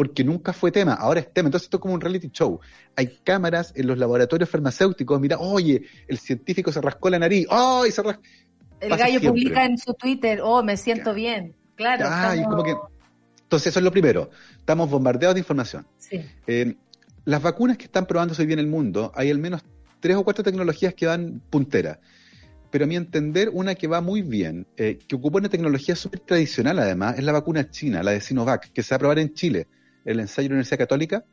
[0.00, 1.48] porque nunca fue tema, ahora es tema.
[1.48, 2.58] Entonces esto es como un reality show.
[2.96, 7.92] Hay cámaras en los laboratorios farmacéuticos, mira, oye, el científico se rascó la nariz, ¡ay!
[7.92, 8.22] se rascó.
[8.80, 9.28] El Pasa gallo siempre.
[9.28, 11.54] publica en su Twitter, oh, me siento bien.
[11.74, 12.06] Claro.
[12.08, 12.48] Ah, estamos...
[12.48, 12.74] como que...
[13.42, 15.86] Entonces eso es lo primero, estamos bombardeados de información.
[15.98, 16.24] Sí.
[16.46, 16.76] Eh,
[17.26, 19.60] las vacunas que están probándose hoy día en el mundo, hay al menos
[20.00, 21.98] tres o cuatro tecnologías que van punteras
[22.70, 26.20] pero a mi entender, una que va muy bien, eh, que ocupa una tecnología súper
[26.20, 29.34] tradicional además, es la vacuna china, la de Sinovac, que se va a probar en
[29.34, 29.66] Chile
[30.04, 31.24] el ensayo de la Universidad Católica,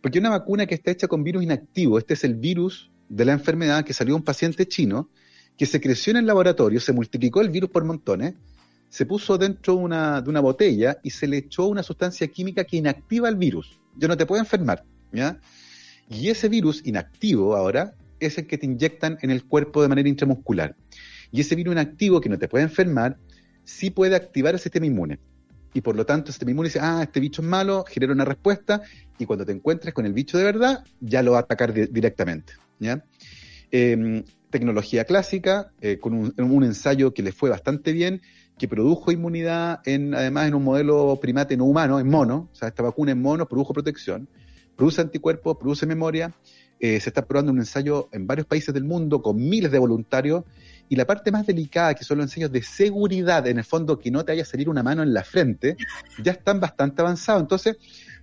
[0.00, 3.32] porque una vacuna que está hecha con virus inactivo, este es el virus de la
[3.32, 5.10] enfermedad que salió un paciente chino,
[5.56, 8.34] que se creció en el laboratorio, se multiplicó el virus por montones,
[8.88, 12.76] se puso dentro una, de una botella y se le echó una sustancia química que
[12.76, 13.78] inactiva el virus.
[13.96, 15.40] Ya no te puede enfermar, ¿ya?
[16.08, 20.08] Y ese virus inactivo ahora es el que te inyectan en el cuerpo de manera
[20.08, 20.76] intramuscular.
[21.32, 23.18] Y ese virus inactivo que no te puede enfermar,
[23.64, 25.18] sí puede activar el sistema inmune
[25.74, 28.80] y por lo tanto sistema inmune dice, ah, este bicho es malo, genera una respuesta,
[29.18, 31.86] y cuando te encuentres con el bicho de verdad, ya lo va a atacar di
[31.86, 32.54] directamente.
[32.78, 33.04] ¿ya?
[33.70, 38.22] Eh, tecnología clásica, eh, con un, un, ensayo que le fue bastante bien,
[38.56, 42.68] que produjo inmunidad, en, además en un modelo primate no humano, en mono, o sea,
[42.68, 44.28] esta vacuna en mono produjo protección,
[44.76, 46.32] produce anticuerpos, produce memoria,
[46.78, 50.44] eh, se está probando un ensayo en varios países del mundo con miles de voluntarios,
[50.88, 54.10] y la parte más delicada, que son los ensayos de seguridad, en el fondo que
[54.10, 55.76] no te haya a salir una mano en la frente,
[56.22, 57.42] ya están bastante avanzados.
[57.42, 57.76] Entonces,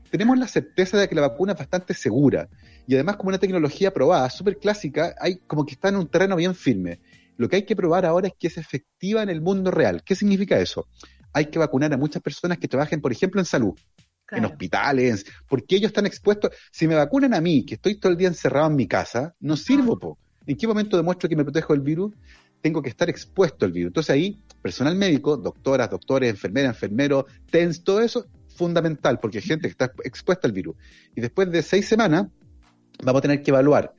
[0.09, 2.49] tenemos la certeza de que la vacuna es bastante segura.
[2.85, 6.35] Y además, como una tecnología probada, súper clásica, hay como que está en un terreno
[6.35, 6.99] bien firme.
[7.38, 10.03] Lo que hay que probar ahora es que es efectiva en el mundo real.
[10.03, 10.88] ¿Qué significa eso?
[11.33, 13.73] Hay que vacunar a muchas personas que trabajen, por ejemplo, en salud,
[14.25, 14.45] claro.
[14.45, 16.51] en hospitales, porque ellos están expuestos.
[16.71, 19.55] Si me vacunan a mí, que estoy todo el día encerrado en mi casa, no
[19.55, 20.17] sirvo, po.
[20.45, 22.13] ¿En qué momento demuestro que me protejo del virus?
[22.61, 23.89] Tengo que estar expuesto al virus.
[23.89, 29.67] Entonces ahí, personal médico, doctoras, doctores, enfermeras, enfermeros, TENS, todo eso, fundamental, porque hay gente
[29.67, 30.75] que está expuesta al virus.
[31.15, 32.27] Y después de seis semanas,
[33.03, 33.93] vamos a tener que evaluar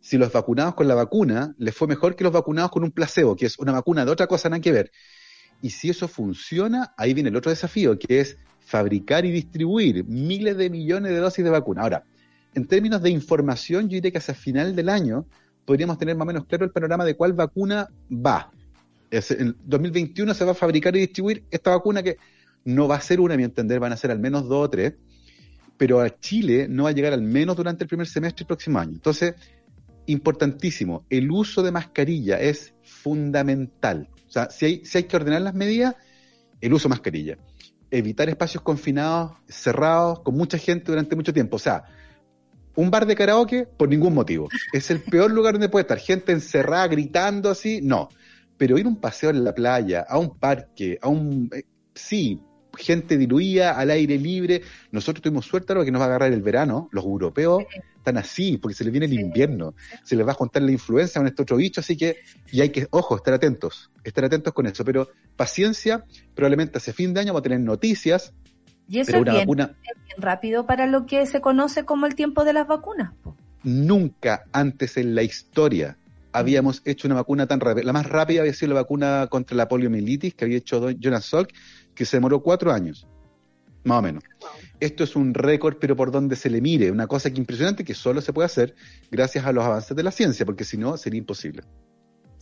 [0.00, 3.34] si los vacunados con la vacuna les fue mejor que los vacunados con un placebo,
[3.34, 4.90] que es una vacuna de otra cosa, nada que ver.
[5.62, 10.58] Y si eso funciona, ahí viene el otro desafío, que es fabricar y distribuir miles
[10.58, 11.82] de millones de dosis de vacuna.
[11.82, 12.04] Ahora,
[12.54, 15.26] en términos de información, yo diría que hacia final del año
[15.64, 18.50] podríamos tener más o menos claro el panorama de cuál vacuna va.
[19.10, 22.16] En 2021 se va a fabricar y distribuir esta vacuna que
[22.64, 24.70] no va a ser una, a mi entender, van a ser al menos dos o
[24.70, 24.94] tres,
[25.76, 28.78] pero a Chile no va a llegar al menos durante el primer semestre del próximo
[28.78, 28.92] año.
[28.92, 29.34] Entonces,
[30.06, 34.08] importantísimo, el uso de mascarilla es fundamental.
[34.26, 35.94] O sea, si hay, si hay que ordenar las medidas,
[36.60, 37.38] el uso de mascarilla.
[37.90, 41.56] Evitar espacios confinados, cerrados, con mucha gente durante mucho tiempo.
[41.56, 41.84] O sea,
[42.76, 44.48] un bar de karaoke por ningún motivo.
[44.72, 48.08] Es el peor lugar donde puede estar gente encerrada gritando así, no.
[48.56, 51.50] Pero ir a un paseo en la playa, a un parque, a un...
[51.52, 51.64] eh,
[51.94, 52.40] sí,
[52.76, 54.62] gente diluida, al aire libre.
[54.90, 56.88] Nosotros tuvimos suerte ahora que nos va a agarrar el verano.
[56.92, 57.64] Los europeos
[57.96, 59.74] están así, porque se les viene el invierno.
[60.02, 62.18] Se les va a juntar la influenza con este otro bicho, así que...
[62.52, 63.90] Y hay que, ojo, estar atentos.
[64.02, 64.84] Estar atentos con eso.
[64.84, 68.32] Pero paciencia, probablemente hacia fin de año vamos a tener noticias,
[68.88, 69.74] Y eso es bien, vacuna...
[69.82, 73.12] es bien rápido para lo que se conoce como el tiempo de las vacunas.
[73.62, 75.96] nunca antes en la historia
[76.32, 77.84] habíamos hecho una vacuna tan rápida.
[77.84, 81.52] La más rápida había sido la vacuna contra la poliomielitis que había hecho Jonas Salk,
[81.94, 83.06] que se demoró cuatro años,
[83.84, 84.24] más o menos.
[84.80, 87.94] Esto es un récord, pero por donde se le mire, una cosa que impresionante que
[87.94, 88.74] solo se puede hacer
[89.12, 91.62] gracias a los avances de la ciencia, porque si no sería imposible.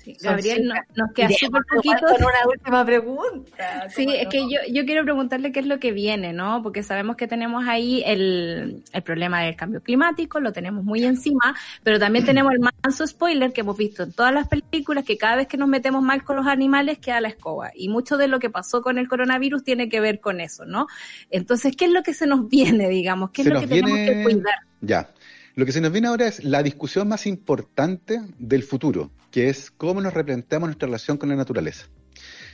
[0.02, 2.06] Sí, Gabriel, no- nos queda súper poquito.
[2.06, 3.88] con una última pregunta.
[3.90, 4.30] Sí, ¿Cómo es no?
[4.30, 6.62] que yo, yo quiero preguntarle qué es lo que viene, ¿no?
[6.62, 11.54] Porque sabemos que tenemos ahí el, el problema del cambio climático, lo tenemos muy encima,
[11.82, 15.36] pero también tenemos el manso spoiler que hemos visto en todas las películas, que cada
[15.36, 17.70] vez que nos metemos mal con los animales queda la escoba.
[17.74, 20.86] Y mucho de lo que pasó con el coronavirus tiene que ver con eso, ¿no?
[21.30, 23.30] Entonces, ¿qué es lo que se nos viene, digamos?
[23.30, 24.54] ¿Qué es Se lo que tenemos que cuidar?
[24.80, 25.08] Ya.
[25.54, 29.70] Lo que se nos viene ahora es la discusión más importante del futuro, que es
[29.70, 31.88] cómo nos replanteamos nuestra relación con la naturaleza.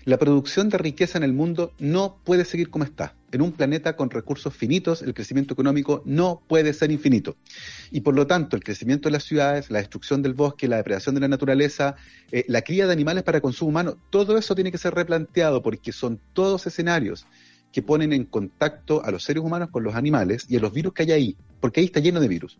[0.04, 3.14] La producción de riqueza en el mundo no puede seguir como está.
[3.30, 7.36] En un planeta con recursos finitos, el crecimiento económico no puede ser infinito.
[7.92, 11.14] Y por lo tanto, el crecimiento de las ciudades, la destrucción del bosque, la depredación
[11.14, 11.94] de la naturaleza,
[12.32, 15.92] eh, la cría de animales para consumo humano, todo eso tiene que ser replanteado porque
[15.92, 17.26] son todos escenarios
[17.72, 20.92] que ponen en contacto a los seres humanos con los animales y a los virus
[20.92, 22.58] que hay ahí, porque ahí está lleno de virus.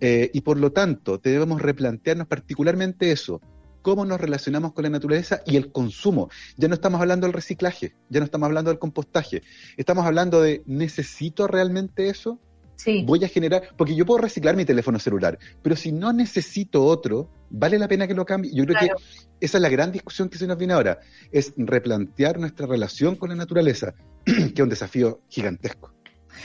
[0.00, 3.40] Eh, y por lo tanto, debemos replantearnos particularmente eso,
[3.82, 6.28] cómo nos relacionamos con la naturaleza y el consumo.
[6.56, 9.42] Ya no estamos hablando del reciclaje, ya no estamos hablando del compostaje,
[9.76, 12.40] estamos hablando de, ¿necesito realmente eso?
[12.76, 13.02] Sí.
[13.06, 17.30] Voy a generar, porque yo puedo reciclar mi teléfono celular, pero si no necesito otro,
[17.50, 18.52] ¿vale la pena que lo cambie?
[18.54, 18.96] Yo creo Claro.
[18.98, 19.02] que
[19.40, 21.00] esa es la gran discusión que se nos viene ahora,
[21.32, 23.94] es replantear nuestra relación con la naturaleza,
[24.24, 25.95] que es un desafío gigantesco.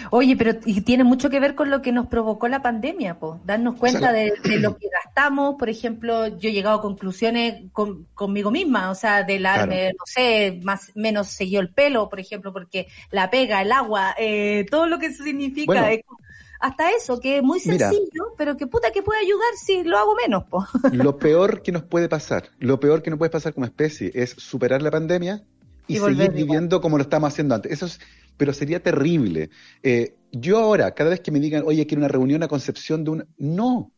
[0.09, 3.39] Oye, pero y tiene mucho que ver con lo que nos provocó la pandemia, pues,
[3.45, 5.55] darnos cuenta de, de lo que gastamos.
[5.57, 9.72] Por ejemplo, yo he llegado a conclusiones con- conmigo misma, o sea, de la, Claro.
[9.97, 14.65] no sé, más menos seguido el pelo, por ejemplo, porque la pega, el agua, eh,
[14.69, 15.88] todo lo que eso significa, Bueno.
[15.88, 16.19] es como-
[16.63, 17.89] hasta eso, que es muy Mira.
[17.89, 20.63] sencillo, pero que puta que puede ayudar si lo hago menos, pues.
[20.93, 24.30] Lo peor que nos puede pasar, lo peor que nos puede pasar como especie es
[24.38, 25.41] superar la pandemia
[25.87, 26.29] y, seguir igual.
[26.31, 27.71] viviendo como lo estamos haciendo antes.
[27.71, 27.99] Eso es,
[28.37, 29.49] pero sería terrible.
[29.83, 33.11] Eh, yo ahora, cada vez que me digan, oye, quiero una reunión a concepción de
[33.11, 33.27] un...
[33.37, 33.91] No,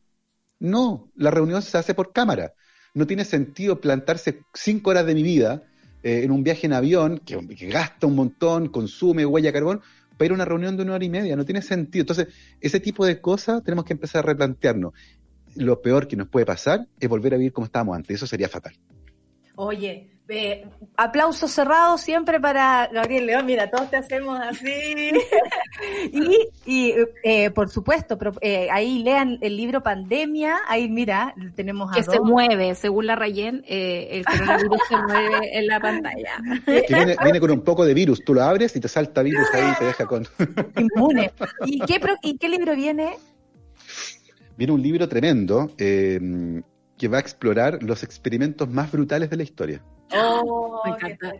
[0.60, 2.53] no, la reunión se hace por cámara.
[2.93, 5.64] No tiene sentido plantarse cinco horas de mi vida
[6.03, 9.81] eh, en un viaje en avión que, que gasta un montón, consume huella de carbón,
[10.18, 11.35] para ir a una reunión de una hora y media.
[11.35, 12.03] No tiene sentido.
[12.03, 12.27] Entonces,
[12.61, 14.93] ese tipo de cosas tenemos que empezar a replantearnos
[15.55, 18.15] lo peor que nos puede pasar es volver a vivir como estábamos antes.
[18.15, 18.73] Eso sería fatal.
[19.56, 20.66] Oye, eh,
[20.98, 23.46] aplausos cerrados siempre para Gabriel León.
[23.46, 25.12] Mira, todos te hacemos así.
[26.12, 26.94] y y
[27.24, 30.62] eh, por supuesto, pero, eh, ahí lean el libro Pandemia.
[30.68, 35.58] Ahí, mira, tenemos a Que se mueve, según la Rayen, eh, el coronavirus se mueve
[35.60, 36.32] en la pantalla.
[36.66, 38.24] Que viene, viene con un poco de virus.
[38.24, 40.26] Tú lo abres y te salta virus ahí y te deja con.
[40.78, 41.32] inmune.
[41.66, 43.18] ¿Y qué, pro- ¿Y qué libro viene?
[44.56, 46.20] viene un libro tremendo eh,
[46.98, 49.84] que va a explorar los experimentos más brutales de la historia.
[50.15, 51.34] Oh, Me encanta.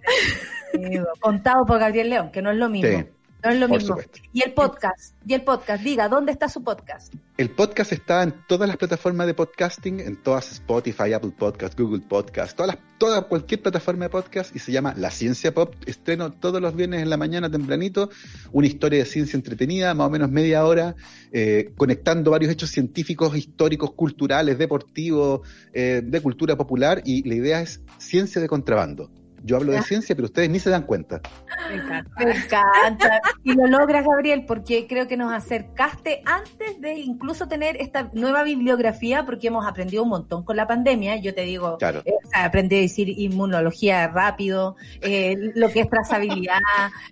[1.20, 3.00] Contado por Gabriel León, que no es lo mismo.
[3.00, 3.06] Sí,
[3.44, 3.96] no es lo por mismo.
[3.96, 4.20] supuesto.
[4.32, 7.14] Y el podcast, y el podcast, diga, ¿dónde está su podcast?
[7.38, 12.02] El podcast está en todas las plataformas de podcasting, en todas Spotify, Apple Podcast, Google
[12.08, 15.74] Podcast, todas las, toda cualquier plataforma de podcast y se llama La Ciencia Pop.
[15.86, 18.10] Estreno todos los viernes en la mañana tempranito,
[18.52, 20.96] una historia de ciencia entretenida, más o menos media hora,
[21.32, 25.42] eh, conectando varios hechos científicos, históricos, culturales, deportivos,
[25.74, 29.10] eh, de cultura popular y la idea es ciencia de contrabando.
[29.44, 31.22] Yo hablo de ciencia, pero ustedes ni se dan cuenta.
[31.70, 32.12] Me encanta.
[32.26, 33.22] Me encanta.
[33.44, 38.44] Y lo logras, Gabriel, porque creo que nos acercaste antes de incluso tener esta nueva
[38.44, 41.18] bibliografía, porque hemos aprendido un montón con la pandemia.
[41.18, 42.02] Yo te digo, Claro.
[42.06, 46.60] eh, o sea, aprendí a decir inmunología rápido, eh, lo que es trazabilidad,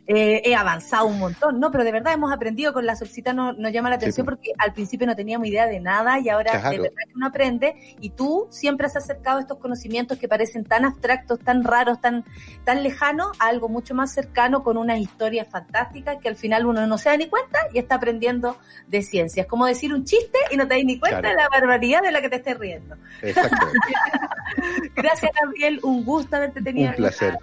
[0.07, 1.69] eh, he avanzado un montón, ¿no?
[1.71, 4.37] Pero de verdad hemos aprendido con la solcita, no- nos llama la atención pues.
[4.37, 7.75] porque al principio no teníamos idea de nada y ahora de verdad que uno aprende
[7.99, 12.20] y tú siempre has acercado estos conocimientos que parecen tan abstractos, tan raros, tan,
[12.63, 16.85] tan lejanos a algo mucho más cercano con unas historias fantásticas que al final uno
[16.87, 18.57] no se da ni cuenta y está aprendiendo
[18.87, 19.41] de ciencia.
[19.43, 21.29] Es como decir un chiste y no te das ni cuenta Claro.
[21.37, 22.95] de la barbaridad de la que te estés riendo.
[23.21, 23.55] Exacto.
[24.95, 25.79] Gracias, Gabriel.
[25.83, 26.89] Un gusto haberte tenido.
[26.91, 27.37] Un placer.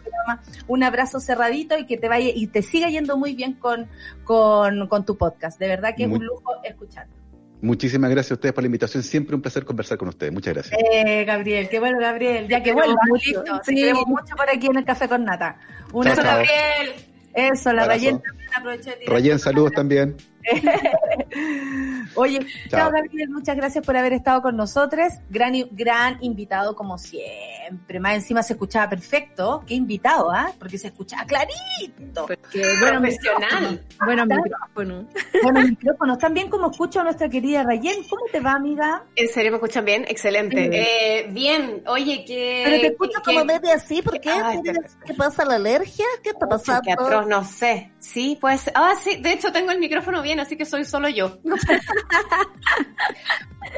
[0.67, 3.89] Un abrazo cerradito y que te vaya y te siga yendo muy bien con,
[4.25, 5.59] con, con tu podcast.
[5.59, 7.18] De verdad que es un lujo escucharte.
[7.61, 9.03] Muchísimas gracias a ustedes por la invitación.
[9.03, 10.33] Siempre un placer conversar con ustedes.
[10.33, 10.79] Muchas gracias.
[10.93, 12.47] Eh, Gabriel, qué bueno, Gabriel.
[12.49, 13.03] Ya que Te queremos vuelva.
[13.09, 13.59] mucho, listo.
[13.65, 15.59] te Sí, queremos mucho por aquí en el Café con Nata.
[15.93, 16.23] Un abrazo.
[16.23, 16.93] Gabriel.
[17.35, 17.85] Eso, la.
[17.87, 20.17] Rayen también aprovecho de tirar- Rayen, saludos también.
[22.15, 22.81] Oye, chao.
[22.81, 22.91] Chao.
[22.93, 25.13] Gabriel, muchas gracias por haber estado con nosotros.
[25.31, 28.01] Gran, gran invitado como siempre.
[28.01, 29.63] Más encima se escuchaba perfecto.
[29.67, 30.51] Qué invitado, ¿ah?
[30.59, 32.27] Porque se escuchaba clarito.
[32.27, 33.85] Porque, bueno, Profesional.
[34.05, 34.43] Bueno, Claro.
[34.43, 35.07] micrófono.
[35.43, 38.03] Bueno, micrófonos también como escucho a nuestra querida Rayen.
[38.09, 39.05] ¿Cómo te va, amiga?
[39.17, 40.05] ¿En serio me escuchan bien?
[40.09, 40.57] Excelente.
[40.65, 40.71] Sí.
[40.73, 42.63] Eh, bien, oye, que...
[42.65, 44.31] Pero te escucho que- como medio así, ¿por qué?
[44.31, 46.05] Ay, ¿Tienes- pero- ¿Qué pasa, la alergia?
[46.23, 46.83] ¿Qué está pasando?
[46.83, 47.93] Qué atroz, no sé.
[48.11, 48.71] Sí, pues.
[48.75, 51.39] Ah, sí, de hecho tengo el micrófono bien, así que soy solo yo.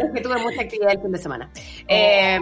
[0.01, 1.51] es que tuve mucha actividad el fin de semana.
[1.89, 2.39] Eh,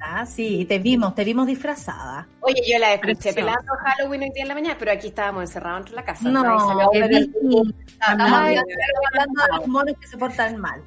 [0.00, 2.26] Ah, sí, te vimos, te vimos disfrazada.
[2.40, 5.80] oye, yo la escuché pelando Halloween hoy día en la mañana, pero aquí estábamos encerrados
[5.80, 6.28] entre la casa.
[6.30, 10.82] No, no, estamos hablando de los monos que se portan mal.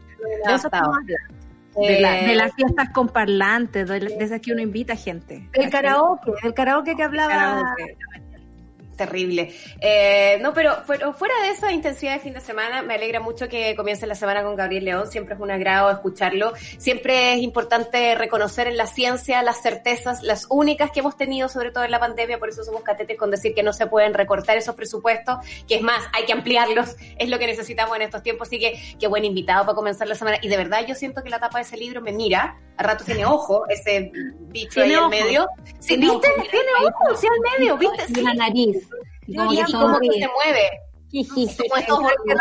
[0.46, 1.14] De eso estamos hablando.
[1.76, 5.48] de, la- Eh, de las fiestas con parlantes, de, de esas que uno invita gente.
[5.54, 7.34] El karaoke, el karaoke que hablaba.
[7.34, 7.98] Karaoke.
[8.95, 9.53] Terrible.
[9.82, 13.48] Eh, no, pero fuera, fuera de esa intensidad de fin de semana, me alegra mucho
[13.48, 15.07] que comience la semana con Gabriel León.
[15.11, 16.53] Siempre es un agrado escucharlo.
[16.78, 21.72] Siempre es importante reconocer en la ciencia las certezas, las únicas que hemos tenido, sobre
[21.72, 22.38] todo en la pandemia.
[22.38, 25.38] Por eso somos catetes con decir que no se pueden recortar esos presupuestos,
[25.68, 26.95] que es más, hay que ampliarlos.
[27.24, 28.48] Es lo que necesitamos en estos tiempos.
[28.48, 30.38] Así que qué buen invitado para comenzar la semana.
[30.41, 32.60] Y de verdad, yo siento que la tapa de ese libro me mira.
[32.76, 34.11] A rato tiene ojo, ese
[34.49, 35.10] bicho ahí ojo.
[35.10, 35.48] medio.
[35.80, 36.28] Sí, ¿viste?
[36.49, 38.07] Tiene ojo, sí, al medio, ¿viste?
[38.07, 38.22] Sí.
[38.22, 38.83] la nariz.
[39.28, 40.70] Y como Y que como que se mueve.
[41.14, 41.66] Como estos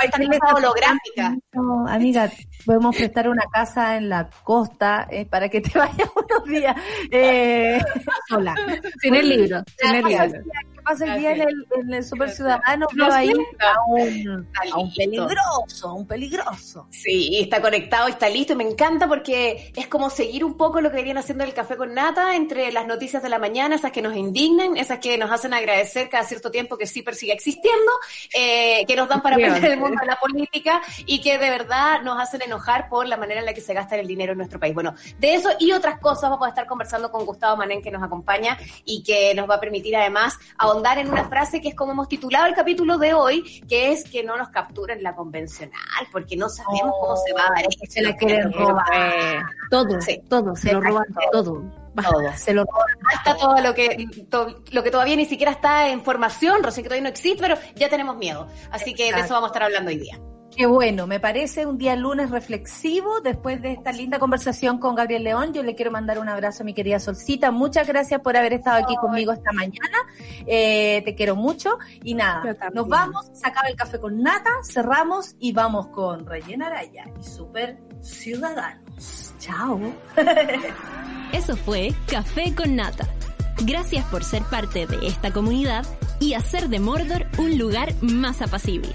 [0.02, 1.36] esta cosa holográfica.
[1.52, 2.30] No, amiga,
[2.64, 6.76] podemos prestar una casa en la costa eh, para que te vayas unos días
[7.10, 7.78] eh,
[8.28, 8.54] sola.
[9.00, 9.62] Sin el libro.
[9.76, 10.42] Sin el ¿Qué pasa libro.
[10.82, 12.86] Pasa el día en el, en el Super Ciudadano?
[12.94, 16.86] No Veo ahí a un, a peligroso, a un peligroso.
[16.90, 20.90] Sí, está conectado, está listo y me encanta porque es como seguir un poco lo
[20.90, 24.02] que venían haciendo el café con nata entre las noticias de la mañana, esas que
[24.02, 27.92] nos indignan, esas que nos hacen agradecer cada cierto tiempo que CIPER sigue existiendo,
[28.34, 32.02] eh, que nos dan para aprender el mundo de la política y que de verdad
[32.02, 34.58] nos hacen enojar por la manera en la que se gasta el dinero en nuestro
[34.58, 34.74] país.
[34.74, 38.02] Bueno, de eso y otras cosas vamos a estar conversando con Gustavo Manén que nos
[38.02, 40.38] acompaña y que nos va a permitir además
[40.72, 44.04] ahondar en una frase que es como hemos titulado el capítulo de hoy, que es
[44.04, 45.80] que no nos capturen la convencional,
[46.10, 47.84] porque no sabemos cómo se va a dar esto.
[47.88, 49.42] Se la quieren robar.
[49.70, 50.20] Todo, Sí.
[50.28, 51.42] todo, se lo roban todo.
[51.44, 51.62] todo.
[52.36, 52.96] Se lo roban.
[53.14, 56.88] Hasta todo lo que, to- lo que todavía ni siquiera está en formación, recién que
[56.88, 58.46] todavía no existe, pero ya tenemos miedo.
[58.70, 60.18] Así que de eso vamos a estar hablando hoy día.
[60.54, 65.24] Qué bueno, me parece un día lunes reflexivo después de esta linda conversación con Gabriel
[65.24, 65.54] León.
[65.54, 67.50] Yo le quiero mandar un abrazo a mi querida Solcita.
[67.50, 69.98] Muchas gracias por haber estado aquí conmigo esta mañana.
[70.46, 71.78] Eh, te quiero mucho.
[72.04, 76.66] Y nada, nos vamos, se acaba el café con nata, cerramos y vamos con Rellena
[76.66, 79.34] Araya y Super Ciudadanos.
[79.38, 79.80] Chao.
[81.32, 83.08] Eso fue Café con Nata.
[83.64, 85.86] Gracias por ser parte de esta comunidad
[86.20, 88.94] y hacer de Mordor un lugar más apacible.